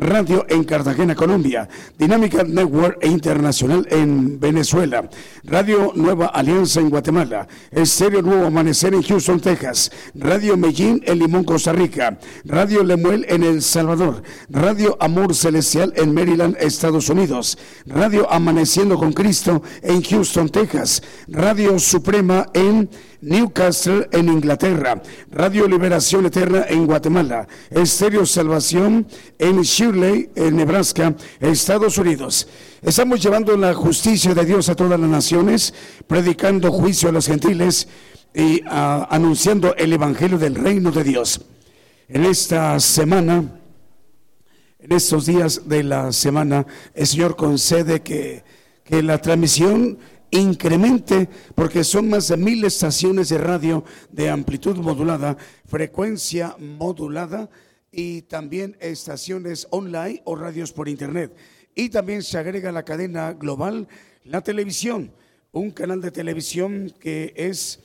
Radio 0.00 0.46
en 0.48 0.64
Cartagena, 0.64 1.14
Colombia, 1.14 1.68
Dinámica 1.98 2.42
Network 2.42 2.96
e 3.02 3.08
Internacional 3.08 3.86
en 3.90 4.40
Venezuela, 4.40 5.08
Radio 5.44 5.92
Nueva 5.94 6.26
Alianza 6.28 6.80
en 6.80 6.88
Guatemala, 6.88 7.46
Estéreo 7.70 8.22
Nuevo 8.22 8.46
Amanecer 8.46 8.94
en 8.94 9.02
Houston, 9.02 9.40
Texas, 9.40 9.92
Radio 10.14 10.56
Medellín 10.56 11.02
en 11.04 11.18
Limón, 11.18 11.44
Costa 11.44 11.74
Rica, 11.74 12.18
Radio 12.46 12.82
Lemuel 12.82 13.26
en 13.28 13.42
El 13.42 13.60
Salvador, 13.60 14.22
Radio 14.48 14.96
Amor 15.00 15.34
Celestial 15.34 15.92
en 15.96 16.14
Maryland, 16.14 16.56
Estados 16.58 17.10
Unidos, 17.10 17.58
Radio 17.84 18.26
Amaneciendo 18.32 18.96
con 18.96 19.12
Cristo 19.12 19.62
en 19.82 20.02
Houston, 20.02 20.48
Texas, 20.48 21.02
Radio 21.28 21.78
Suprema 21.78 22.46
en 22.54 22.88
Newcastle 23.22 24.08
en 24.12 24.28
Inglaterra, 24.28 25.02
Radio 25.30 25.68
Liberación 25.68 26.26
Eterna 26.26 26.64
en 26.68 26.86
Guatemala, 26.86 27.46
Estéreo 27.70 28.24
Salvación 28.24 29.06
en 29.38 29.60
Shirley, 29.62 30.30
en 30.34 30.56
Nebraska, 30.56 31.14
Estados 31.38 31.98
Unidos. 31.98 32.48
Estamos 32.82 33.22
llevando 33.22 33.56
la 33.56 33.74
justicia 33.74 34.34
de 34.34 34.44
Dios 34.44 34.68
a 34.68 34.74
todas 34.74 34.98
las 34.98 35.10
naciones, 35.10 35.74
predicando 36.06 36.72
juicio 36.72 37.10
a 37.10 37.12
los 37.12 37.26
gentiles 37.26 37.88
y 38.34 38.62
ah, 38.66 39.06
anunciando 39.10 39.74
el 39.76 39.92
Evangelio 39.92 40.38
del 40.38 40.54
Reino 40.54 40.90
de 40.90 41.04
Dios. 41.04 41.42
En 42.08 42.24
esta 42.24 42.80
semana, 42.80 43.60
en 44.78 44.92
estos 44.92 45.26
días 45.26 45.68
de 45.68 45.82
la 45.82 46.10
semana, 46.12 46.66
el 46.94 47.06
Señor 47.06 47.36
concede 47.36 48.00
que, 48.00 48.42
que 48.82 49.02
la 49.02 49.18
transmisión 49.18 49.98
incremente, 50.30 51.28
porque 51.54 51.84
son 51.84 52.08
más 52.08 52.28
de 52.28 52.36
mil 52.36 52.64
estaciones 52.64 53.28
de 53.28 53.38
radio 53.38 53.84
de 54.10 54.30
amplitud 54.30 54.76
modulada, 54.76 55.36
frecuencia 55.66 56.56
modulada 56.58 57.50
y 57.92 58.22
también 58.22 58.76
estaciones 58.80 59.66
online 59.70 60.22
o 60.24 60.36
radios 60.36 60.72
por 60.72 60.88
internet. 60.88 61.34
Y 61.74 61.88
también 61.88 62.22
se 62.22 62.38
agrega 62.38 62.72
la 62.72 62.84
cadena 62.84 63.32
global, 63.32 63.88
la 64.24 64.42
televisión, 64.42 65.12
un 65.52 65.70
canal 65.70 66.00
de 66.00 66.10
televisión 66.10 66.94
que 67.00 67.32
es 67.36 67.80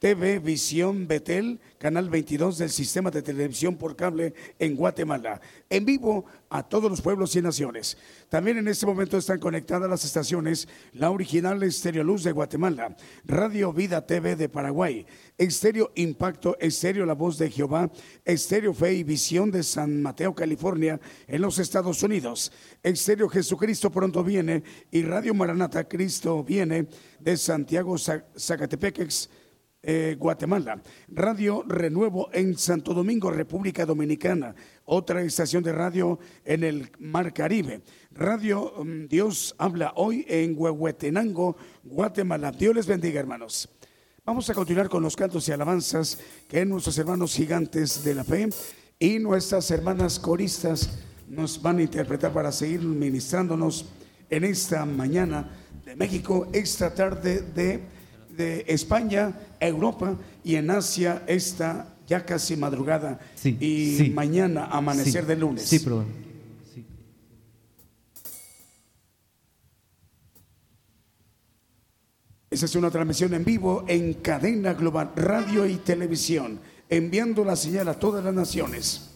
TV 0.00 0.38
Visión 0.38 1.06
Betel, 1.06 1.60
canal 1.78 2.08
22 2.08 2.56
del 2.56 2.70
sistema 2.70 3.10
de 3.10 3.20
televisión 3.20 3.76
por 3.76 3.96
cable 3.96 4.32
en 4.58 4.74
Guatemala, 4.74 5.42
en 5.68 5.84
vivo 5.84 6.24
a 6.48 6.66
todos 6.66 6.90
los 6.90 7.02
pueblos 7.02 7.36
y 7.36 7.42
naciones. 7.42 7.98
También 8.30 8.56
en 8.56 8.68
este 8.68 8.86
momento 8.86 9.18
están 9.18 9.38
conectadas 9.38 9.90
las 9.90 10.02
estaciones 10.06 10.68
La 10.94 11.10
Original 11.10 11.62
Estéreo 11.62 12.02
Luz 12.02 12.24
de 12.24 12.32
Guatemala, 12.32 12.96
Radio 13.26 13.74
Vida 13.74 14.06
TV 14.06 14.36
de 14.36 14.48
Paraguay, 14.48 15.04
Estéreo 15.36 15.92
Impacto, 15.96 16.56
Estéreo 16.58 17.04
La 17.04 17.12
Voz 17.14 17.36
de 17.36 17.50
Jehová, 17.50 17.90
Estéreo 18.24 18.72
Fe 18.72 18.94
y 18.94 19.04
Visión 19.04 19.50
de 19.50 19.62
San 19.62 20.00
Mateo, 20.00 20.34
California, 20.34 20.98
en 21.28 21.42
los 21.42 21.58
Estados 21.58 22.02
Unidos, 22.02 22.50
Estéreo 22.82 23.28
Jesucristo 23.28 23.90
pronto 23.90 24.24
viene 24.24 24.62
y 24.90 25.02
Radio 25.02 25.34
Maranata 25.34 25.86
Cristo 25.86 26.42
viene 26.42 26.86
de 27.20 27.36
Santiago, 27.36 27.96
Zac- 27.96 28.24
Zacatepeques, 28.38 29.28
eh, 29.82 30.16
Guatemala, 30.18 30.82
Radio 31.08 31.64
Renuevo 31.66 32.28
en 32.32 32.56
Santo 32.58 32.92
Domingo, 32.92 33.30
República 33.30 33.86
Dominicana, 33.86 34.54
otra 34.84 35.22
estación 35.22 35.62
de 35.62 35.72
radio 35.72 36.18
en 36.44 36.64
el 36.64 36.90
Mar 36.98 37.32
Caribe, 37.32 37.82
Radio 38.12 38.74
mm, 38.84 39.06
Dios 39.06 39.54
habla 39.56 39.92
hoy 39.96 40.26
en 40.28 40.54
Huehuetenango, 40.56 41.56
Guatemala. 41.84 42.52
Dios 42.52 42.74
les 42.74 42.86
bendiga, 42.86 43.20
hermanos. 43.20 43.68
Vamos 44.26 44.50
a 44.50 44.54
continuar 44.54 44.88
con 44.88 45.02
los 45.02 45.16
cantos 45.16 45.48
y 45.48 45.52
alabanzas 45.52 46.18
que 46.48 46.64
nuestros 46.66 46.98
hermanos 46.98 47.34
gigantes 47.34 48.04
de 48.04 48.14
la 48.14 48.24
fe 48.24 48.48
y 48.98 49.18
nuestras 49.18 49.70
hermanas 49.70 50.18
coristas 50.18 50.98
nos 51.26 51.62
van 51.62 51.78
a 51.78 51.82
interpretar 51.82 52.32
para 52.32 52.52
seguir 52.52 52.82
ministrándonos 52.82 53.86
en 54.28 54.44
esta 54.44 54.84
mañana 54.84 55.50
de 55.84 55.96
México, 55.96 56.48
esta 56.52 56.92
tarde 56.94 57.40
de, 57.40 57.80
de 58.40 58.64
España, 58.66 59.32
Europa 59.60 60.16
y 60.42 60.56
en 60.56 60.70
Asia 60.70 61.22
esta 61.26 61.94
ya 62.06 62.24
casi 62.24 62.56
madrugada 62.56 63.20
Sí, 63.36 63.56
y 63.60 63.96
sí. 63.98 64.10
mañana 64.10 64.66
amanecer 64.66 65.22
Sí. 65.22 65.28
de 65.28 65.36
lunes. 65.36 65.64
Sí. 65.68 65.78
Esa 72.50 72.66
es 72.66 72.74
una 72.74 72.90
transmisión 72.90 73.32
en 73.34 73.44
vivo 73.44 73.84
en 73.86 74.14
cadena 74.14 74.74
global, 74.74 75.12
radio 75.14 75.66
y 75.66 75.76
televisión, 75.76 76.58
enviando 76.88 77.44
la 77.44 77.54
señal 77.54 77.88
a 77.88 77.94
todas 77.98 78.24
las 78.24 78.34
naciones. 78.34 79.09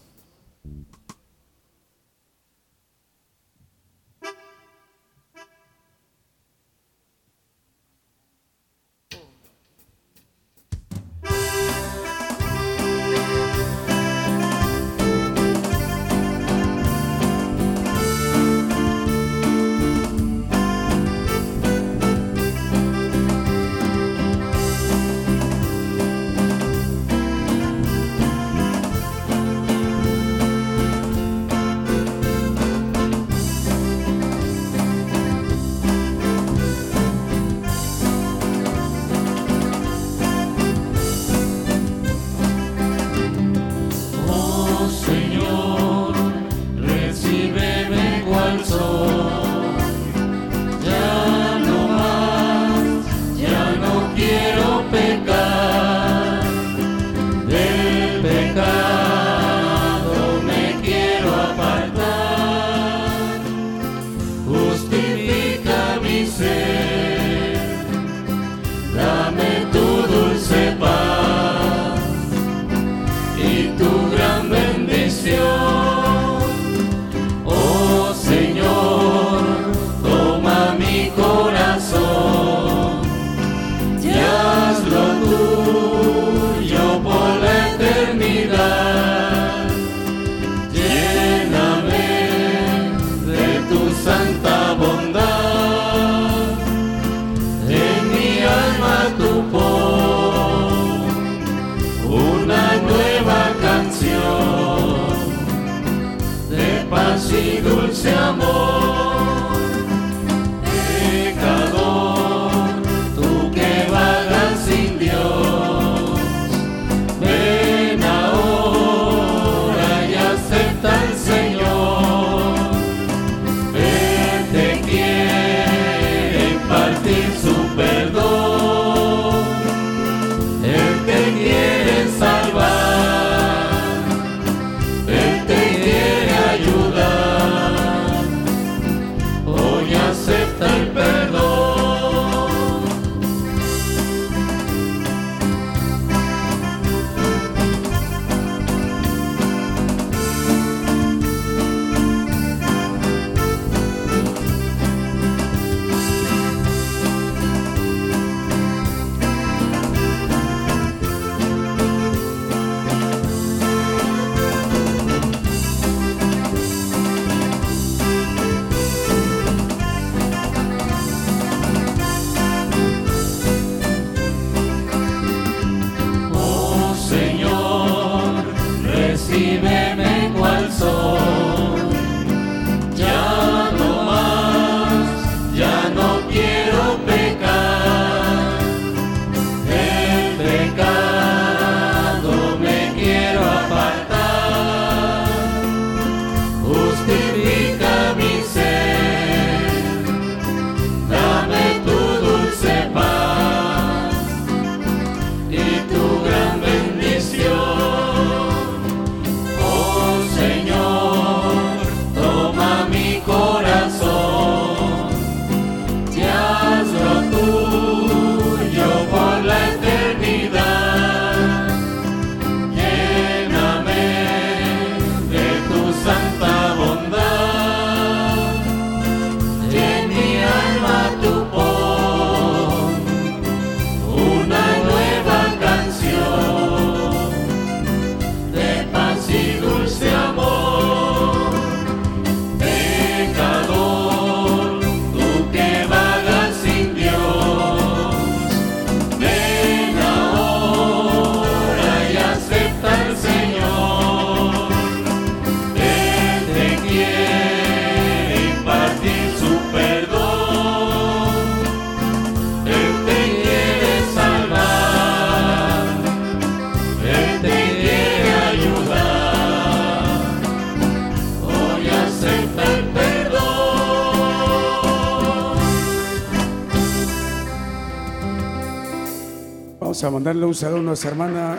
a 280.07 280.11
mandarle 280.11 280.45
un 280.45 280.55
saludo 280.55 280.81
a 280.81 280.83
nuestra 280.83 281.11
hermana 281.11 281.59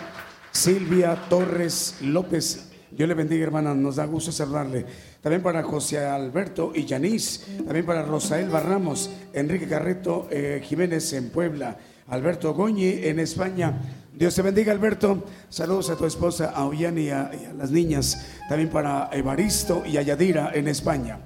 Silvia 0.51 1.15
Torres 1.29 1.95
López. 2.01 2.69
Dios 2.91 3.09
le 3.09 3.15
bendiga, 3.15 3.43
hermana. 3.43 3.73
Nos 3.73 3.95
da 3.95 4.05
gusto 4.05 4.31
saludarle. 4.31 4.85
También 5.21 5.41
para 5.41 5.63
José 5.63 6.05
Alberto 6.05 6.71
y 6.75 6.85
Yanis. 6.85 7.43
También 7.65 7.85
para 7.87 8.03
Rosael 8.03 8.49
Barramos, 8.49 9.09
Enrique 9.33 9.67
Carreto 9.67 10.27
eh, 10.29 10.61
Jiménez 10.63 11.11
en 11.13 11.29
Puebla. 11.29 11.77
Alberto 12.07 12.53
Goñi 12.53 13.07
en 13.07 13.19
España. 13.19 13.81
Dios 14.13 14.35
te 14.35 14.43
bendiga, 14.43 14.71
Alberto. 14.71 15.23
Saludos 15.49 15.89
a 15.89 15.97
tu 15.97 16.05
esposa, 16.05 16.51
a 16.51 16.65
Ollán 16.65 16.99
y, 16.99 17.09
a, 17.09 17.31
las 17.57 17.71
niñas. 17.71 18.27
También 18.47 18.69
para 18.69 19.09
Evaristo 19.11 19.83
y 19.87 19.97
a 19.97 20.01
en 20.01 20.67
España. 20.67 21.19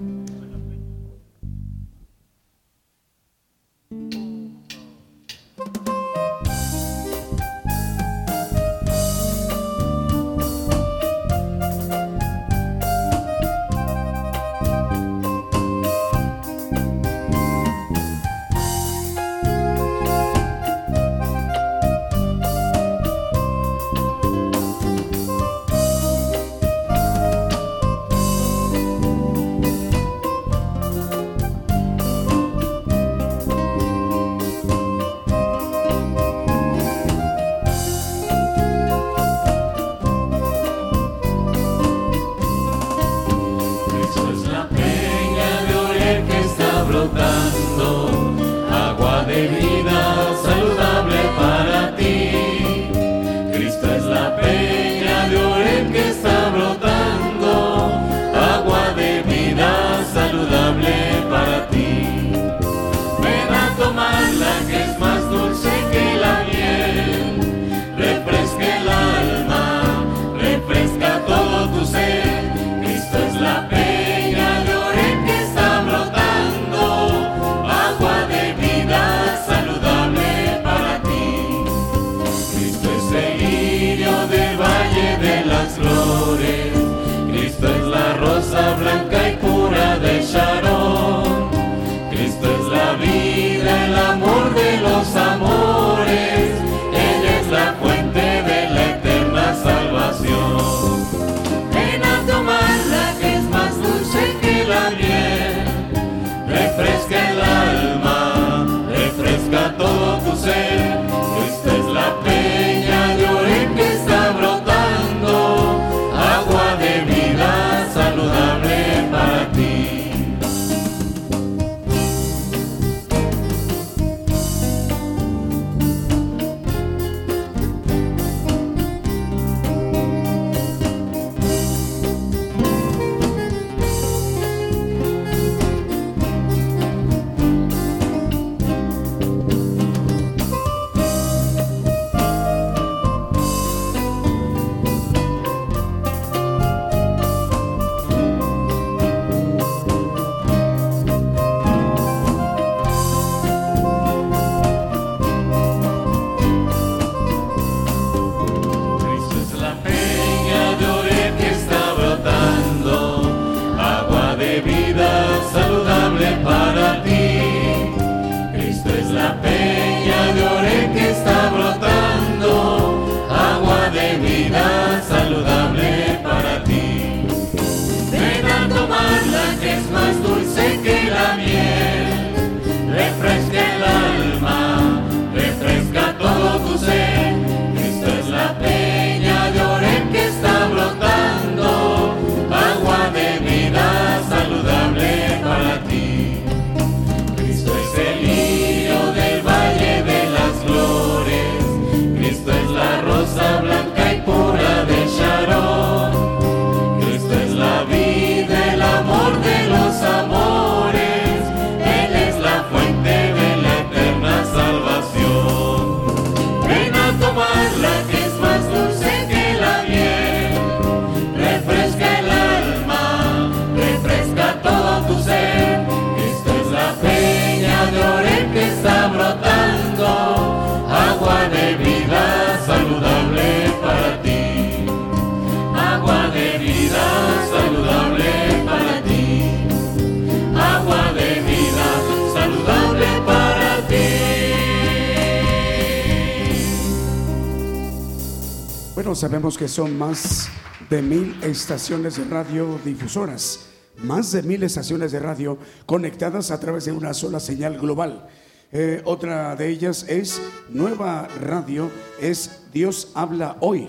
son 249.70 249.96
más 249.96 250.48
de 250.90 251.00
mil 251.00 251.36
estaciones 251.42 252.16
de 252.16 252.24
radiodifusoras, 252.24 253.66
más 254.02 254.32
de 254.32 254.42
mil 254.42 254.62
estaciones 254.62 255.12
de 255.12 255.20
radio 255.20 255.58
conectadas 255.86 256.50
a 256.50 256.58
través 256.58 256.84
de 256.86 256.92
una 256.92 257.14
sola 257.14 257.38
señal 257.38 257.78
global. 257.78 258.26
Eh, 258.72 259.00
otra 259.04 259.54
de 259.56 259.68
ellas 259.68 260.04
es 260.08 260.40
Nueva 260.70 261.28
Radio, 261.40 261.90
es 262.20 262.62
Dios 262.72 263.12
habla 263.14 263.56
hoy. 263.60 263.88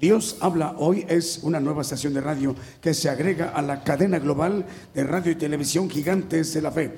Dios 0.00 0.36
habla 0.40 0.74
hoy 0.78 1.04
es 1.08 1.40
una 1.42 1.58
nueva 1.58 1.82
estación 1.82 2.14
de 2.14 2.20
radio 2.20 2.54
que 2.80 2.94
se 2.94 3.08
agrega 3.08 3.48
a 3.48 3.62
la 3.62 3.82
cadena 3.82 4.18
global 4.18 4.66
de 4.94 5.04
radio 5.04 5.32
y 5.32 5.36
televisión 5.36 5.90
gigantes 5.90 6.54
de 6.54 6.62
la 6.62 6.70
fe. 6.70 6.94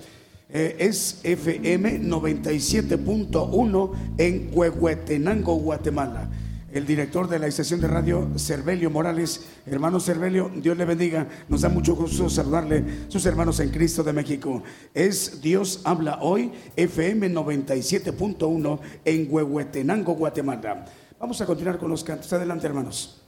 Eh, 0.50 0.76
es 0.80 1.20
FM 1.22 2.00
97.1 2.02 3.92
en 4.18 4.50
Huehuetenango, 4.52 5.54
Guatemala 5.56 6.28
el 6.72 6.86
director 6.86 7.28
de 7.28 7.38
la 7.38 7.46
estación 7.46 7.80
de 7.80 7.88
radio, 7.88 8.28
Cervelio 8.36 8.90
Morales. 8.90 9.46
Hermano 9.66 10.00
Cervelio, 10.00 10.50
Dios 10.54 10.76
le 10.76 10.84
bendiga. 10.84 11.26
Nos 11.48 11.62
da 11.62 11.68
mucho 11.68 11.96
gusto 11.96 12.28
saludarle, 12.28 12.84
sus 13.08 13.24
hermanos 13.26 13.60
en 13.60 13.70
Cristo 13.70 14.02
de 14.02 14.12
México. 14.12 14.62
Es 14.94 15.40
Dios 15.40 15.80
habla 15.84 16.18
hoy, 16.20 16.52
FM 16.76 17.30
97.1 17.32 18.80
en 19.04 19.26
Huehuetenango, 19.30 20.14
Guatemala. 20.14 20.84
Vamos 21.18 21.40
a 21.40 21.46
continuar 21.46 21.78
con 21.78 21.90
los 21.90 22.04
cantos. 22.04 22.32
Adelante, 22.32 22.66
hermanos. 22.66 23.27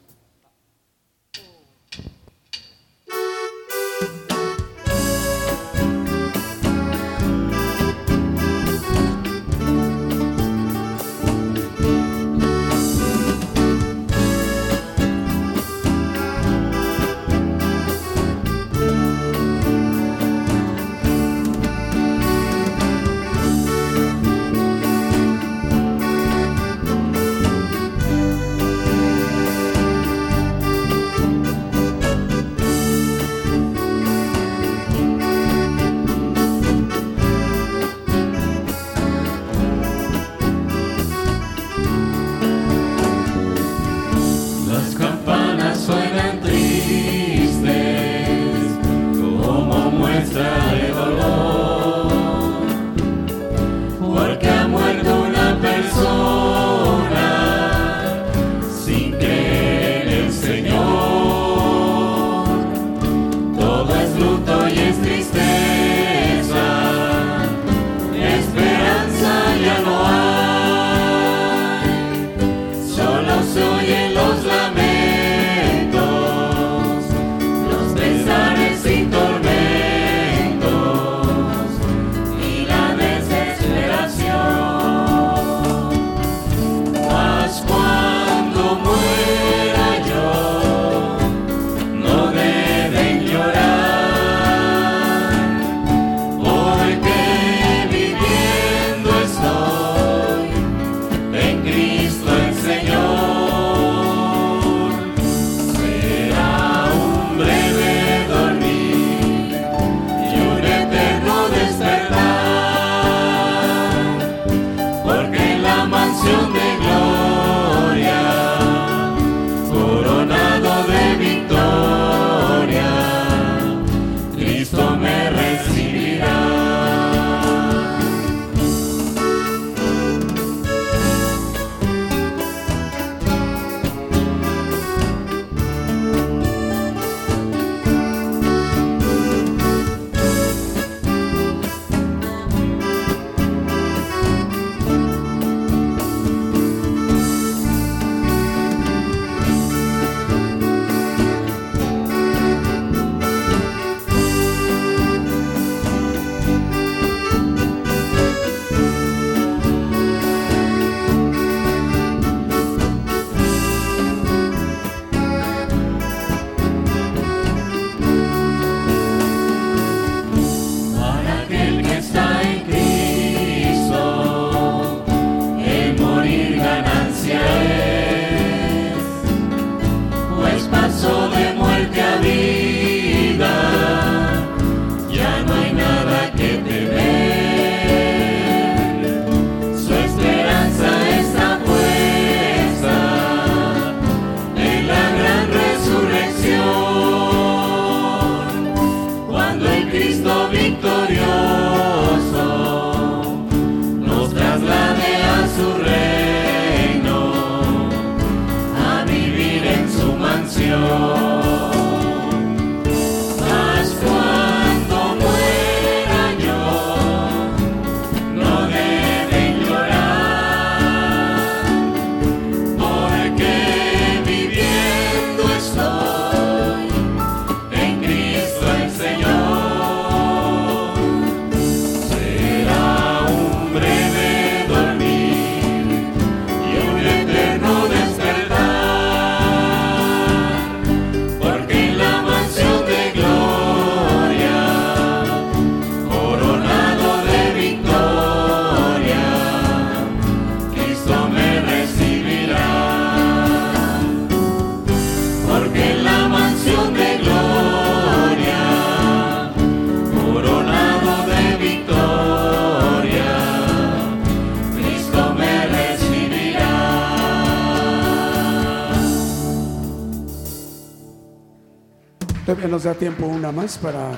nos 272.70 272.84
da 272.84 272.94
tiempo 272.94 273.26
una 273.26 273.50
más 273.50 273.78
para, 273.78 274.12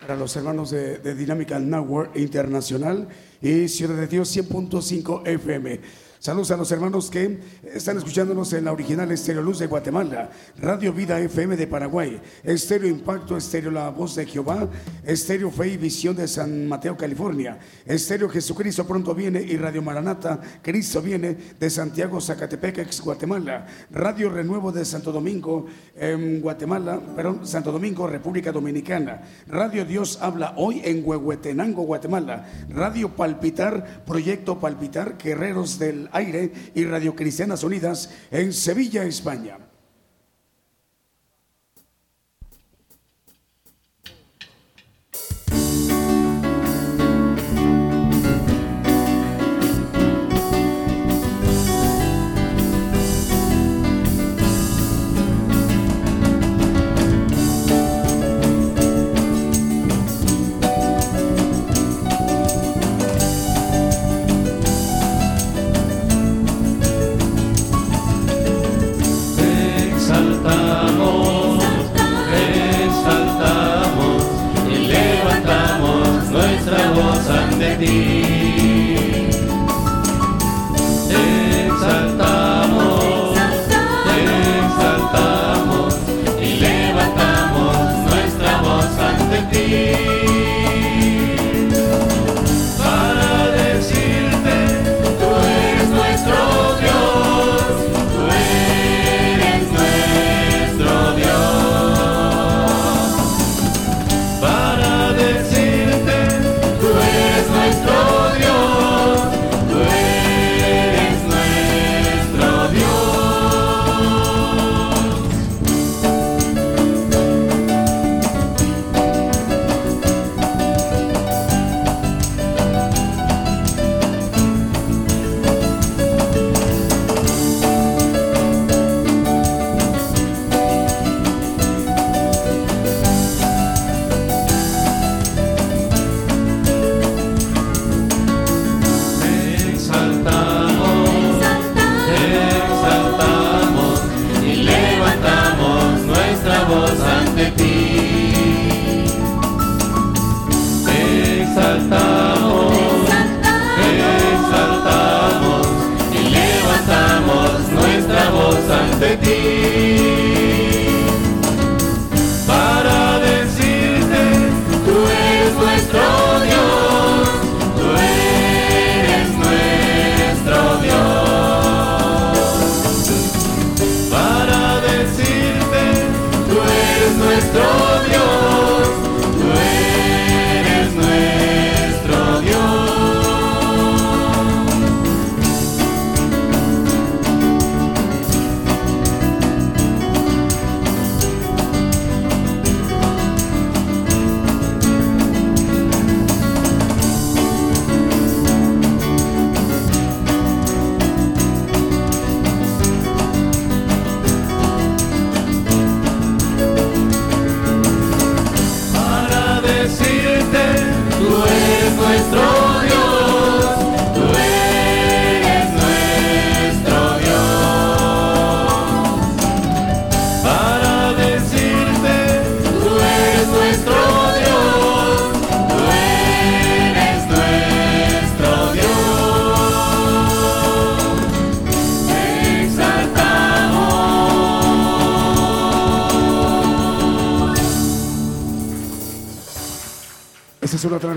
para 0.00 0.16
los 0.16 0.34
hermanos 0.34 0.70
de, 0.70 0.96
de 0.96 1.14
Dinámica 1.14 1.58
Network 1.58 2.16
Internacional 2.16 3.06
y 3.42 3.68
Ciudad 3.68 3.96
de 3.96 4.06
Dios 4.06 4.34
100.5 4.34 5.26
FM. 5.26 6.07
Saludos 6.20 6.50
a 6.50 6.56
los 6.56 6.72
hermanos 6.72 7.10
que 7.10 7.38
están 7.62 7.96
escuchándonos 7.96 8.52
en 8.52 8.64
la 8.64 8.72
original 8.72 9.08
Estéreo 9.12 9.40
Luz 9.40 9.60
de 9.60 9.68
Guatemala, 9.68 10.28
Radio 10.56 10.92
Vida 10.92 11.20
FM 11.20 11.56
de 11.56 11.68
Paraguay, 11.68 12.20
Estéreo 12.42 12.88
Impacto, 12.88 13.36
Estéreo 13.36 13.70
La 13.70 13.90
Voz 13.90 14.16
de 14.16 14.26
Jehová, 14.26 14.68
Estéreo 15.04 15.48
Fe 15.52 15.68
y 15.68 15.76
Visión 15.76 16.16
de 16.16 16.26
San 16.26 16.66
Mateo, 16.66 16.96
California, 16.96 17.60
Estéreo 17.86 18.28
Jesucristo 18.28 18.84
Pronto 18.84 19.14
Viene 19.14 19.40
y 19.40 19.56
Radio 19.58 19.80
Maranata, 19.80 20.40
Cristo 20.60 21.00
Viene 21.00 21.36
de 21.58 21.70
Santiago, 21.70 22.20
Zacatepec, 22.20 22.78
ex 22.78 23.00
Guatemala, 23.00 23.64
Radio 23.92 24.28
Renuevo 24.28 24.72
de 24.72 24.84
Santo 24.84 25.12
Domingo, 25.12 25.66
en 25.94 26.40
Guatemala, 26.40 27.00
perdón, 27.14 27.46
Santo 27.46 27.70
Domingo, 27.70 28.08
República 28.08 28.50
Dominicana, 28.50 29.22
Radio 29.46 29.84
Dios 29.84 30.18
Habla 30.20 30.54
Hoy 30.56 30.82
en 30.84 31.00
Huehuetenango, 31.04 31.84
Guatemala, 31.84 32.44
Radio 32.70 33.14
Palpitar, 33.14 34.02
Proyecto 34.04 34.58
Palpitar, 34.58 35.16
Guerreros 35.16 35.78
del 35.78 36.07
Aire 36.12 36.50
y 36.74 36.84
Radio 36.84 37.14
Cristianas 37.14 37.62
Unidas 37.62 38.10
en 38.30 38.52
Sevilla, 38.52 39.04
España. 39.04 39.67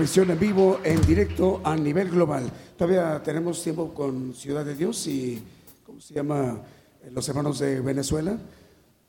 Transmisión 0.02 0.32
en 0.32 0.40
vivo, 0.40 0.80
en 0.82 1.00
directo, 1.02 1.60
a 1.62 1.76
nivel 1.76 2.10
global. 2.10 2.50
Todavía 2.76 3.22
tenemos 3.22 3.62
tiempo 3.62 3.94
con 3.94 4.34
Ciudad 4.34 4.64
de 4.64 4.74
Dios 4.74 5.06
y, 5.06 5.40
¿cómo 5.86 6.00
se 6.00 6.12
llama? 6.12 6.60
Los 7.12 7.28
hermanos 7.28 7.60
de 7.60 7.80
Venezuela. 7.80 8.36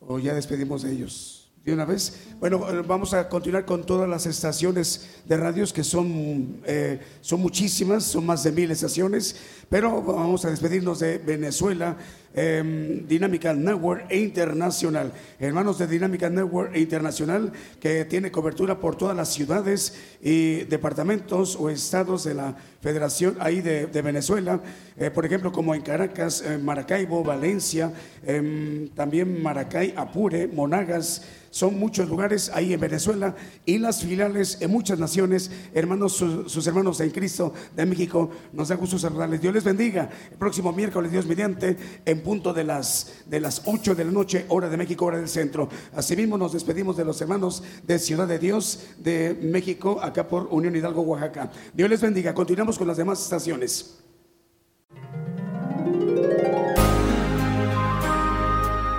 ¿O 0.01 0.19
ya 0.19 0.35
despedimos 0.35 0.83
de 0.83 0.91
ellos? 0.91 1.51
¿De 1.65 1.73
una 1.73 1.85
vez? 1.85 2.27
Bueno, 2.43 2.69
eh, 2.69 2.83
vamos 2.85 3.13
a 3.13 3.29
continuar 3.29 3.63
con 3.63 3.85
todas 3.85 4.09
las 4.09 4.25
estaciones 4.25 5.21
de 5.23 5.37
radios 5.37 5.71
que 5.71 5.81
son, 5.81 6.57
eh, 6.65 6.99
son 7.21 7.39
muchísimas, 7.39 8.03
son 8.03 8.25
más 8.25 8.43
de 8.43 8.51
mil 8.51 8.69
estaciones, 8.69 9.37
pero 9.69 10.01
vamos 10.01 10.43
a 10.43 10.49
despedirnos 10.49 10.99
de 10.99 11.19
Venezuela, 11.19 11.95
eh, 12.35 13.01
Dinámica 13.07 13.53
Network 13.53 14.11
Internacional. 14.11 15.13
Hermanos 15.39 15.77
de 15.77 15.87
Dinámica 15.87 16.29
Network 16.29 16.75
e 16.75 16.81
Internacional, 16.81 17.53
que 17.79 18.03
tiene 18.03 18.29
cobertura 18.29 18.77
por 18.77 18.97
todas 18.97 19.15
las 19.15 19.29
ciudades 19.29 19.93
y 20.21 20.65
departamentos 20.65 21.55
o 21.55 21.69
estados 21.69 22.25
de 22.25 22.33
la 22.33 22.57
Federación 22.81 23.37
ahí 23.39 23.61
de, 23.61 23.87
de 23.87 24.01
Venezuela, 24.01 24.59
Eh, 24.95 25.09
por 25.09 25.25
ejemplo, 25.25 25.51
como 25.51 25.73
en 25.73 25.81
Caracas, 25.81 26.43
eh, 26.45 26.57
Maracaibo, 26.59 27.23
Valencia, 27.23 27.91
em, 28.23 28.87
también 28.89 29.41
Maracay, 29.41 29.93
Apure, 29.97 30.47
Monagas, 30.47 31.23
son 31.49 31.79
muchos 31.79 32.07
lugares 32.07 32.32
ahí 32.53 32.73
en 32.73 32.79
Venezuela 32.79 33.35
y 33.65 33.77
las 33.77 34.01
filiales 34.01 34.57
en 34.61 34.71
muchas 34.71 34.99
naciones, 34.99 35.51
hermanos, 35.73 36.13
su- 36.13 36.49
sus 36.49 36.65
hermanos 36.67 36.99
en 36.99 37.11
Cristo 37.11 37.53
de 37.75 37.85
México, 37.85 38.29
nos 38.51 38.67
da 38.69 38.75
gusto 38.75 38.97
saludarles. 38.97 39.41
Dios 39.41 39.53
les 39.53 39.63
bendiga. 39.63 40.09
El 40.31 40.37
próximo 40.37 40.71
miércoles, 40.73 41.11
Dios 41.11 41.25
mediante, 41.25 41.77
en 42.05 42.21
punto 42.23 42.53
de 42.53 42.63
las, 42.63 43.13
de 43.27 43.39
las 43.39 43.61
8 43.65 43.95
de 43.95 44.05
la 44.05 44.11
noche, 44.11 44.45
hora 44.49 44.69
de 44.69 44.77
México, 44.77 45.05
hora 45.05 45.17
del 45.19 45.29
centro. 45.29 45.69
Asimismo, 45.95 46.37
nos 46.37 46.53
despedimos 46.53 46.97
de 46.97 47.05
los 47.05 47.21
hermanos 47.21 47.63
de 47.85 47.99
Ciudad 47.99 48.27
de 48.27 48.39
Dios 48.39 48.79
de 48.97 49.37
México, 49.41 49.99
acá 50.01 50.27
por 50.27 50.47
Unión 50.51 50.75
Hidalgo, 50.75 51.01
Oaxaca. 51.01 51.51
Dios 51.73 51.89
les 51.89 52.01
bendiga. 52.01 52.33
Continuamos 52.33 52.77
con 52.77 52.87
las 52.87 52.97
demás 52.97 53.21
estaciones. 53.21 53.99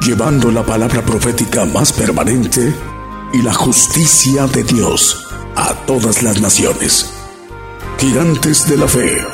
llevando 0.01 0.51
la 0.51 0.63
palabra 0.63 1.01
profética 1.03 1.65
más 1.65 1.93
permanente 1.93 2.73
y 3.35 3.43
la 3.43 3.53
justicia 3.53 4.47
de 4.47 4.63
Dios 4.63 5.27
a 5.57 5.75
todas 5.87 6.23
las 6.23 6.41
naciones. 6.41 7.13
Gigantes 7.99 8.69
de 8.69 8.77
la 8.77 8.87
fe. 8.87 9.34